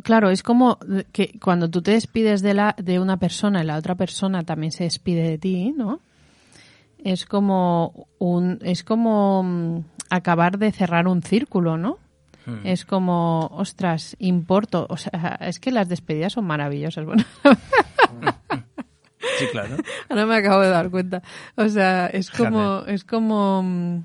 claro, 0.01 0.31
es 0.31 0.41
como 0.41 0.79
que 1.11 1.37
cuando 1.39 1.69
tú 1.69 1.83
te 1.83 1.91
despides 1.91 2.41
de, 2.41 2.55
la, 2.55 2.75
de 2.81 2.99
una 2.99 3.17
persona 3.17 3.61
y 3.61 3.67
la 3.67 3.77
otra 3.77 3.93
persona 3.93 4.41
también 4.41 4.71
se 4.71 4.85
despide 4.85 5.29
de 5.29 5.37
ti, 5.37 5.71
¿no? 5.77 5.99
Es 7.03 7.25
como 7.25 8.07
un, 8.17 8.59
es 8.61 8.83
como 8.83 9.43
mm, 9.43 9.79
acabar 10.09 10.57
de 10.57 10.71
cerrar 10.71 11.07
un 11.07 11.21
círculo, 11.21 11.77
¿no? 11.77 11.99
Es 12.65 12.83
como, 12.83 13.47
ostras, 13.53 14.17
importo. 14.19 14.85
O 14.89 14.97
sea, 14.97 15.37
es 15.39 15.61
que 15.61 15.71
las 15.71 15.87
despedidas 15.87 16.33
son 16.33 16.43
maravillosas. 16.45 17.05
Bueno, 17.05 17.23
Sí, 19.37 19.47
claro. 19.51 19.77
ahora 20.09 20.25
me 20.25 20.35
acabo 20.35 20.61
de 20.61 20.69
dar 20.69 20.89
cuenta. 20.89 21.21
O 21.55 21.67
sea, 21.69 22.07
es 22.07 22.29
como, 22.29 22.83
es 22.85 23.03
como, 23.03 23.63
mm, 23.63 24.03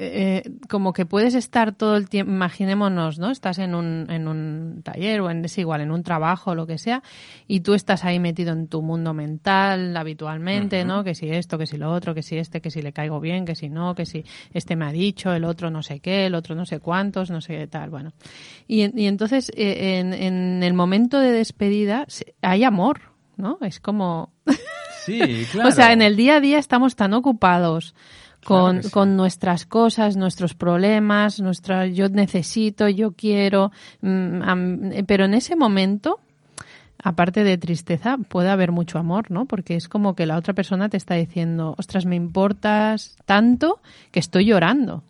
eh, 0.00 0.42
como 0.68 0.92
que 0.92 1.06
puedes 1.06 1.34
estar 1.34 1.74
todo 1.74 1.96
el 1.96 2.08
tiempo, 2.08 2.32
imaginémonos, 2.32 3.18
¿no? 3.18 3.30
Estás 3.30 3.58
en 3.58 3.74
un, 3.74 4.06
en 4.10 4.28
un 4.28 4.82
taller 4.84 5.20
o 5.20 5.30
en, 5.30 5.44
es 5.44 5.58
igual, 5.58 5.80
en 5.80 5.90
un 5.90 6.04
trabajo 6.04 6.52
o 6.52 6.54
lo 6.54 6.66
que 6.66 6.78
sea, 6.78 7.02
y 7.48 7.60
tú 7.60 7.74
estás 7.74 8.04
ahí 8.04 8.20
metido 8.20 8.52
en 8.52 8.68
tu 8.68 8.80
mundo 8.80 9.12
mental 9.12 9.96
habitualmente, 9.96 10.84
¿no? 10.84 11.02
Que 11.02 11.16
si 11.16 11.28
esto, 11.28 11.58
que 11.58 11.66
si 11.66 11.76
lo 11.76 11.90
otro, 11.90 12.14
que 12.14 12.22
si 12.22 12.38
este, 12.38 12.60
que 12.60 12.70
si 12.70 12.80
le 12.80 12.92
caigo 12.92 13.18
bien, 13.18 13.44
que 13.44 13.56
si 13.56 13.68
no, 13.68 13.96
que 13.96 14.06
si 14.06 14.24
este 14.52 14.76
me 14.76 14.86
ha 14.86 14.92
dicho, 14.92 15.32
el 15.32 15.44
otro 15.44 15.70
no 15.70 15.82
sé 15.82 15.98
qué, 15.98 16.26
el 16.26 16.36
otro 16.36 16.54
no 16.54 16.64
sé 16.64 16.78
cuántos, 16.78 17.30
no 17.30 17.40
sé 17.40 17.56
qué 17.56 17.66
tal, 17.66 17.90
bueno. 17.90 18.12
Y, 18.68 19.00
y 19.00 19.06
entonces, 19.06 19.50
eh, 19.56 19.98
en, 19.98 20.12
en 20.14 20.62
el 20.62 20.74
momento 20.74 21.18
de 21.18 21.32
despedida, 21.32 22.06
hay 22.40 22.62
amor, 22.62 23.00
¿no? 23.36 23.58
Es 23.62 23.80
como, 23.80 24.32
Sí, 25.04 25.46
claro. 25.50 25.68
o 25.70 25.72
sea, 25.72 25.92
en 25.92 26.02
el 26.02 26.16
día 26.16 26.36
a 26.36 26.40
día 26.40 26.58
estamos 26.58 26.96
tan 26.96 27.14
ocupados 27.14 27.94
con, 28.44 28.58
Claro 28.70 28.76
que 28.78 28.82
sí. 28.84 28.90
con 28.90 29.16
nuestras 29.16 29.66
cosas, 29.66 30.16
nuestros 30.16 30.54
problemas, 30.54 31.40
nuestra 31.40 31.86
yo 31.86 32.08
necesito, 32.08 32.88
yo 32.88 33.12
quiero, 33.12 33.72
mm, 34.00 34.92
eh, 34.92 35.04
pero 35.06 35.24
en 35.24 35.34
ese 35.34 35.56
momento, 35.56 36.20
aparte 37.02 37.44
de 37.44 37.58
tristeza, 37.58 38.16
puede 38.28 38.48
haber 38.50 38.72
mucho 38.72 38.98
amor, 38.98 39.30
¿no? 39.30 39.44
Porque 39.46 39.76
es 39.76 39.88
como 39.88 40.14
que 40.14 40.26
la 40.26 40.36
otra 40.36 40.54
persona 40.54 40.88
te 40.88 40.96
está 40.96 41.14
diciendo, 41.14 41.74
ostras, 41.78 42.06
me 42.06 42.16
importas 42.16 43.16
tanto 43.26 43.80
que 44.10 44.20
estoy 44.20 44.46
llorando, 44.46 45.02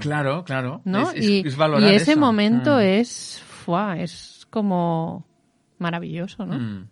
Claro, 0.00 0.44
claro. 0.44 0.82
¿no? 0.84 1.10
Es, 1.12 1.24
y, 1.26 1.40
es 1.46 1.56
valorar 1.56 1.90
y 1.90 1.94
ese 1.96 2.12
eso. 2.12 2.20
momento 2.20 2.76
Mm. 2.76 2.80
es, 2.80 3.42
¡fua! 3.64 3.98
es 3.98 4.46
como 4.50 5.24
maravilloso, 5.78 6.44
¿no? 6.44 6.58
Mm. 6.58 6.88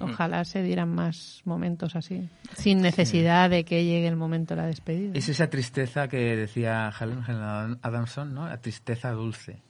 Ojalá 0.00 0.44
se 0.44 0.62
dieran 0.62 0.94
más 0.94 1.42
momentos 1.44 1.96
así, 1.96 2.28
sin 2.56 2.80
necesidad 2.80 3.50
de 3.50 3.64
que 3.64 3.84
llegue 3.84 4.08
el 4.08 4.16
momento 4.16 4.54
de 4.54 4.62
la 4.62 4.66
despedida. 4.66 5.12
Es 5.14 5.28
esa 5.28 5.50
tristeza 5.50 6.08
que 6.08 6.36
decía 6.36 6.92
Helen 6.98 7.22
Helen 7.26 7.78
Adamson, 7.82 8.34
¿no? 8.34 8.48
La 8.48 8.60
tristeza 8.60 9.10
dulce. 9.10 9.62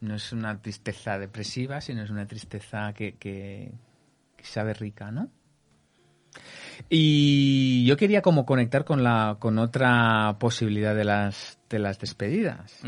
No 0.00 0.14
es 0.14 0.32
una 0.32 0.60
tristeza 0.60 1.18
depresiva, 1.18 1.80
sino 1.80 2.02
es 2.02 2.10
una 2.10 2.26
tristeza 2.26 2.92
que, 2.92 3.14
que, 3.14 3.72
que 4.36 4.44
sabe 4.44 4.74
rica, 4.74 5.10
¿no? 5.10 5.30
Y 6.88 7.84
yo 7.86 7.96
quería 7.96 8.22
como 8.22 8.44
conectar 8.44 8.84
con 8.84 9.02
la 9.02 9.36
con 9.38 9.58
otra 9.58 10.36
posibilidad 10.38 10.94
de 10.94 11.04
las 11.04 11.58
de 11.70 11.78
las 11.78 11.98
despedidas, 11.98 12.80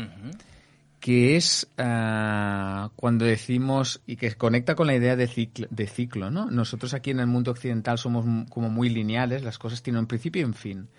que 1.07 1.37
es 1.37 1.69
ah, 1.77 2.91
cuando 2.97 3.23
decimos 3.23 4.01
y 4.05 4.17
que 4.17 4.33
conecta 4.35 4.75
con 4.75 4.87
la 4.87 4.93
idea 4.93 5.15
de 5.15 5.27
ciclo, 5.27 5.65
de 5.69 5.87
ciclo, 5.87 6.29
¿no? 6.31 6.51
Nosotros 6.51 6.93
aquí 6.93 7.11
en 7.11 7.21
el 7.21 7.27
mundo 7.27 7.51
occidental 7.51 7.97
somos 7.97 8.25
como 8.49 8.69
muy 8.69 8.89
lineales, 8.89 9.41
las 9.41 9.57
cosas 9.57 9.81
tienen 9.81 10.01
un 10.01 10.07
principio 10.07 10.41
y 10.41 10.43
un 10.43 10.53
fin. 10.53 10.89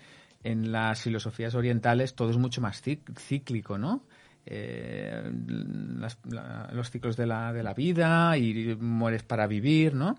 En 0.43 0.71
las 0.71 1.03
filosofías 1.03 1.53
orientales 1.53 2.15
todo 2.15 2.31
es 2.31 2.37
mucho 2.37 2.59
más 2.59 2.81
cíclico, 2.81 3.77
¿no? 3.77 4.03
Eh, 4.47 5.31
las- 5.99 6.17
la- 6.27 6.71
los 6.73 6.89
ciclos 6.89 7.15
de 7.15 7.27
la, 7.27 7.53
de 7.53 7.61
la 7.61 7.75
vida 7.75 8.35
y 8.35 8.75
mueres 8.79 9.21
para 9.21 9.45
vivir, 9.45 9.93
¿no? 9.93 10.17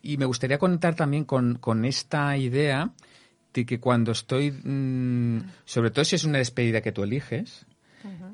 Y 0.00 0.16
me 0.16 0.24
gustaría 0.24 0.56
conectar 0.56 0.94
también 0.94 1.26
con, 1.26 1.56
con 1.56 1.84
esta 1.84 2.38
idea 2.38 2.90
de 3.52 3.66
que 3.66 3.80
cuando 3.80 4.12
estoy, 4.12 4.50
mm, 4.50 5.40
sobre 5.66 5.90
todo 5.90 6.06
si 6.06 6.16
es 6.16 6.24
una 6.24 6.38
despedida 6.38 6.80
que 6.80 6.92
tú 6.92 7.02
eliges, 7.02 7.66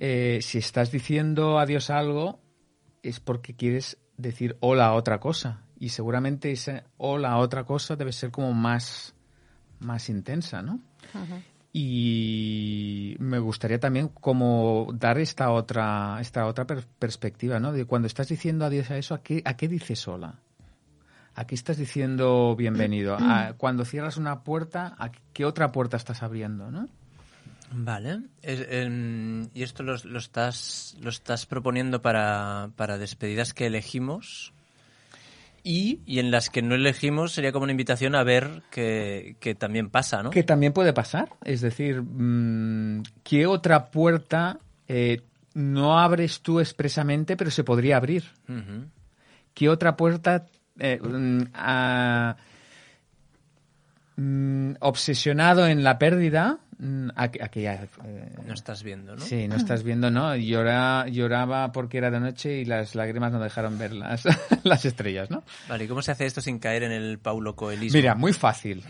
eh, 0.01 0.41
si 0.43 0.59
estás 0.59 0.91
diciendo 0.91 1.59
adiós 1.59 1.91
a 1.91 1.99
algo, 1.99 2.41
es 3.03 3.21
porque 3.21 3.55
quieres 3.55 3.99
decir 4.17 4.57
hola 4.61 4.87
a 4.87 4.95
otra 4.95 5.19
cosa. 5.21 5.63
Y 5.79 5.89
seguramente 5.91 6.53
ese 6.53 6.85
hola 6.97 7.33
a 7.33 7.39
otra 7.39 7.65
cosa 7.65 7.97
debe 7.97 8.13
ser 8.13 8.31
como 8.31 8.53
más, 8.53 9.15
más 9.81 10.09
intensa, 10.09 10.63
¿no? 10.63 10.81
Y 11.73 13.17
me 13.19 13.39
gustaría 13.39 13.81
también 13.81 14.09
como 14.09 14.89
dar 14.95 15.19
esta 15.19 15.51
otra, 15.51 16.19
esta 16.21 16.47
otra 16.47 16.67
per- 16.67 16.87
perspectiva, 16.99 17.59
¿no? 17.59 17.73
De 17.73 17.87
cuando 17.87 18.07
estás 18.07 18.29
diciendo 18.29 18.65
adiós 18.65 18.91
a 18.91 18.99
eso, 18.99 19.15
¿a 19.15 19.23
qué, 19.23 19.43
a 19.45 19.57
qué 19.57 19.69
dices 19.69 20.07
hola? 20.07 20.39
¿A 21.35 21.47
qué 21.47 21.55
estás 21.55 21.79
diciendo 21.79 22.55
bienvenido? 22.57 23.17
¿A- 23.21 23.55
cuando 23.57 23.85
cierras 23.85 24.17
una 24.19 24.45
puerta, 24.45 24.95
¿a 24.99 25.11
qué 25.33 25.45
otra 25.47 25.73
puerta 25.73 25.97
estás 25.97 26.23
abriendo, 26.23 26.71
no? 26.71 26.89
Vale. 27.75 28.21
Em, 28.43 29.49
y 29.55 29.63
esto 29.63 29.83
lo, 29.83 29.97
lo 30.05 30.19
estás, 30.19 30.97
lo 31.01 31.11
estás 31.11 31.47
proponiendo 31.47 32.03
para, 32.03 32.71
para 32.77 32.99
despedidas 32.99 33.55
que 33.55 33.67
elegimos 33.67 34.53
Y 35.65 36.01
y 36.07 36.19
en 36.19 36.31
las 36.31 36.51
que 36.51 36.61
no 36.61 36.75
elegimos 36.75 37.33
sería 37.33 37.53
como 37.53 37.65
una 37.65 37.73
invitación 37.73 38.15
a 38.15 38.25
ver 38.25 38.63
que, 38.71 39.37
que 39.41 39.55
también 39.55 39.91
pasa, 39.91 40.23
¿no? 40.23 40.31
Que 40.31 40.43
también 40.43 40.73
puede 40.73 40.93
pasar. 40.93 41.31
Es 41.45 41.61
decir, 41.61 42.03
mm, 42.03 43.03
¿qué 43.23 43.47
otra 43.47 43.91
puerta 43.91 44.59
eh, 44.89 45.23
no 45.55 45.99
abres 45.99 46.41
tú 46.41 46.61
expresamente, 46.61 47.37
pero 47.37 47.51
se 47.51 47.65
podría 47.65 47.97
abrir? 47.97 48.25
¿Qué 49.55 49.69
otra 49.69 49.97
puerta 49.97 50.47
eh, 50.79 50.99
mm, 51.01 51.43
mm, 54.17 54.77
obsesionado 54.81 55.67
en 55.67 55.85
la 55.85 55.99
pérdida? 55.99 56.59
Mm, 56.83 57.09
aqu- 57.17 57.43
aquella, 57.43 57.85
eh, 58.05 58.33
No 58.47 58.55
estás 58.55 58.83
viendo, 58.83 59.15
¿no? 59.17 59.23
Sí, 59.23 59.47
no 59.49 59.57
estás 59.57 59.83
viendo, 59.83 60.11
¿no? 60.11 60.35
Llora, 60.37 61.07
lloraba 61.09 61.73
porque 61.73 61.99
era 61.99 62.11
de 62.11 62.21
noche 62.21 62.59
y 62.61 62.65
las 62.65 62.95
lágrimas 62.95 63.33
no 63.33 63.41
dejaron 63.41 63.79
ver 63.79 63.93
las, 63.93 64.25
las 64.65 64.85
estrellas, 64.85 65.31
¿no? 65.31 65.43
Vale, 65.69 65.85
¿y 65.85 65.89
cómo 65.89 66.03
se 66.03 66.13
hace 66.13 66.27
esto 66.27 66.41
sin 66.41 66.59
caer 66.59 66.83
en 66.83 66.93
el 66.93 67.19
Paulo 67.19 67.55
Coelismo? 67.57 67.97
Mira, 67.97 68.15
muy 68.15 68.33
fácil. 68.33 68.83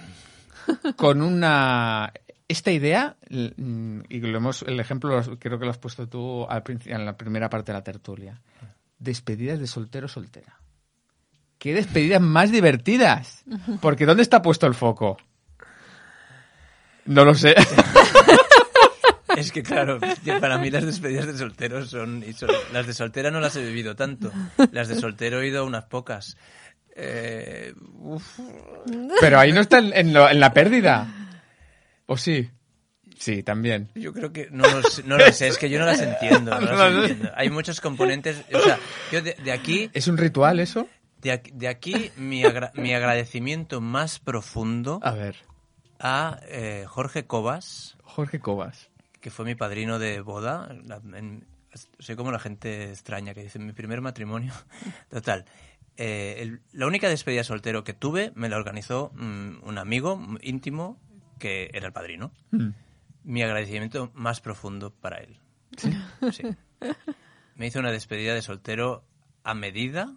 Con 0.96 1.22
una 1.22 2.12
esta 2.48 2.70
idea 2.70 3.16
y 3.30 4.20
lo 4.20 4.36
hemos 4.38 4.62
el 4.62 4.78
ejemplo 4.78 5.20
creo 5.38 5.58
que 5.58 5.64
lo 5.64 5.70
has 5.70 5.78
puesto 5.78 6.06
tú 6.08 6.44
al 6.48 6.62
en 6.84 7.04
la 7.06 7.16
primera 7.16 7.48
parte 7.48 7.72
de 7.72 7.78
la 7.78 7.84
tertulia. 7.84 8.40
Despedidas 8.98 9.58
de 9.58 9.66
soltero 9.66 10.06
soltera. 10.06 10.58
¿Qué 11.58 11.74
despedidas 11.74 12.20
más 12.20 12.50
divertidas? 12.52 13.44
Porque 13.80 14.04
¿dónde 14.06 14.22
está 14.22 14.42
puesto 14.42 14.66
el 14.66 14.74
foco? 14.74 15.16
No 17.06 17.24
lo 17.24 17.34
sé. 17.34 17.54
Es 19.36 19.50
que 19.50 19.62
claro, 19.62 19.98
para 20.40 20.58
mí 20.58 20.70
las 20.70 20.84
despedidas 20.84 21.26
de 21.26 21.36
solteros 21.38 21.88
son, 21.88 22.22
y 22.26 22.34
son- 22.34 22.50
Las 22.72 22.86
de 22.86 22.92
soltera 22.92 23.30
no 23.30 23.40
las 23.40 23.56
he 23.56 23.62
vivido 23.64 23.96
tanto. 23.96 24.30
Las 24.72 24.88
de 24.88 24.94
soltero 25.00 25.40
he 25.40 25.48
ido 25.48 25.64
unas 25.64 25.84
pocas. 25.84 26.36
Eh, 26.94 27.72
uf, 27.98 28.38
Pero 29.20 29.40
ahí 29.40 29.52
no 29.52 29.62
está 29.62 29.78
en, 29.78 30.12
lo- 30.12 30.28
en 30.28 30.38
la 30.38 30.52
pérdida. 30.52 31.08
¿O 32.06 32.18
sí? 32.18 32.50
Sí, 33.18 33.42
también. 33.42 33.88
yo 33.94 34.12
creo 34.12 34.32
que 34.34 34.48
no 34.50 34.64
lo, 34.68 34.82
sé, 34.82 35.02
no 35.04 35.16
lo 35.16 35.32
sé, 35.32 35.48
es 35.48 35.56
que 35.56 35.70
yo 35.70 35.78
no 35.78 35.86
las 35.86 36.00
entiendo. 36.00 36.60
no 36.60 36.72
las 36.76 36.92
entiendo. 37.10 37.30
Hay 37.34 37.48
muchos 37.48 37.80
componentes. 37.80 38.36
O 38.52 38.60
sea, 38.60 38.78
yo 39.10 39.22
de, 39.22 39.34
de 39.42 39.52
aquí, 39.52 39.90
¿Es 39.94 40.08
un 40.08 40.18
ritual 40.18 40.60
eso? 40.60 40.88
de 41.22 41.32
aquí, 41.32 41.50
de 41.54 41.68
aquí 41.68 42.10
mi, 42.16 42.44
agra- 42.44 42.72
mi 42.74 42.92
agradecimiento 42.94 43.80
más 43.80 44.18
profundo 44.18 45.00
A 45.02 45.12
ver, 45.12 45.36
a 46.02 46.38
eh, 46.48 46.84
Jorge 46.88 47.26
Cobas, 47.26 47.96
Jorge 48.02 48.40
Cobas. 48.40 48.90
que 49.20 49.30
fue 49.30 49.44
mi 49.44 49.54
padrino 49.54 49.98
de 49.98 50.20
boda. 50.20 50.74
La- 50.84 51.00
en- 51.16 51.46
soy 51.98 52.16
como 52.16 52.30
la 52.32 52.38
gente 52.38 52.90
extraña 52.90 53.32
que 53.32 53.42
dice 53.44 53.58
mi 53.58 53.72
primer 53.72 54.00
matrimonio. 54.02 54.52
Total. 55.10 55.44
eh, 55.96 56.36
el- 56.40 56.60
la 56.72 56.86
única 56.86 57.08
despedida 57.08 57.44
soltero 57.44 57.84
que 57.84 57.92
tuve 57.94 58.32
me 58.34 58.48
la 58.48 58.56
organizó 58.56 59.12
mm, 59.14 59.62
un 59.62 59.78
amigo 59.78 60.20
íntimo 60.42 60.98
que 61.38 61.70
era 61.72 61.86
el 61.86 61.92
padrino. 61.92 62.32
Mm. 62.50 62.68
Mi 63.24 63.42
agradecimiento 63.42 64.10
más 64.14 64.40
profundo 64.40 64.90
para 64.90 65.18
él. 65.18 65.38
Sí. 65.76 65.90
Me 67.56 67.66
hizo 67.66 67.78
una 67.78 67.92
despedida 67.92 68.34
de 68.34 68.42
soltero 68.42 69.04
a 69.44 69.54
medida, 69.54 70.12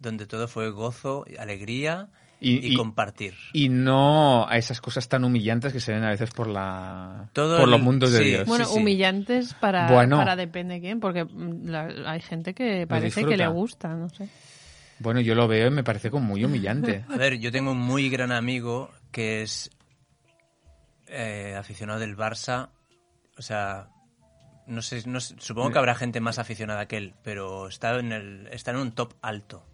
donde 0.00 0.26
todo 0.26 0.48
fue 0.48 0.70
gozo, 0.70 1.24
alegría 1.38 2.08
Y- 2.40 2.68
y, 2.68 2.72
y- 2.72 2.76
compartir. 2.76 3.34
Y 3.52 3.68
no 3.68 4.48
a 4.48 4.56
esas 4.58 4.80
cosas 4.80 5.08
tan 5.08 5.24
humillantes 5.24 5.72
que 5.72 5.80
se 5.80 5.92
ven 5.92 6.04
a 6.04 6.10
veces 6.10 6.30
por 6.30 6.46
la 6.46 7.28
Todo 7.32 7.56
por 7.58 7.64
el- 7.64 7.70
los 7.72 7.80
mundos 7.80 8.12
de. 8.12 8.20
Dios. 8.20 8.46
Bueno, 8.46 8.64
sí. 8.64 8.78
humillantes 8.78 9.54
para, 9.54 9.90
Bueno. 9.90 10.18
para 10.18 10.36
depende 10.36 10.80
quién, 10.80 11.00
porque 11.00 11.24
mm, 11.24 11.66
la- 11.68 12.10
hay 12.12 12.20
gente 12.20 12.54
que 12.54 12.86
parece 12.86 13.24
que 13.24 13.36
le 13.36 13.48
gusta, 13.48 13.88
no 13.94 14.08
sé. 14.08 14.28
Bueno, 15.00 15.20
yo 15.20 15.34
lo 15.34 15.46
veo 15.48 15.68
y 15.68 15.70
me 15.70 15.82
parece 15.84 16.10
como 16.10 16.26
muy 16.26 16.44
humillante. 16.44 17.04
A 17.08 17.16
ver, 17.16 17.38
yo 17.38 17.50
tengo 17.52 17.72
un 17.72 17.78
muy 17.78 18.08
gran 18.10 18.30
amigo 18.32 18.90
que 19.10 19.42
es 19.42 19.70
eh, 21.06 21.54
aficionado 21.58 21.98
del 22.00 22.16
Barça. 22.16 22.70
O 23.36 23.42
sea, 23.42 23.88
no 24.66 24.82
sé, 24.82 25.02
no 25.06 25.20
sé, 25.20 25.34
supongo 25.38 25.70
que 25.70 25.78
habrá 25.78 25.94
gente 25.94 26.20
más 26.20 26.38
aficionada 26.38 26.86
que 26.86 26.96
él, 26.98 27.14
pero 27.22 27.68
está 27.68 27.98
en, 27.98 28.12
el, 28.12 28.48
está 28.52 28.72
en 28.72 28.78
un 28.78 28.92
top 28.92 29.14
alto. 29.22 29.64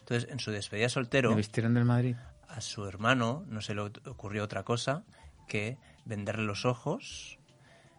Entonces, 0.00 0.30
en 0.30 0.38
su 0.40 0.50
despedida 0.50 0.88
soltero, 0.88 1.30
¿Me 1.30 1.36
vistieron 1.36 1.74
del 1.74 1.84
Madrid? 1.84 2.16
a 2.48 2.60
su 2.60 2.86
hermano 2.86 3.44
no 3.48 3.60
se 3.60 3.74
le 3.74 3.82
ocurrió 3.82 4.44
otra 4.44 4.62
cosa 4.62 5.04
que 5.48 5.78
venderle 6.04 6.44
los 6.44 6.64
ojos, 6.64 7.38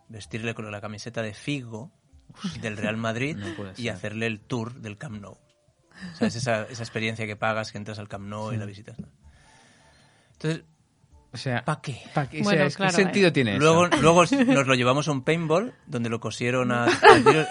vestirle 0.09 0.53
con 0.53 0.69
la 0.71 0.81
camiseta 0.81 1.21
de 1.21 1.33
Figo 1.33 1.91
del 2.61 2.77
Real 2.77 2.97
Madrid 2.97 3.35
No 3.37 3.47
y 3.77 3.89
hacerle 3.89 4.27
el 4.27 4.39
tour 4.39 4.75
del 4.75 4.97
Camp 4.97 5.21
Nou. 5.21 5.33
O 6.13 6.15
sea, 6.17 6.27
es 6.27 6.35
esa, 6.35 6.63
esa 6.63 6.83
experiencia 6.83 7.25
que 7.25 7.35
pagas, 7.35 7.71
que 7.71 7.77
entras 7.77 7.99
al 7.99 8.07
Camp 8.07 8.25
Nou 8.27 8.53
y 8.53 8.57
la 8.57 8.65
visitas. 8.65 8.99
¿no? 8.99 9.07
Entonces, 10.33 10.63
O 11.33 11.37
sea, 11.37 11.63
¿para 11.65 11.81
qué? 11.81 12.01
¿pa' 12.13 12.29
qué? 12.29 12.41
O 12.41 12.43
Bueno, 12.43 12.59
sea, 12.59 12.67
es- 12.67 12.75
claro, 12.77 12.91
¿qué 12.95 13.03
sentido 13.03 13.27
eh. 13.27 13.31
tiene 13.31 13.51
eso? 13.57 13.59
Luego, 13.59 13.87
luego 14.01 14.23
nos 14.23 14.67
lo 14.67 14.75
llevamos 14.75 15.07
a 15.07 15.11
un 15.11 15.23
paintball 15.23 15.73
donde 15.87 16.09
lo 16.09 16.19
cosieron 16.19 16.71
a... 16.71 16.85
tiro- 17.23 17.45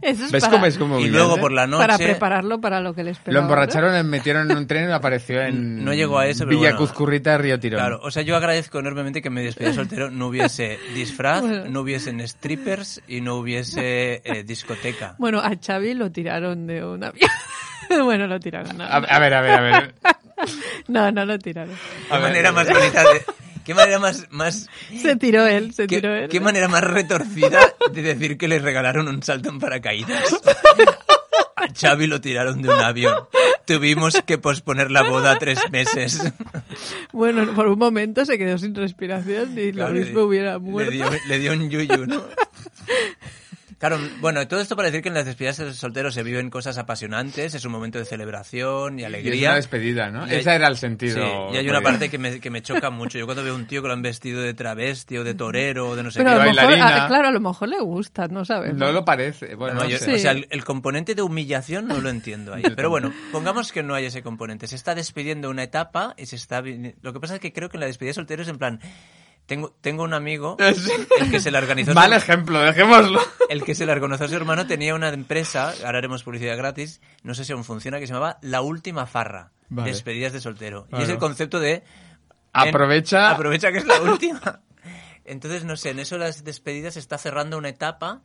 Eso 0.00 0.24
es 0.26 0.32
¿Ves 0.32 0.42
para, 0.44 0.52
cómo 0.52 0.66
es 0.66 0.78
como 0.78 0.94
y 0.94 1.04
humillante? 1.04 1.18
luego 1.18 1.36
por 1.38 1.52
la 1.52 1.66
noche... 1.66 1.86
para 1.86 1.98
prepararlo 1.98 2.60
para 2.60 2.80
lo 2.80 2.94
que 2.94 3.04
les 3.04 3.16
esperaba. 3.18 3.34
Lo 3.34 3.40
emborracharon, 3.42 3.92
le 3.92 4.02
metieron 4.02 4.50
en 4.50 4.56
un 4.56 4.66
tren 4.66 4.88
y 4.88 4.92
apareció 4.92 5.40
en 5.42 5.84
No 5.84 5.92
llegó 5.94 6.18
a 6.18 6.26
eso, 6.26 6.44
pero 6.44 6.50
Villa 6.58 6.70
bueno. 6.72 6.78
Cuzcurrita, 6.78 7.38
Río 7.38 7.58
Tirón. 7.60 7.80
Claro, 7.80 8.00
o 8.02 8.10
sea, 8.10 8.22
yo 8.22 8.36
agradezco 8.36 8.78
enormemente 8.78 9.22
que 9.22 9.28
en 9.28 9.34
mi 9.34 9.42
despedida 9.42 9.72
soltero 9.74 10.10
no 10.10 10.28
hubiese 10.28 10.78
disfraz, 10.94 11.42
Bueno. 11.42 11.64
no 11.68 11.80
hubiesen 11.80 12.26
strippers 12.26 13.02
y 13.08 13.20
no 13.20 13.36
hubiese 13.36 14.22
eh, 14.24 14.42
discoteca. 14.44 15.14
Bueno, 15.18 15.40
a 15.40 15.52
Xavi 15.60 15.94
lo 15.94 16.10
tiraron 16.10 16.66
de 16.66 16.84
un 16.84 17.04
avión. 17.04 17.30
bueno, 18.04 18.26
lo 18.26 18.38
tiraron. 18.40 18.76
No, 18.78 18.84
A, 18.84 18.96
a 18.96 19.18
ver, 19.18 19.34
a 19.34 19.40
ver, 19.40 19.50
a 19.52 19.60
ver. 19.60 19.94
no, 20.88 21.10
no 21.12 21.24
lo 21.24 21.38
tiraron. 21.38 21.74
Qué 22.10 22.18
manera 22.18 22.52
más 22.52 22.68
bonita 22.68 23.02
de... 23.02 23.22
Qué 23.64 23.74
manera 23.74 23.98
más... 23.98 24.26
más 24.30 24.68
Se 25.00 25.16
tiró 25.16 25.46
él, 25.46 25.72
se 25.72 25.86
qué, 25.86 25.96
tiró 25.96 26.14
él. 26.14 26.28
qué 26.28 26.40
manera 26.40 26.68
más 26.68 26.82
retorcida 26.84 27.72
de 27.92 28.02
decir 28.02 28.36
que 28.38 28.48
le 28.48 28.58
regalaron 28.58 29.08
un 29.08 29.22
salto 29.22 29.48
en 29.50 29.58
paracaídas. 29.60 30.34
A 31.56 31.66
Xavi 31.80 32.06
lo 32.06 32.20
tiraron 32.20 32.60
de 32.62 32.68
un 32.68 32.80
avión. 32.80 33.14
Tuvimos 33.64 34.20
que 34.26 34.38
posponer 34.38 34.90
la 34.90 35.02
boda 35.02 35.38
tres 35.38 35.60
meses. 35.70 36.20
Bueno, 37.12 37.54
por 37.54 37.68
un 37.68 37.78
momento 37.78 38.24
se 38.24 38.36
quedó 38.38 38.58
sin 38.58 38.74
respiración 38.74 39.56
y 39.56 39.70
Claro, 39.72 39.94
lo 39.94 40.00
mismo 40.00 40.18
le- 40.20 40.24
hubiera 40.26 40.52
le 40.54 40.58
muerto. 40.58 40.90
dio, 40.92 41.06
le 41.28 41.38
dio 41.38 41.52
un 41.52 41.70
yuyu, 41.70 42.06
¿no? 42.06 42.22
Claro, 43.82 43.98
bueno, 44.20 44.46
todo 44.46 44.60
esto 44.60 44.76
para 44.76 44.86
decir 44.90 45.02
que 45.02 45.08
en 45.08 45.14
las 45.16 45.26
despedidas 45.26 45.56
de 45.56 45.72
solteros 45.74 46.14
se 46.14 46.22
viven 46.22 46.50
cosas 46.50 46.78
apasionantes, 46.78 47.52
es 47.52 47.64
un 47.64 47.72
momento 47.72 47.98
de 47.98 48.04
celebración 48.04 49.00
y 49.00 49.02
Y 49.02 49.04
es 49.04 49.06
alegría. 49.08 49.48
una 49.48 49.56
despedida, 49.56 50.08
¿no? 50.08 50.24
Y 50.28 50.30
hay- 50.30 50.36
Ese 50.36 50.54
era 50.54 50.68
el 50.68 50.76
sentido. 50.76 51.16
Sí, 51.16 51.54
y 51.54 51.56
hay 51.56 51.68
una 51.68 51.80
parte 51.80 52.08
que 52.08 52.16
me, 52.16 52.38
que 52.38 52.48
me 52.48 52.62
choca 52.62 52.90
mucho. 52.90 53.18
Yo 53.18 53.24
cuando 53.26 53.42
veo 53.42 53.56
un 53.56 53.66
tío 53.66 53.82
que 53.82 53.88
lo 53.88 53.94
han 53.94 54.02
vestido 54.02 54.40
de 54.40 54.54
travesti 54.54 55.16
o 55.18 55.24
de 55.24 55.34
torero 55.34 55.88
o 55.88 55.96
de 55.96 56.04
no 56.04 56.12
sé 56.12 56.20
Pero 56.20 56.30
qué... 56.30 56.34
a 56.34 56.38
lo 56.38 56.44
mejor, 56.52 56.64
bailarina. 56.64 57.04
a- 57.04 57.08
claro, 57.08 57.26
a 57.26 57.30
lo 57.32 57.40
mejor 57.40 57.68
le 57.70 57.80
gusta, 57.80 58.28
no 58.28 58.44
sabemos. 58.44 58.78
No 58.78 58.92
lo 58.92 59.04
parece. 59.04 59.56
Bueno, 59.56 59.74
No, 59.74 59.82
no 59.82 59.88
yo- 59.88 59.98
sé. 59.98 60.14
O 60.14 60.18
sea, 60.18 60.30
el, 60.30 60.46
el 60.50 60.64
componente 60.64 61.16
de 61.16 61.22
humillación 61.22 61.88
no 61.88 62.00
lo 62.00 62.08
entiendo 62.08 62.54
ahí. 62.54 62.62
Pero 62.76 62.88
bueno, 62.88 63.12
pongamos 63.32 63.72
que 63.72 63.82
no 63.82 63.94
hay 63.96 64.04
ese 64.04 64.22
componente. 64.22 64.68
Se 64.68 64.76
está 64.76 64.94
despidiendo 64.94 65.50
una 65.50 65.64
etapa 65.64 66.14
y 66.16 66.26
se 66.26 66.36
está... 66.36 66.62
Lo 67.02 67.12
que 67.12 67.18
pasa 67.18 67.34
es 67.34 67.40
que 67.40 67.52
creo 67.52 67.68
que 67.68 67.78
en 67.78 67.80
la 67.80 67.86
despedida 67.86 68.10
de 68.10 68.14
solteros 68.14 68.46
en 68.46 68.58
plan... 68.58 68.80
Tengo, 69.46 69.74
tengo 69.80 70.04
un 70.04 70.14
amigo, 70.14 70.56
el 71.20 71.30
que 71.30 71.40
se 71.40 71.50
la 71.50 71.58
organizó... 71.58 71.92
Mal 71.94 72.10
su- 72.10 72.16
ejemplo, 72.16 72.60
dejémoslo. 72.60 73.20
el 73.48 73.64
que 73.64 73.74
se 73.74 73.84
la 73.86 73.94
reconoció 73.94 74.26
a 74.26 74.28
su 74.28 74.36
hermano 74.36 74.66
tenía 74.66 74.94
una 74.94 75.08
empresa, 75.08 75.74
ahora 75.84 75.98
haremos 75.98 76.22
publicidad 76.22 76.56
gratis, 76.56 77.00
no 77.22 77.34
sé 77.34 77.44
si 77.44 77.52
aún 77.52 77.64
funciona, 77.64 77.98
que 77.98 78.06
se 78.06 78.12
llamaba 78.12 78.38
La 78.40 78.62
Última 78.62 79.04
Farra. 79.06 79.50
Vale. 79.68 79.90
Despedidas 79.90 80.32
de 80.32 80.40
soltero. 80.40 80.86
Y 80.92 81.02
es 81.02 81.08
el 81.08 81.18
concepto 81.18 81.58
de... 81.60 81.82
Aprovecha. 82.52 83.30
aprovecha 83.30 83.72
que 83.72 83.78
es 83.78 83.86
la 83.86 84.00
última. 84.02 84.60
Entonces, 85.24 85.64
no 85.64 85.76
sé, 85.76 85.90
en 85.90 85.98
eso 86.00 86.18
las 86.18 86.44
despedidas 86.44 86.94
se 86.94 87.00
está 87.00 87.16
cerrando 87.18 87.56
una 87.58 87.68
etapa, 87.70 88.22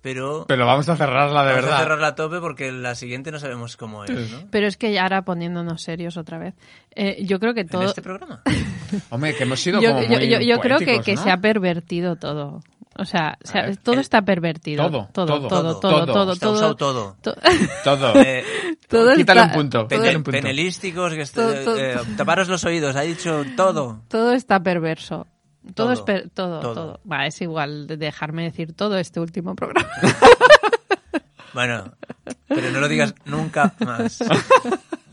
pero... 0.00 0.44
Pero 0.46 0.66
vamos 0.66 0.88
a 0.88 0.96
cerrarla 0.96 1.42
de 1.44 1.48
Vamos 1.50 1.62
verdad. 1.64 1.76
a 1.76 1.82
cerrarla 1.82 2.06
a 2.08 2.14
tope 2.14 2.38
porque 2.40 2.70
la 2.72 2.94
siguiente 2.94 3.30
no 3.32 3.38
sabemos 3.38 3.76
cómo 3.76 4.04
es, 4.04 4.10
¿no? 4.30 4.48
Pero 4.50 4.66
es 4.66 4.76
que 4.76 4.92
ya 4.92 5.02
ahora 5.02 5.22
poniéndonos 5.22 5.82
serios 5.82 6.16
otra 6.16 6.38
vez, 6.38 6.54
eh, 6.94 7.24
yo 7.24 7.38
creo 7.40 7.54
que 7.54 7.60
En 7.62 7.68
todo... 7.68 7.82
este 7.84 8.02
programa. 8.02 8.42
Hombre, 9.10 9.34
que 9.34 9.42
hemos 9.44 9.60
sido 9.60 9.80
yo, 9.80 9.90
como 9.94 10.06
muy 10.06 10.28
yo- 10.28 10.40
yo 10.40 10.60
creo 10.60 10.78
que, 10.78 11.00
que 11.00 11.14
¿no? 11.14 11.22
se 11.22 11.30
ha 11.30 11.36
pervertido 11.38 12.16
todo. 12.16 12.60
O 13.00 13.04
sea, 13.04 13.38
ver, 13.54 13.76
todo 13.76 13.94
el- 13.94 14.00
está 14.00 14.22
pervertido. 14.22 14.90
todo, 14.90 15.08
todo, 15.12 15.26
todo, 15.48 15.78
todo, 15.78 16.06
todo, 16.06 16.36
todo. 16.36 16.36
todo, 16.36 16.74
todo. 16.76 17.16
to- 17.22 17.34
Todo. 17.84 18.20
Eh, 18.20 18.44
todo 18.88 19.14
Quítale 19.14 19.40
está- 19.42 19.52
un 19.52 19.58
punto. 19.60 19.88
un 20.16 20.22
penelísticos, 20.24 21.12
que 21.14 21.20
est- 21.22 21.34
Todo, 21.34 21.54
todo. 21.64 21.78
eh, 21.78 21.96
taparos 22.16 22.48
los 22.48 22.64
oídos, 22.64 22.96
ha 22.96 23.02
dicho 23.02 23.44
todo. 23.56 24.02
todo 24.08 24.32
está 24.32 24.60
perverso. 24.60 25.26
Todo, 25.74 25.94
Todo, 25.94 26.14
es 26.16 26.32
todo, 26.32 26.60
todo. 26.60 27.00
es 27.24 27.40
igual 27.42 27.86
de 27.86 27.96
dejarme 27.96 28.44
decir 28.44 28.72
todo 28.72 28.96
este 28.98 29.20
último 29.20 29.54
programa. 29.54 29.88
Bueno, 31.54 31.92
pero 32.46 32.70
no 32.70 32.78
lo 32.78 32.88
digas 32.88 33.14
nunca 33.24 33.74
más. 33.80 34.18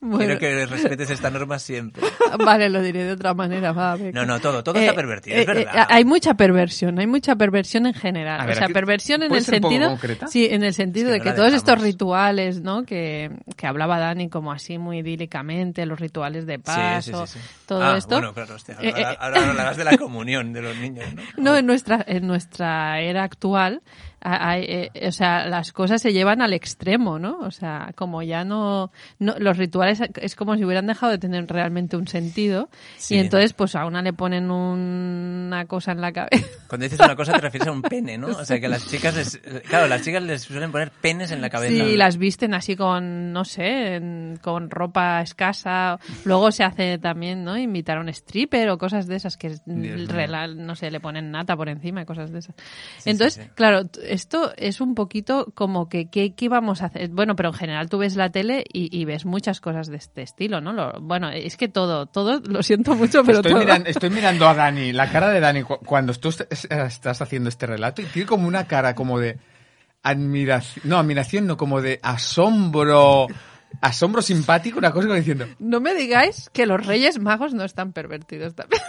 Bueno, 0.00 0.38
Quiero 0.38 0.38
que 0.38 0.66
respetes 0.66 1.10
esta 1.10 1.28
norma 1.28 1.58
siempre. 1.58 2.02
Vale, 2.44 2.68
lo 2.68 2.80
diré 2.82 3.02
de 3.02 3.12
otra 3.12 3.34
manera, 3.34 3.72
va. 3.72 3.96
No, 4.12 4.24
no, 4.24 4.38
todo, 4.38 4.62
todo 4.62 4.76
Eh, 4.78 4.82
está 4.84 4.94
pervertido, 4.94 5.36
eh, 5.36 5.40
es 5.40 5.46
verdad. 5.46 5.74
eh, 5.76 5.86
hay 5.88 6.04
mucha 6.04 6.34
perversión, 6.34 7.00
hay 7.00 7.08
mucha 7.08 7.34
perversión 7.34 7.84
en 7.86 7.94
general. 7.94 8.46
Ver, 8.46 8.54
o 8.54 8.58
sea, 8.58 8.68
perversión 8.68 9.22
en 9.24 9.28
¿puede 9.30 9.40
el 9.40 9.44
sentido. 9.46 9.88
concreta? 9.88 10.28
Sí, 10.28 10.46
en 10.50 10.62
el 10.62 10.72
sentido 10.72 11.08
Es 11.08 11.14
que 11.14 11.18
de 11.18 11.24
no 11.24 11.30
que 11.32 11.36
todos 11.36 11.52
estos 11.52 11.66
dejamos. 11.74 11.84
rituales, 11.84 12.60
¿no? 12.60 12.84
Que, 12.84 13.30
que 13.56 13.66
hablaba 13.66 13.98
Dani 13.98 14.28
como 14.28 14.52
así 14.52 14.78
muy 14.78 14.98
idílicamente, 14.98 15.84
los 15.84 15.98
rituales 15.98 16.46
de 16.46 16.54
Sí, 16.56 16.62
paso, 16.64 17.26
sí, 17.26 17.32
sí, 17.32 17.40
sí. 17.40 17.48
todo 17.66 17.82
Ah, 17.82 17.96
esto. 17.96 18.10
Bueno, 18.14 18.32
claro, 18.34 18.54
hostia, 18.54 18.76
Eh, 18.80 18.92
ahora, 18.94 19.12
eh, 19.12 19.16
ahora 19.18 19.48
hablarás 19.50 19.76
de 19.78 19.84
la 19.84 19.96
comunión 19.98 20.52
de 20.52 20.62
los 20.62 20.76
niños, 20.76 21.06
¿no? 21.14 21.22
No, 21.38 21.56
en 21.56 21.66
nuestra, 21.66 22.04
en 22.06 22.24
nuestra 22.26 23.00
era 23.00 23.24
actual, 23.24 23.82
hay, 24.20 24.62
eh, 24.94 25.06
o 25.08 25.12
sea, 25.12 25.46
las 25.46 25.72
cosas 25.72 26.02
se 26.02 26.12
llevan 26.12 26.42
al 26.42 26.52
extremo, 26.52 27.18
¿no? 27.18 27.38
O 27.40 27.50
sea, 27.50 27.92
como 27.94 28.22
ya 28.22 28.44
no, 28.44 28.90
no 29.18 29.34
los 29.38 29.56
rituales 29.56 30.00
es 30.20 30.34
como 30.34 30.56
si 30.56 30.64
hubieran 30.64 30.86
dejado 30.86 31.12
de 31.12 31.18
tener 31.18 31.46
realmente 31.46 31.96
un 31.96 32.08
sentido 32.08 32.68
Sí. 32.96 33.14
y 33.14 33.18
entonces 33.18 33.52
pues 33.52 33.74
a 33.76 33.86
una 33.86 34.02
le 34.02 34.12
ponen 34.12 34.50
una 34.50 35.66
cosa 35.66 35.92
en 35.92 36.00
la 36.00 36.12
cabeza. 36.12 36.46
Cuando 36.68 36.84
dices 36.84 37.00
una 37.00 37.16
cosa 37.16 37.32
te 37.32 37.40
refieres 37.40 37.68
a 37.68 37.72
un 37.72 37.82
pene, 37.82 38.18
¿no? 38.18 38.28
O 38.28 38.44
sea, 38.44 38.60
que 38.60 38.68
las 38.68 38.86
chicas 38.88 39.14
les... 39.16 39.36
Claro, 39.68 39.86
las 39.88 40.02
chicas 40.02 40.22
les 40.22 40.42
suelen 40.42 40.72
poner 40.72 40.90
penes 40.90 41.30
en 41.30 41.40
la 41.40 41.50
cabeza. 41.50 41.84
Sí, 41.84 41.96
las 41.96 42.16
visten 42.18 42.54
así 42.54 42.76
con, 42.76 43.32
no 43.32 43.44
sé, 43.44 43.94
en- 43.96 44.38
con 44.42 44.70
ropa 44.70 45.20
escasa. 45.22 45.98
Luego 46.24 46.50
se 46.52 46.64
hace 46.64 46.98
también, 46.98 47.44
¿no? 47.44 47.56
Invitar 47.56 47.98
a 47.98 48.00
un 48.00 48.08
stripper 48.08 48.68
o 48.70 48.78
cosas 48.78 49.06
de 49.06 49.16
esas 49.16 49.36
que, 49.36 49.50
rela- 49.66 50.54
no 50.54 50.74
sé, 50.74 50.90
le 50.90 51.00
ponen 51.00 51.30
nata 51.30 51.56
por 51.56 51.68
encima 51.68 52.02
y 52.02 52.04
cosas 52.04 52.30
de 52.32 52.40
esas. 52.40 52.54
Sí, 52.98 53.10
Entonces, 53.10 53.44
sí, 53.44 53.50
claro, 53.54 53.82
esto 54.08 54.52
es 54.56 54.80
un 54.80 54.94
poquito 54.94 55.52
como 55.54 55.88
que 55.88 56.08
¿qué, 56.10 56.34
vamos 56.48 56.82
a 56.82 56.86
hacer? 56.86 57.08
Bueno, 57.10 57.36
pero 57.36 57.50
en 57.50 57.54
general 57.54 57.88
tú 57.88 57.98
ves 57.98 58.16
la 58.16 58.30
tele 58.30 58.64
y, 58.72 58.96
y 58.96 59.04
ves 59.04 59.24
muchas 59.24 59.60
cosas 59.60 59.86
de 59.88 59.96
este 59.96 60.22
estilo, 60.22 60.60
¿no? 60.60 60.72
Lo- 60.72 61.00
bueno, 61.00 61.30
es 61.30 61.56
que 61.56 61.68
todo, 61.68 62.06
todo, 62.06 62.40
lo 62.40 62.62
siento 62.62 62.94
mucho, 62.94 63.22
pero 63.24 63.38
estoy, 63.38 63.52
todo. 63.52 63.60
miran- 63.62 63.86
estoy 63.86 64.10
mirando 64.10 64.48
a 64.48 64.54
Dani, 64.54 64.92
la 64.92 65.10
cara 65.10 65.28
de 65.30 65.40
Dani 65.40 65.62
cu- 65.62 65.78
cuando 65.84 66.12
tú 66.14 66.28
est- 66.30 66.50
es- 66.50 66.64
estás 66.70 67.22
haciendo 67.22 67.48
este 67.48 67.66
relato 67.66 68.02
y 68.02 68.06
tiene 68.06 68.26
como 68.26 68.48
una 68.48 68.66
cara 68.66 68.94
como 68.94 69.18
de 69.20 69.38
admiración, 70.02 70.88
no, 70.88 70.98
admiración, 70.98 71.46
no, 71.46 71.56
como 71.56 71.80
de 71.82 71.98
asombro, 72.02 73.26
asombro 73.80 74.22
simpático, 74.22 74.78
una 74.78 74.92
cosa 74.92 75.06
como 75.06 75.18
diciendo, 75.18 75.46
No 75.58 75.80
me 75.80 75.94
digáis 75.94 76.50
que 76.52 76.66
los 76.66 76.86
Reyes 76.86 77.18
Magos 77.20 77.52
no 77.54 77.64
están 77.64 77.92
pervertidos 77.92 78.54
también. 78.54 78.80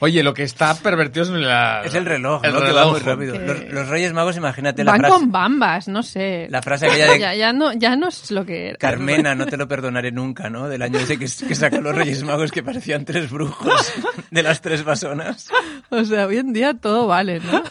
Oye, 0.00 0.22
lo 0.22 0.34
que 0.34 0.42
está 0.42 0.74
pervertido 0.74 1.24
es 1.24 1.30
la... 1.30 1.82
Es 1.84 1.94
el 1.94 2.04
reloj, 2.04 2.44
el 2.44 2.52
¿no? 2.52 2.58
Que 2.60 2.72
va 2.72 2.80
reloj. 2.82 2.90
muy 2.92 3.00
rápido. 3.00 3.32
Que- 3.34 3.38
Los, 3.46 3.72
los 3.72 3.88
Reyes 3.88 4.12
Magos, 4.12 4.36
imagínate 4.36 4.82
la 4.84 4.92
Van 4.92 5.00
frase. 5.00 5.14
con 5.14 5.30
bambas, 5.32 5.88
no 5.88 6.02
sé. 6.02 6.46
La 6.50 6.60
frase 6.62 6.86
aquella 6.86 7.12
de 7.12 7.18
ya, 7.20 7.34
ya 7.34 7.52
no, 7.52 7.72
ya 7.72 7.96
no 7.96 8.08
es 8.08 8.30
lo 8.30 8.44
que 8.44 8.68
era. 8.70 8.78
Carmena, 8.78 9.34
no 9.34 9.46
te 9.46 9.56
lo 9.56 9.68
perdonaré 9.68 10.10
nunca, 10.12 10.50
¿no? 10.50 10.68
Del 10.68 10.82
año 10.82 10.98
ese 10.98 11.18
que, 11.18 11.26
que 11.26 11.54
sacó 11.54 11.80
los 11.80 11.94
Reyes 11.94 12.22
Magos 12.24 12.50
que 12.50 12.62
parecían 12.62 13.04
tres 13.04 13.30
brujos 13.30 13.92
de 14.30 14.42
las 14.42 14.60
tres 14.60 14.84
basonas. 14.84 15.48
O 15.90 16.04
sea, 16.04 16.26
hoy 16.26 16.38
en 16.38 16.52
día 16.52 16.74
todo 16.74 17.06
vale, 17.06 17.40
¿no? 17.40 17.62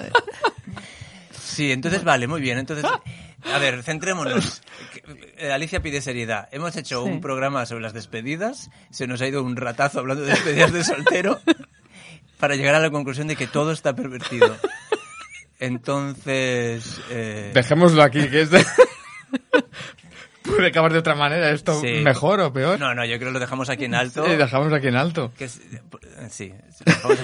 Sí, 1.32 1.72
entonces 1.72 2.04
vale, 2.04 2.28
muy 2.28 2.42
bien. 2.42 2.58
Entonces, 2.58 2.86
a 3.54 3.58
ver, 3.60 3.84
centrémonos. 3.84 4.62
Eh, 5.38 5.52
Alicia 5.52 5.82
pide 5.82 6.02
seriedad. 6.02 6.48
Hemos 6.52 6.76
hecho 6.76 7.04
Sí. 7.04 7.10
un 7.10 7.22
programa 7.22 7.66
sobre 7.66 7.82
las 7.84 7.94
despedidas. 7.94 8.70
Se 8.92 9.08
nos 9.08 9.22
ha 9.22 9.28
ido 9.28 9.44
un 9.44 9.56
ratazo 9.56 10.00
hablando 10.00 10.24
de 10.24 10.32
despedidas 10.32 10.72
de 10.72 10.84
soltero 10.84 11.42
para 12.40 12.56
llegar 12.56 12.74
a 12.76 12.80
la 12.80 12.90
conclusión 12.90 13.28
de 13.28 13.36
que 13.36 13.46
todo 13.48 13.72
está 13.72 13.94
pervertido. 13.94 14.56
Entonces, 15.60 17.02
eh, 17.10 17.52
Dejémoslo 17.54 18.02
aquí, 18.02 18.28
que 18.30 18.42
es 18.42 18.50
de... 18.50 18.66
Puede 20.44 20.68
acabar 20.70 20.92
de 20.92 21.00
otra 21.00 21.14
manera, 21.16 21.52
esto 21.52 21.80
Sí. 21.80 22.02
mejor 22.02 22.40
o 22.40 22.52
peor. 22.52 22.80
no, 22.80 22.96
no, 22.96 23.06
yo 23.06 23.18
creo 23.18 23.30
que 23.30 23.34
lo 23.34 23.40
dejamos 23.40 23.70
aquí 23.70 23.86
en 23.86 23.94
alto. 23.94 24.26
Sí, 24.26 24.36
dejamos 24.36 24.74
aquí 24.74 24.88
en 24.88 24.96
alto. 24.96 25.32
Que 25.38 25.46
es- 25.46 25.62
sí, 26.32 26.54
Iba 26.86 27.16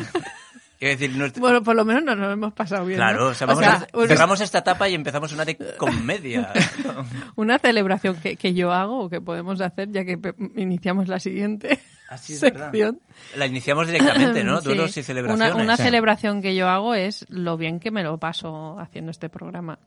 decir, 0.90 1.16
no- 1.16 1.28
Bueno, 1.40 1.64
por 1.64 1.76
lo 1.76 1.84
menos 1.86 2.04
nos 2.04 2.18
lo 2.18 2.32
hemos 2.32 2.54
pasado 2.54 2.86
bien. 2.86 3.00
¿no? 3.00 3.06
claro, 3.06 3.28
o 3.30 3.34
sea, 3.34 3.48
vamos 3.48 3.64
sea, 3.64 3.88
a- 3.94 3.98
un- 3.98 4.08
cerramos 4.08 4.42
esta 4.42 4.60
etapa 4.60 4.88
y 4.90 4.94
empezamos 4.96 5.32
una 5.34 5.46
de 5.46 5.58
comedia. 5.78 6.52
una 7.36 7.58
celebración 7.60 8.16
que, 8.18 8.36
que 8.36 8.54
yo 8.54 8.72
hago 8.72 9.00
o 9.06 9.10
que 9.10 9.22
podemos 9.22 9.60
hacer 9.62 9.90
ya 9.92 10.04
que 10.06 10.20
iniciamos 10.56 11.08
la 11.08 11.20
siguiente 11.20 11.80
Así 12.10 12.34
es 12.34 12.42
verdad. 12.42 12.66
sección. 12.72 13.00
La 13.36 13.48
iniciamos 13.48 13.88
directamente, 13.88 14.44
¿no? 14.44 14.58
Sí. 14.62 14.66
Duelos 14.66 14.96
y 14.98 15.04
celebraciones. 15.04 15.54
Una, 15.54 15.64
una 15.64 15.78
Sí. 15.78 15.84
celebración 15.84 16.42
que 16.42 16.56
yo 16.56 16.68
hago 16.70 16.94
es 16.94 17.26
lo 17.30 17.58
bien 17.58 17.80
que 17.80 17.90
me 17.92 18.04
lo 18.04 18.18
paso 18.20 18.80
haciendo 18.80 19.12
este 19.12 19.28
programa. 19.30 19.80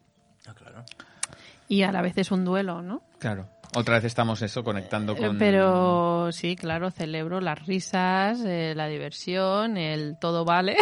Ah, 0.46 0.55
claro. 0.55 0.84
Y 1.68 1.82
a 1.82 1.92
la 1.92 2.03
vez 2.03 2.16
es 2.16 2.30
un 2.32 2.44
duelo, 2.44 2.82
¿no? 2.82 3.03
Claro. 3.18 3.46
Otra 3.75 3.97
vez 3.97 4.05
estamos 4.05 4.41
eso, 4.43 4.64
conectando 4.64 5.12
Eh, 5.14 5.16
con... 5.16 5.39
Pero 5.39 6.33
sí, 6.33 6.57
claro, 6.57 6.91
celebro 6.91 7.41
las 7.41 7.66
risas, 7.66 8.41
eh, 8.45 8.73
la 8.75 8.87
diversión, 8.87 9.77
el 9.77 10.16
todo 10.19 10.45
vale. 10.45 10.77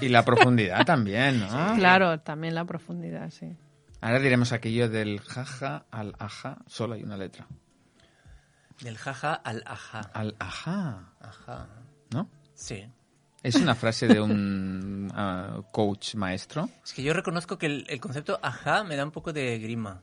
Y 0.00 0.08
la 0.08 0.24
profundidad 0.24 0.84
también, 0.84 1.40
¿no? 1.40 1.74
claro, 1.76 2.20
también 2.20 2.54
la 2.54 2.64
profundidad, 2.64 3.30
sí. 3.30 3.56
Ahora 4.00 4.18
diremos 4.18 4.52
aquello 4.52 4.88
del 4.88 5.20
jaja 5.20 5.84
al 5.90 6.14
aja, 6.18 6.58
solo 6.66 6.94
hay 6.94 7.02
una 7.02 7.18
letra. 7.18 7.46
Del 8.80 8.96
jaja 8.96 9.34
al 9.34 9.62
ajá. 9.66 10.00
Al 10.14 10.34
aja, 10.38 11.12
Ajá. 11.20 11.68
¿no? 12.14 12.30
Sí. 12.54 12.86
Es 13.42 13.56
una 13.56 13.74
frase 13.74 14.08
de 14.08 14.20
un 14.20 15.12
ah, 15.14 15.60
coach 15.70 16.14
maestro. 16.14 16.70
Es 16.82 16.94
que 16.94 17.02
yo 17.02 17.12
reconozco 17.12 17.58
que 17.58 17.66
el, 17.66 17.84
el 17.90 18.00
concepto 18.00 18.38
ajá 18.42 18.82
me 18.84 18.96
da 18.96 19.04
un 19.04 19.10
poco 19.10 19.34
de 19.34 19.58
grima. 19.58 20.02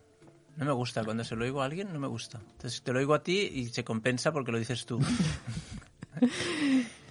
No 0.57 0.65
me 0.65 0.71
gusta. 0.73 1.03
Cuando 1.05 1.23
se 1.23 1.35
lo 1.35 1.45
oigo 1.45 1.61
a 1.61 1.65
alguien, 1.65 1.93
no 1.93 1.99
me 1.99 2.07
gusta. 2.07 2.39
Entonces 2.51 2.81
te 2.83 2.91
lo 2.91 2.99
oigo 2.99 3.13
a 3.13 3.23
ti 3.23 3.39
y 3.53 3.65
se 3.69 3.83
compensa 3.83 4.31
porque 4.31 4.51
lo 4.51 4.57
dices 4.59 4.85
tú. 4.85 4.99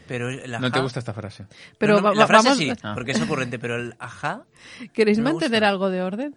Pero 0.09 0.29
el 0.31 0.55
ajá... 0.55 0.61
¿No 0.63 0.71
te 0.71 0.81
gusta 0.81 1.01
esta 1.01 1.13
frase? 1.13 1.47
Pero 1.79 1.95
No, 1.95 2.01
no, 2.01 2.09
va- 2.09 2.15
la 2.15 2.27
frase 2.29 2.49
vamos, 2.49 2.59
sí, 2.59 2.73
Ah. 2.83 2.93
porque 2.95 3.13
es 3.13 3.21
ocurrente, 3.21 3.59
pero 3.59 3.75
el 3.77 3.95
ajá... 3.99 4.45
¿queréis 4.93 5.19
mantener 5.19 5.63
gusta. 5.63 5.69
algo 5.69 5.91
de 5.91 6.03
orden? 6.03 6.37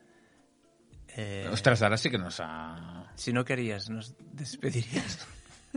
eh, 1.15 1.47
Ostras, 1.51 1.81
ahora 1.83 1.97
sí 1.97 2.09
que 2.09 2.17
nos 2.17 2.39
ha... 2.39 3.11
Si 3.15 3.31
no 3.31 3.45
querías, 3.45 3.89
nos 3.89 4.15
despedirías. 4.33 5.27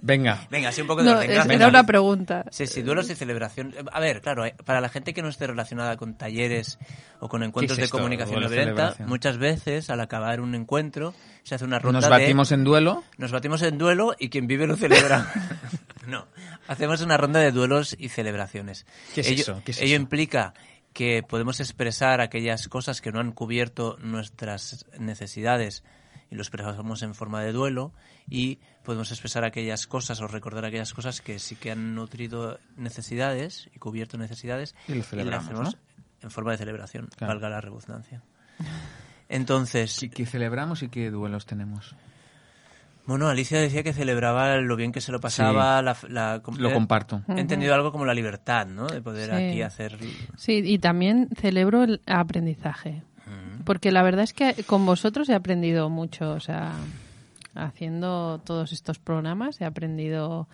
Venga, 0.00 0.46
Venga, 0.50 0.72
sí, 0.72 0.80
un 0.80 0.86
poco 0.86 1.02
de 1.02 1.10
No, 1.10 1.18
orden. 1.18 1.30
es- 1.30 1.46
era 1.46 1.68
una 1.68 1.84
pregunta. 1.84 2.44
Sí, 2.50 2.66
sí, 2.66 2.82
duelos 2.82 3.10
y 3.10 3.14
celebración. 3.14 3.74
A 3.92 4.00
ver, 4.00 4.22
claro, 4.22 4.46
eh, 4.46 4.54
para 4.64 4.80
la 4.80 4.88
gente 4.88 5.12
que 5.12 5.20
no 5.22 5.28
esté 5.28 5.46
relacionada 5.46 5.96
con 5.96 6.14
talleres 6.14 6.78
o 7.20 7.28
con 7.28 7.42
encuentros 7.42 7.76
¿Qué 7.78 7.84
es 7.84 7.90
de 7.90 7.96
comunicación 7.96 8.40
no 8.40 8.48
violenta, 8.48 8.96
muchas 9.06 9.36
veces 9.38 9.90
al 9.90 10.00
acabar 10.00 10.40
un 10.40 10.54
encuentro 10.54 11.14
se 11.42 11.54
hace 11.54 11.64
una 11.64 11.78
ronda 11.78 12.00
nos 12.00 12.04
de... 12.04 12.10
batimos 12.10 12.52
en 12.52 12.64
duelo. 12.64 13.04
Nos 13.18 13.32
batimos 13.32 13.60
en 13.62 13.76
duelo 13.76 14.14
y 14.18 14.30
quien 14.30 14.46
vive 14.46 14.66
lo 14.66 14.76
celebra. 14.76 15.30
no, 16.06 16.26
hacemos 16.68 17.00
una 17.02 17.16
ronda 17.18 17.40
de 17.40 17.52
duelos 17.52 17.94
y 17.98 18.08
celebraciones. 18.08 18.86
¿Qué 19.14 19.20
es 19.20 19.28
ello, 19.28 19.42
eso? 19.42 19.62
¿Qué 19.64 19.72
es 19.72 19.78
ello 19.82 19.94
eso? 19.96 20.02
implica 20.02 20.54
que 20.92 21.22
podemos 21.22 21.60
expresar 21.60 22.20
aquellas 22.20 22.68
cosas 22.68 23.00
que 23.00 23.12
no 23.12 23.20
han 23.20 23.32
cubierto 23.32 23.98
nuestras 24.00 24.86
necesidades 24.98 25.84
y 26.30 26.34
lo 26.34 26.42
expresamos 26.42 27.02
en 27.02 27.14
forma 27.14 27.42
de 27.42 27.52
duelo 27.52 27.92
y 28.28 28.58
podemos 28.84 29.10
expresar 29.10 29.44
aquellas 29.44 29.86
cosas 29.86 30.20
o 30.20 30.26
recordar 30.26 30.64
aquellas 30.64 30.92
cosas 30.92 31.20
que 31.20 31.38
sí 31.38 31.56
que 31.56 31.70
han 31.70 31.94
nutrido 31.94 32.58
necesidades 32.76 33.68
y 33.74 33.78
cubierto 33.78 34.18
necesidades 34.18 34.74
Y 34.88 34.94
lo 34.94 35.02
celebramos, 35.02 35.44
hacemos 35.46 35.74
¿no? 35.74 35.80
en 36.22 36.30
forma 36.30 36.52
de 36.52 36.58
celebración, 36.58 37.08
Claro. 37.16 37.32
valga 37.34 37.48
la 37.48 37.60
redundancia. 37.60 38.22
Entonces, 39.28 39.98
¿Qué, 40.00 40.10
qué 40.10 40.26
celebramos 40.26 40.82
y 40.82 40.88
qué 40.88 41.10
duelos 41.10 41.46
tenemos? 41.46 41.94
bueno, 43.04 43.28
Alicia 43.28 43.58
decía 43.58 43.82
que 43.82 43.92
celebraba 43.92 44.56
lo 44.58 44.76
bien 44.76 44.92
que 44.92 45.00
se 45.00 45.10
lo 45.10 45.18
pasaba, 45.20 45.82
la, 45.82 45.96
la- 46.08 46.40
Lo 46.56 46.70
eh, 46.70 46.72
comparto. 46.72 47.22
He 47.28 47.40
entendido 47.40 47.74
algo 47.74 47.90
como 47.90 48.04
la 48.04 48.14
libertad, 48.14 48.66
¿no? 48.68 48.86
De 48.86 49.02
poder 49.02 49.30
Sí. 49.30 49.34
aquí 49.44 49.62
hacer... 49.62 49.98
Sí, 50.36 50.62
y 50.64 50.78
también 50.78 51.28
celebro 51.36 51.82
el 51.82 52.00
aprendizaje. 52.06 53.02
Porque 53.64 53.90
la 53.92 54.02
verdad 54.04 54.22
es 54.24 54.32
que 54.32 54.54
con 54.64 54.86
vosotros 54.86 55.28
he 55.28 55.34
aprendido 55.34 55.88
mucho, 55.88 56.30
o 56.32 56.40
sea, 56.40 56.72
haciendo 57.54 58.40
todos 58.44 58.72
estos 58.72 58.98
programas 58.98 59.60
he 59.60 59.64
aprendido 59.64 60.48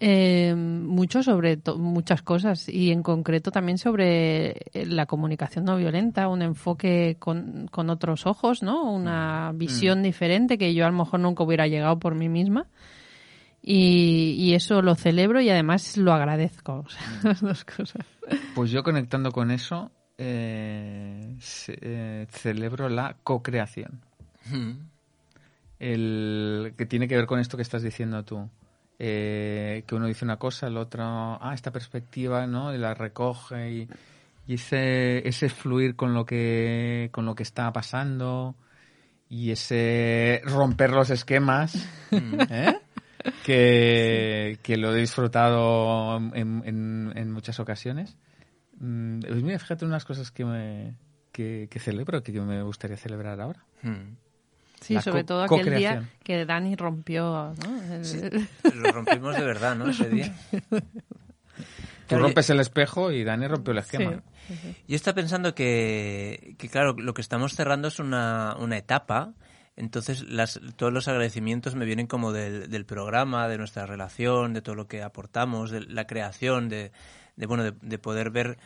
eh, 0.00 0.54
mucho 0.54 1.22
sobre 1.24 1.58
muchas 1.76 2.22
cosas 2.22 2.68
y 2.68 2.92
en 2.92 3.02
concreto 3.02 3.50
también 3.50 3.78
sobre 3.78 4.50
eh, 4.72 4.86
la 4.86 5.06
comunicación 5.06 5.64
no 5.64 5.76
violenta, 5.76 6.28
un 6.28 6.42
enfoque 6.42 7.16
con, 7.18 7.66
con 7.70 7.90
otros 7.90 8.24
ojos, 8.26 8.62
¿no? 8.62 8.90
Una 8.92 9.50
visión 9.54 10.02
diferente 10.04 10.56
que 10.56 10.72
yo 10.74 10.86
a 10.86 10.90
lo 10.90 10.96
mejor 10.98 11.18
nunca 11.20 11.42
hubiera 11.42 11.66
llegado 11.66 11.98
por 11.98 12.14
mí 12.14 12.28
misma. 12.28 12.66
Y, 13.60 14.34
y 14.38 14.54
eso 14.54 14.82
lo 14.82 14.94
celebro 14.94 15.40
y 15.40 15.50
además 15.50 15.96
lo 15.96 16.12
agradezco, 16.12 16.84
o 16.86 16.88
sea, 16.88 17.02
las 17.24 17.40
dos 17.42 17.64
cosas. 17.64 18.06
Pues 18.54 18.70
yo 18.70 18.82
conectando 18.84 19.32
con 19.32 19.50
eso, 19.50 19.90
eh, 20.16 21.34
ce- 21.40 21.76
eh, 21.80 22.26
celebro 22.30 22.88
la 22.88 23.16
co-creación. 23.24 24.00
Mm. 24.50 24.70
El 25.78 26.74
que 26.76 26.86
tiene 26.86 27.06
que 27.08 27.16
ver 27.16 27.26
con 27.26 27.38
esto 27.40 27.56
que 27.56 27.62
estás 27.62 27.82
diciendo 27.82 28.24
tú. 28.24 28.48
Eh, 28.98 29.84
que 29.86 29.94
uno 29.94 30.06
dice 30.06 30.24
una 30.24 30.38
cosa, 30.38 30.66
el 30.66 30.76
otro, 30.76 31.02
ah, 31.04 31.52
esta 31.54 31.70
perspectiva, 31.70 32.46
¿no? 32.48 32.74
Y 32.74 32.78
la 32.78 32.94
recoge 32.94 33.70
y, 33.72 33.88
y 34.48 34.54
ese, 34.54 35.26
ese 35.28 35.48
fluir 35.48 35.94
con 35.94 36.14
lo 36.14 36.24
que 36.26 37.08
con 37.12 37.24
lo 37.24 37.34
que 37.36 37.44
está 37.44 37.72
pasando 37.72 38.56
y 39.28 39.50
ese 39.52 40.40
romper 40.44 40.90
los 40.90 41.10
esquemas, 41.10 41.76
¿eh? 42.10 42.78
que, 43.44 44.58
que 44.62 44.76
lo 44.76 44.94
he 44.94 45.00
disfrutado 45.00 46.16
en, 46.34 46.62
en- 46.64 47.12
en 47.14 47.30
muchas 47.32 47.60
ocasiones. 47.60 48.16
Mm, 48.80 49.20
Pues 49.20 49.42
mira, 49.42 49.58
fíjate 49.58 49.84
unas 49.84 50.04
cosas 50.04 50.30
que, 50.32 50.44
me, 50.44 50.94
que, 51.30 51.68
que 51.70 51.78
celebro, 51.78 52.22
que 52.22 52.32
me 52.40 52.62
gustaría 52.62 52.96
celebrar 52.96 53.40
ahora. 53.40 53.64
Mm. 53.82 54.16
Sí, 54.80 54.94
La 54.94 55.02
sobre 55.02 55.24
todo 55.24 55.42
aquel 55.42 55.74
día 55.76 56.08
que 56.22 56.44
Dani 56.44 56.76
rompió, 56.76 57.54
¿no? 57.64 58.04
Sí, 58.04 58.20
lo 58.74 58.92
rompimos 58.92 59.36
de 59.36 59.44
verdad, 59.44 59.76
¿no? 59.76 59.90
Ese 59.90 60.08
día. 60.08 60.34
Tú 62.08 62.18
rompes 62.18 62.48
el 62.50 62.60
espejo 62.60 63.12
y 63.12 63.22
Dani 63.22 63.46
rompió 63.46 63.72
el 63.72 63.78
esquema. 63.78 64.22
Sí. 64.46 64.76
Yo 64.88 64.96
estaba 64.96 65.16
pensando 65.16 65.54
que, 65.54 66.54
que, 66.56 66.68
claro, 66.68 66.94
lo 66.94 67.12
que 67.12 67.20
estamos 67.20 67.54
cerrando 67.54 67.88
es 67.88 67.98
una, 67.98 68.56
una 68.58 68.78
etapa. 68.78 69.34
Entonces, 69.76 70.22
las, 70.22 70.58
todos 70.76 70.92
los 70.92 71.06
agradecimientos 71.06 71.74
me 71.74 71.84
vienen 71.84 72.06
como 72.06 72.32
del, 72.32 72.70
del 72.70 72.86
programa, 72.86 73.46
de 73.46 73.58
nuestra 73.58 73.84
relación, 73.84 74.54
de 74.54 74.62
todo 74.62 74.74
lo 74.74 74.88
que 74.88 75.02
aportamos, 75.02 75.70
de 75.70 75.82
la 75.82 76.06
creación, 76.06 76.68
de, 76.68 76.92
de 77.36 77.46
bueno, 77.46 77.62
de, 77.62 77.74
de 77.82 77.98
poder 77.98 78.30
ver 78.30 78.58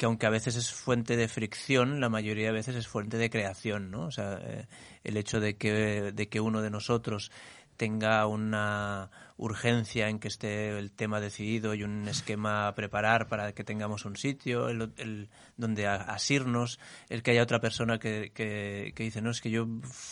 que 0.00 0.06
aunque 0.06 0.24
a 0.24 0.30
veces 0.30 0.56
es 0.56 0.72
fuente 0.72 1.14
de 1.14 1.28
fricción, 1.28 2.00
la 2.00 2.08
mayoría 2.08 2.46
de 2.46 2.52
veces 2.52 2.74
es 2.74 2.88
fuente 2.88 3.18
de 3.18 3.28
creación, 3.28 3.90
¿no? 3.90 4.06
O 4.06 4.10
sea, 4.10 4.38
eh, 4.40 4.66
el 5.04 5.18
hecho 5.18 5.40
de 5.40 5.58
que, 5.58 6.10
de 6.10 6.28
que 6.30 6.40
uno 6.40 6.62
de 6.62 6.70
nosotros 6.70 7.30
tenga 7.76 8.26
una 8.26 9.10
urgencia 9.36 10.08
en 10.08 10.18
que 10.18 10.28
esté 10.28 10.78
el 10.78 10.90
tema 10.92 11.20
decidido 11.20 11.74
y 11.74 11.82
un 11.82 12.08
esquema 12.08 12.66
a 12.66 12.74
preparar 12.74 13.28
para 13.28 13.52
que 13.52 13.62
tengamos 13.62 14.06
un 14.06 14.16
sitio 14.16 14.70
el, 14.70 14.90
el- 14.96 15.28
donde 15.58 15.86
asirnos, 15.86 16.80
el 17.10 17.22
que 17.22 17.32
haya 17.32 17.42
otra 17.42 17.60
persona 17.60 17.98
que, 17.98 18.32
que, 18.34 18.92
que 18.96 19.02
dice, 19.02 19.20
no, 19.20 19.30
es 19.30 19.42
que 19.42 19.50
yo 19.50 19.66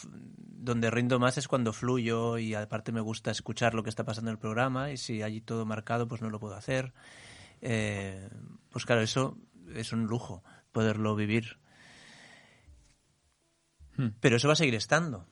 donde 0.04 0.90
rindo 0.90 1.18
más 1.18 1.38
es 1.38 1.48
cuando 1.48 1.72
fluyo 1.72 2.36
y 2.36 2.54
aparte 2.54 2.92
me 2.92 3.00
gusta 3.00 3.30
escuchar 3.30 3.72
lo 3.72 3.82
que 3.82 3.88
está 3.88 4.04
pasando 4.04 4.30
en 4.30 4.34
el 4.34 4.38
programa 4.38 4.90
y 4.92 4.98
si 4.98 5.22
hay 5.22 5.40
todo 5.40 5.64
marcado 5.64 6.06
pues 6.06 6.20
no 6.20 6.28
lo 6.28 6.38
puedo 6.38 6.56
hacer. 6.56 6.92
Eh, 7.62 8.28
pues 8.70 8.84
claro, 8.84 9.00
eso 9.00 9.38
es 9.74 9.92
un 9.92 10.06
lujo 10.06 10.42
poderlo 10.72 11.14
vivir. 11.16 11.58
Hmm. 13.96 14.08
Pero 14.20 14.36
eso 14.36 14.48
va 14.48 14.52
a 14.52 14.56
seguir 14.56 14.74
estando. 14.74 15.26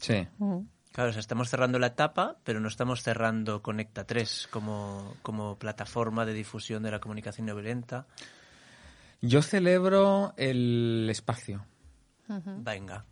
Sí. 0.00 0.26
Mm. 0.38 0.58
Claro, 0.92 1.10
o 1.10 1.12
sea, 1.12 1.20
estamos 1.20 1.48
cerrando 1.50 1.78
la 1.80 1.88
etapa, 1.88 2.36
pero 2.44 2.60
no 2.60 2.68
estamos 2.68 3.02
cerrando 3.02 3.62
Conecta 3.62 4.04
3 4.06 4.48
como, 4.50 5.16
como 5.22 5.58
plataforma 5.58 6.24
de 6.24 6.32
difusión 6.34 6.84
de 6.84 6.92
la 6.92 7.00
comunicación 7.00 7.46
no 7.48 7.54
violenta. 7.54 8.06
Yo 9.20 9.42
celebro 9.42 10.34
el 10.36 11.08
espacio. 11.10 11.66
Venga, 12.28 13.04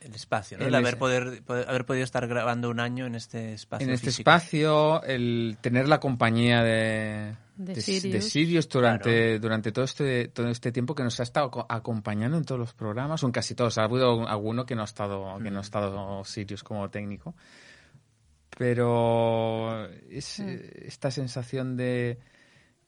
el 0.00 0.12
espacio, 0.14 0.58
¿no? 0.58 0.64
El 0.64 0.68
El, 0.70 0.74
haber, 0.74 0.94
es- 0.94 0.98
poder, 0.98 1.42
poder- 1.44 1.68
haber 1.68 1.86
podido 1.86 2.02
estar 2.04 2.26
grabando 2.26 2.68
un 2.68 2.80
año 2.80 3.06
en 3.06 3.14
este 3.14 3.54
espacio. 3.54 3.86
en 3.86 3.94
este 3.94 4.06
físico. 4.08 4.28
espacio, 4.30 5.02
el 5.04 5.56
tener 5.60 5.86
la 5.88 6.00
compañía 6.00 6.62
de, 6.64 7.36
De 7.56 7.74
de- 7.74 7.80
Sirius. 7.80 8.12
de 8.12 8.20
Sirius 8.20 8.68
durante, 8.68 9.38
durante 9.38 9.70
todo, 9.72 9.84
este, 9.84 10.28
todo 10.28 10.48
este 10.48 10.72
tiempo 10.72 10.94
que 10.94 11.04
nos 11.04 11.20
ha 11.20 11.22
estado 11.22 11.50
co- 11.50 11.66
acompañando 11.68 12.36
en 12.36 12.44
todos 12.44 12.58
los 12.58 12.74
programas, 12.74 13.22
o 13.22 13.26
en 13.26 13.32
casi 13.32 13.54
todos. 13.54 13.78
Ha 13.78 13.84
habido 13.84 14.26
alguno 14.28 14.66
que 14.66 14.74
no 14.74 14.82
ha 14.82 14.86
estado, 14.86 15.38
que 15.42 15.50
no 15.50 15.58
ha 15.58 15.62
estado 15.62 16.24
Sirius 16.24 16.64
como 16.64 16.90
técnico. 16.90 17.34
Pero 18.56 19.86
es 20.10 20.38
esta 20.38 21.10
sensación 21.10 21.76
de, 21.76 22.18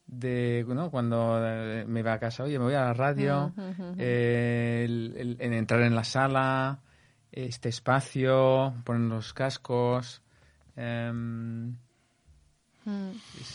de 0.07 0.64
¿no? 0.69 0.91
cuando 0.91 1.41
eh, 1.45 1.85
me 1.87 2.01
iba 2.01 2.12
a 2.12 2.19
casa, 2.21 2.45
oye, 2.45 2.59
me 2.59 2.67
voy 2.67 2.75
a 2.75 2.83
la 2.85 2.95
radio, 2.95 3.53
eh, 3.99 4.83
el- 4.85 5.14
el- 5.17 5.37
en 5.41 5.53
entrar 5.55 5.83
en 5.83 5.95
la 5.97 6.05
sala, 6.05 6.81
este 7.33 7.69
espacio, 7.69 8.75
poner 8.85 9.09
los 9.09 9.33
cascos. 9.35 10.23
em, 10.77 11.69
Mm. 11.71 11.77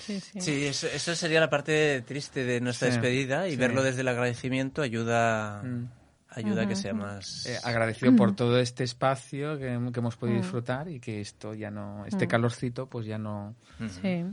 Sí, 0.05 0.19
sí. 0.19 0.41
Sí, 0.41 0.65
eso, 0.65 0.87
eso 0.87 1.15
sería 1.15 1.39
la 1.39 1.49
parte 1.49 2.01
triste 2.01 2.43
de 2.43 2.59
nuestra 2.61 2.89
Sí, 2.89 2.93
despedida 2.95 3.47
y 3.47 3.51
sí. 3.51 3.57
verlo 3.57 3.81
desde 3.83 4.01
el 4.01 4.07
agradecimiento 4.09 4.81
ayuda, 4.81 5.63
Mm. 5.63 5.87
ayuda 6.29 6.63
a 6.63 6.67
que 6.67 6.75
sea 6.75 6.93
más... 6.93 7.45
eh, 7.45 7.57
agradecido 7.63 8.15
por 8.15 8.35
todo 8.35 8.59
este 8.59 8.83
espacio 8.83 9.57
que, 9.57 9.79
que 9.93 9.99
hemos 9.99 10.17
podido 10.17 10.37
disfrutar 10.37 10.89
y 10.89 10.99
que 10.99 11.21
esto 11.21 11.53
ya 11.53 11.71
no, 11.71 12.05
este 12.05 12.27
calorcito, 12.27 12.87
pues 12.87 13.05
ya 13.05 13.17
no. 13.17 13.55
Sí. 14.01 14.25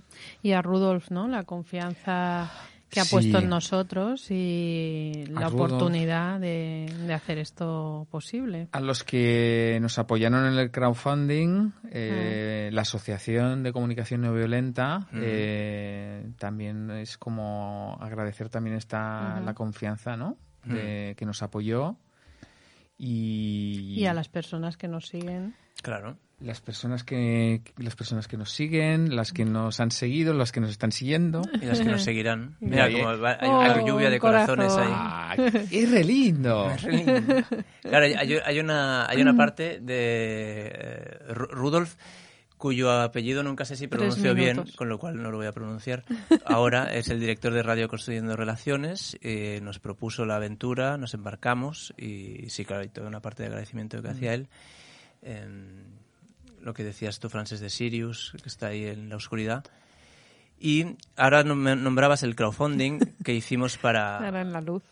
Y 0.42 0.52
a 0.52 0.62
Rudolf, 0.62 1.10
¿no? 1.10 1.28
La 1.28 1.44
confianza 1.44 2.50
que 2.90 3.00
ha 3.00 3.04
Sí. 3.04 3.14
puesto 3.16 3.38
en 3.38 3.48
nosotros 3.50 4.30
y 4.30 5.24
la 5.28 5.48
oportunidad 5.48 6.40
de, 6.40 6.90
de 7.06 7.12
hacer 7.14 7.38
esto 7.38 8.06
posible. 8.10 8.68
A 8.72 8.80
los 8.80 9.04
que 9.04 9.78
nos 9.82 9.98
apoyaron 9.98 10.46
en 10.46 10.58
el 10.58 10.70
crowdfunding, 10.70 11.70
eh, 11.90 12.70
la 12.72 12.82
Asociación 12.82 13.62
de 13.62 13.72
Comunicación 13.72 14.22
No 14.22 14.32
Violenta, 14.32 15.06
eh, 15.12 16.30
también 16.38 16.90
es 16.90 17.18
como 17.18 17.98
agradecer 18.00 18.48
también 18.48 18.76
esta 18.76 19.40
la 19.40 19.54
confianza, 19.54 20.16
¿no? 20.16 20.36
De, 20.64 21.14
que 21.16 21.24
nos 21.26 21.42
apoyó 21.42 21.96
y, 22.98 23.94
Y 23.98 24.06
a 24.06 24.14
las 24.14 24.28
personas 24.28 24.76
que 24.76 24.88
nos 24.88 25.06
siguen. 25.06 25.54
Claro. 25.82 26.16
las 26.40 26.60
personas 26.60 27.02
que 27.04 27.62
las 27.78 27.96
personas 27.96 28.28
que 28.28 28.36
nos 28.36 28.50
siguen, 28.52 29.14
las 29.16 29.32
que 29.32 29.44
nos 29.44 29.80
han 29.80 29.90
seguido, 29.90 30.32
las 30.34 30.52
que 30.52 30.60
nos 30.60 30.70
están 30.70 30.92
siguiendo. 30.92 31.42
Y 31.60 31.66
las 31.66 31.78
que 31.80 31.84
nos 31.86 32.02
seguirán. 32.02 32.56
Mira, 32.60 32.86
Oye. 32.86 33.00
como 33.02 33.18
va- 33.18 33.38
hay 33.40 33.48
Oh, 33.48 33.58
una 33.58 33.84
lluvia 33.86 34.10
de 34.10 34.18
corazones 34.20 34.72
corazón. 34.72 34.82
ahí. 34.92 34.92
¡Ah, 34.94 35.36
¡Es 35.70 35.90
re 35.90 36.04
lindo! 36.04 36.70
Claro, 37.82 38.04
hay, 38.06 38.14
hay 38.44 38.60
una, 38.60 39.08
hay 39.08 39.20
una 39.20 39.34
parte 39.36 39.80
de 39.80 40.66
eh, 40.74 41.18
Ru- 41.30 41.50
Rudolf 41.50 41.96
cuyo 42.56 42.90
apellido 42.90 43.44
nunca 43.44 43.64
sé 43.64 43.76
si 43.76 43.86
pronuncio 43.86 44.34
bien, 44.34 44.64
con 44.76 44.88
lo 44.88 44.98
cual 44.98 45.22
no 45.22 45.30
lo 45.30 45.36
voy 45.38 45.46
a 45.46 45.52
pronunciar. 45.52 46.02
Ahora 46.44 46.92
es 46.92 47.08
el 47.08 47.20
director 47.20 47.52
de 47.52 47.62
Radio 47.62 47.88
Construyendo 47.88 48.34
Relaciones, 48.34 49.16
eh, 49.22 49.60
nos 49.62 49.78
propuso 49.78 50.26
la 50.26 50.36
aventura, 50.36 50.98
nos 50.98 51.14
embarcamos 51.14 51.94
y 51.96 52.50
sí, 52.50 52.64
claro, 52.64 52.82
hay 52.82 52.88
toda 52.88 53.06
una 53.06 53.20
parte 53.20 53.44
de 53.44 53.48
agradecimiento 53.50 54.02
que 54.02 54.08
hacía 54.08 54.34
él. 54.34 54.48
Em, 55.22 55.84
lo 56.60 56.74
que 56.74 56.84
decías 56.84 57.18
tú, 57.20 57.28
Frances, 57.28 57.60
de 57.60 57.70
Sirius, 57.70 58.34
que 58.42 58.48
está 58.48 58.68
ahí 58.68 58.84
en 58.86 59.08
la 59.08 59.16
oscuridad. 59.16 59.64
Y 60.60 60.96
ahora 61.16 61.44
nom- 61.44 61.78
nombrabas 61.78 62.22
el 62.22 62.34
crowdfunding 62.34 62.98
que 63.24 63.34
hicimos 63.34 63.78
para 63.78 64.18
Ahora 64.18 64.40
en 64.40 64.52
la 64.52 64.60
luz. 64.60 64.82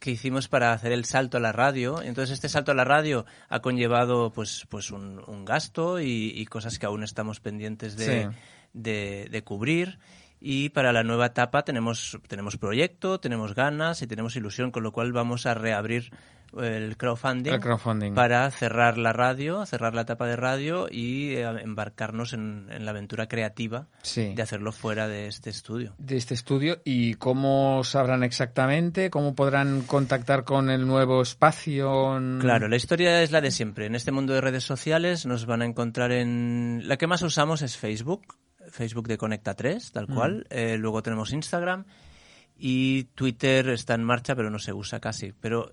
que 0.00 0.10
hicimos 0.10 0.48
para 0.48 0.72
hacer 0.72 0.90
el 0.92 1.04
salto 1.04 1.36
a 1.36 1.40
la 1.40 1.52
radio. 1.52 2.02
Entonces 2.02 2.32
este 2.34 2.48
salto 2.48 2.72
a 2.72 2.74
la 2.74 2.84
radio 2.84 3.24
ha 3.48 3.60
conllevado 3.60 4.32
pues, 4.32 4.66
pues 4.68 4.90
un, 4.90 5.22
un 5.28 5.44
gasto 5.44 6.00
y, 6.00 6.32
y 6.34 6.44
cosas 6.46 6.78
que 6.78 6.86
aún 6.86 7.04
estamos 7.04 7.38
pendientes 7.40 7.96
de, 7.96 8.24
Sí. 8.30 8.36
de, 8.72 9.28
de 9.30 9.44
cubrir. 9.44 9.98
Y 10.40 10.70
para 10.70 10.92
la 10.92 11.04
nueva 11.04 11.26
etapa 11.26 11.62
tenemos, 11.62 12.18
tenemos 12.26 12.56
proyecto, 12.56 13.20
tenemos 13.20 13.54
ganas 13.54 14.02
y 14.02 14.08
tenemos 14.08 14.34
ilusión, 14.34 14.72
con 14.72 14.82
lo 14.82 14.90
cual 14.90 15.12
vamos 15.12 15.46
a 15.46 15.54
reabrir 15.54 16.10
el 16.60 16.96
crowdfunding, 16.96 17.52
El 17.52 17.60
crowdfunding. 17.60 18.14
para 18.14 18.50
cerrar 18.50 18.98
la 18.98 19.12
radio, 19.12 19.64
cerrar 19.66 19.94
la 19.94 20.02
etapa 20.02 20.26
de 20.26 20.36
radio 20.36 20.88
y 20.90 21.30
eh, 21.34 21.42
embarcarnos 21.62 22.32
en, 22.32 22.66
en 22.70 22.84
la 22.84 22.90
aventura 22.90 23.26
creativa 23.28 23.88
Sí. 24.02 24.34
de 24.34 24.42
hacerlo 24.42 24.72
fuera 24.72 25.08
de 25.08 25.28
este 25.28 25.50
estudio. 25.50 25.94
de 25.98 26.16
este 26.16 26.34
estudio 26.34 26.80
y 26.84 27.14
cómo 27.14 27.84
sabrán 27.84 28.22
exactamente, 28.24 29.10
cómo 29.10 29.34
podrán 29.34 29.82
contactar 29.82 30.44
con 30.44 30.70
el 30.70 30.86
nuevo 30.86 31.22
espacio. 31.22 32.20
Claro, 32.40 32.68
la 32.68 32.76
historia 32.76 33.22
es 33.22 33.30
la 33.30 33.40
de 33.40 33.50
siempre. 33.50 33.86
En 33.86 33.94
este 33.94 34.12
mundo 34.12 34.32
de 34.34 34.40
redes 34.40 34.64
sociales 34.64 35.26
nos 35.26 35.46
van 35.46 35.62
a 35.62 35.64
encontrar 35.66 36.12
en... 36.12 36.82
La 36.86 36.96
que 36.96 37.06
más 37.06 37.22
usamos 37.22 37.62
es 37.62 37.76
Facebook, 37.76 38.22
Facebook 38.70 39.08
de 39.08 39.18
Conecta 39.18 39.54
3, 39.54 39.92
tal 39.92 40.06
cual. 40.06 40.46
Eh, 40.50 40.76
luego 40.78 41.02
tenemos 41.02 41.32
Instagram 41.32 41.84
y 42.56 43.04
Twitter 43.14 43.68
está 43.70 43.94
en 43.94 44.04
marcha, 44.04 44.34
pero 44.36 44.50
no 44.50 44.58
se 44.58 44.72
usa 44.72 45.00
casi. 45.00 45.32
Pero 45.32 45.72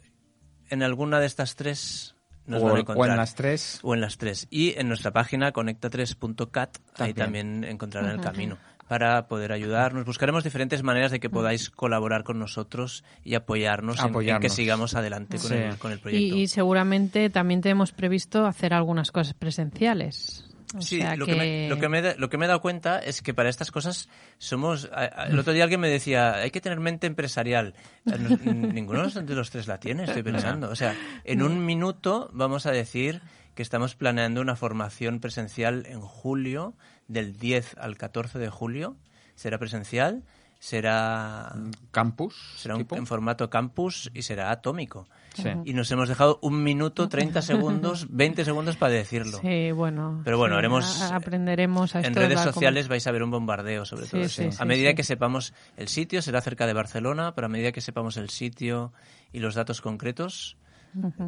en 0.69 0.83
alguna 0.83 1.19
de 1.19 1.25
estas 1.25 1.55
tres 1.55 2.15
nos 2.45 2.61
o, 2.61 2.65
van 2.65 2.71
a 2.71 2.75
o 2.75 2.79
encontrar. 2.79 3.09
en 3.11 3.17
las 3.17 3.35
tres. 3.35 3.79
O 3.83 3.93
en 3.93 4.01
las 4.01 4.17
tres. 4.17 4.47
Y 4.49 4.77
en 4.79 4.87
nuestra 4.87 5.11
página 5.11 5.51
conecta3.cat, 5.53 6.77
ahí 6.97 7.13
También. 7.13 7.63
encontrarán 7.63 8.11
el 8.11 8.21
camino 8.21 8.57
para 8.87 9.27
poder 9.27 9.51
ayudarnos. 9.51 10.03
Buscaremos 10.05 10.43
diferentes 10.43 10.81
maneras 10.81 11.11
de 11.11 11.19
que 11.19 11.29
podáis 11.29 11.69
colaborar 11.69 12.23
con 12.23 12.39
nosotros 12.39 13.03
y 13.23 13.35
apoyarnos, 13.35 13.97
en- 13.99 14.01
En, 14.01 14.07
que 14.07 14.09
Apoyarnos. 14.11 14.53
sigamos 14.53 14.95
adelante 14.95 15.37
con, 15.37 15.47
Sí. 15.49 15.53
el, 15.53 15.77
con 15.77 15.91
el 15.91 15.99
proyecto. 15.99 16.35
Y, 16.35 16.41
y 16.41 16.47
seguramente 16.47 17.29
también 17.29 17.61
tenemos 17.61 17.91
previsto 17.91 18.47
hacer 18.47 18.73
algunas 18.73 19.11
cosas 19.11 19.35
presenciales. 19.35 20.48
O 20.77 20.81
Sí, 20.81 20.99
sea 20.99 21.15
lo, 21.15 21.25
que... 21.25 21.35
me, 21.35 21.67
lo, 21.69 21.77
que 21.79 21.89
me, 21.89 21.99
he- 21.99 22.15
lo 22.17 22.29
que 22.29 22.37
me 22.37 22.45
he 22.45 22.47
dado 22.47 22.61
cuenta 22.61 22.99
es 22.99 23.21
que 23.21 23.33
para 23.33 23.49
estas 23.49 23.71
cosas 23.71 24.07
somos... 24.37 24.89
El 25.27 25.39
otro 25.39 25.53
día 25.53 25.63
alguien 25.63 25.79
me 25.81 25.89
decía, 25.89 26.35
hay 26.35 26.51
que 26.51 26.61
tener 26.61 26.79
mente 26.79 27.07
empresarial. 27.07 27.73
Eh, 28.05 28.17
no- 28.19 28.37
Ninguno 28.53 29.07
de 29.09 29.35
los 29.35 29.49
tres 29.49 29.67
la 29.67 29.79
tiene, 29.79 30.03
estoy 30.03 30.21
pensando. 30.23 30.69
O 30.69 30.75
sea, 30.75 30.95
en 31.23 31.41
un 31.41 31.65
minuto 31.65 32.29
vamos 32.33 32.65
a 32.67 32.71
decir 32.71 33.21
que 33.55 33.63
estamos 33.63 33.95
planeando 33.95 34.41
una 34.41 34.55
formación 34.55 35.19
presencial 35.19 35.85
en 35.87 36.01
julio, 36.01 36.75
del 37.07 37.37
10 37.37 37.75
al 37.79 37.97
14 37.97 38.37
de 38.39 38.49
julio. 38.49 38.95
Será 39.35 39.57
presencial, 39.57 40.23
será, 40.59 41.55
Campus. 41.91 42.35
será 42.57 42.75
un- 42.75 42.85
en 42.91 43.07
formato 43.07 43.49
campus 43.49 44.11
y 44.13 44.21
será 44.23 44.51
atómico. 44.51 45.07
Sí. 45.33 45.49
Y 45.65 45.73
nos 45.73 45.89
hemos 45.91 46.09
dejado 46.09 46.37
un 46.41 46.63
minuto, 46.63 47.07
30 47.07 47.41
segundos, 47.41 48.07
20 48.09 48.43
segundos 48.43 48.75
para 48.75 48.93
decirlo. 48.93 49.39
Sí, 49.41 49.71
bueno. 49.71 50.21
Pero 50.25 50.37
bueno, 50.37 50.55
sí, 50.55 50.59
haremos- 50.59 51.01
a- 51.01 51.15
aprenderemos 51.15 51.95
a 51.95 51.99
En 51.99 52.05
esto 52.07 52.19
redes 52.19 52.41
sociales 52.41 52.87
vais 52.89 53.07
a 53.07 53.11
ver 53.11 53.23
un 53.23 53.31
bombardeo 53.31 53.85
sobre 53.85 54.05
Sí, 54.05 54.11
todo. 54.11 54.27
sí, 54.27 54.43
eso. 54.43 54.51
sí, 54.57 54.57
a 54.61 54.65
medida 54.65 54.89
sí. 54.89 54.95
que 54.95 55.03
sepamos 55.03 55.53
el 55.77 55.87
sitio, 55.87 56.21
será 56.21 56.41
cerca 56.41 56.67
de 56.67 56.73
Barcelona, 56.73 57.33
pero 57.35 57.45
a 57.45 57.49
medida 57.49 57.71
que 57.71 57.81
sepamos 57.81 58.17
el 58.17 58.29
sitio 58.29 58.91
y 59.31 59.39
los 59.39 59.55
datos 59.55 59.79
concretos, 59.81 60.57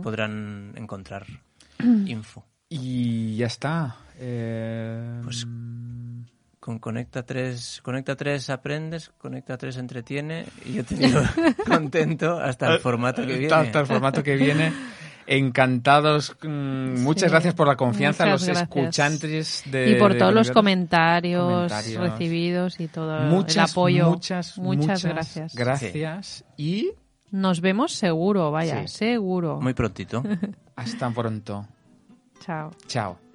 podrán 0.04 0.74
encontrar 0.76 1.26
info. 2.06 2.46
Y 2.68 3.36
ya 3.38 3.48
está. 3.48 3.96
Eh, 4.18 5.20
Pues 5.24 5.46
con 6.62 6.78
Conecta 6.80 7.24
3, 7.24 7.82
Conecta 7.84 8.16
3 8.16 8.50
aprendes, 8.52 9.10
Conecta 9.18 9.58
3 9.58 9.76
entretiene 9.78 10.46
y 10.64 10.74
yo 10.74 10.86
te 10.86 10.96
digo 10.96 11.20
contento 11.68 12.40
hasta 12.40 12.72
el 12.74 12.80
formato 12.80 13.26
que 13.26 13.36
viene. 13.38 13.54
hasta 13.54 13.80
el 13.82 13.86
formato 13.88 14.22
que 14.24 14.36
viene. 14.38 14.72
Encantados. 15.28 16.36
mm, 16.44 17.02
Muchas 17.04 17.30
Sí. 17.30 17.32
gracias 17.32 17.54
por 17.56 17.68
la 17.68 17.76
confianza 17.76 18.24
a 18.24 18.28
los 18.28 18.42
Muchas 18.42 18.56
gracias. 18.58 18.70
escuchantes 18.78 19.64
de 19.72 19.90
y 19.92 19.96
por 19.96 20.14
de 20.14 20.20
todos 20.20 20.34
los 20.34 20.52
comentarios, 20.52 21.44
Comentarios. 21.72 22.02
recibidos 22.12 22.80
y 22.80 22.88
todo 22.88 23.20
Muchas, 23.22 23.56
el 23.56 23.72
apoyo. 23.72 24.10
muchas, 24.10 24.58
muchas, 24.58 24.86
muchas 24.88 25.06
gracias. 25.06 25.56
Gracias 25.56 26.46
y 26.58 26.92
Nos 27.32 27.62
vemos 27.62 27.94
seguro, 27.94 28.52
vaya, 28.52 28.88
Sí. 28.88 28.98
seguro. 29.00 29.60
Muy 29.62 29.74
prontito. 29.74 30.22
hasta 30.76 31.10
pronto. 31.12 31.66
Chao. 32.46 32.72
Chao. 32.88 33.31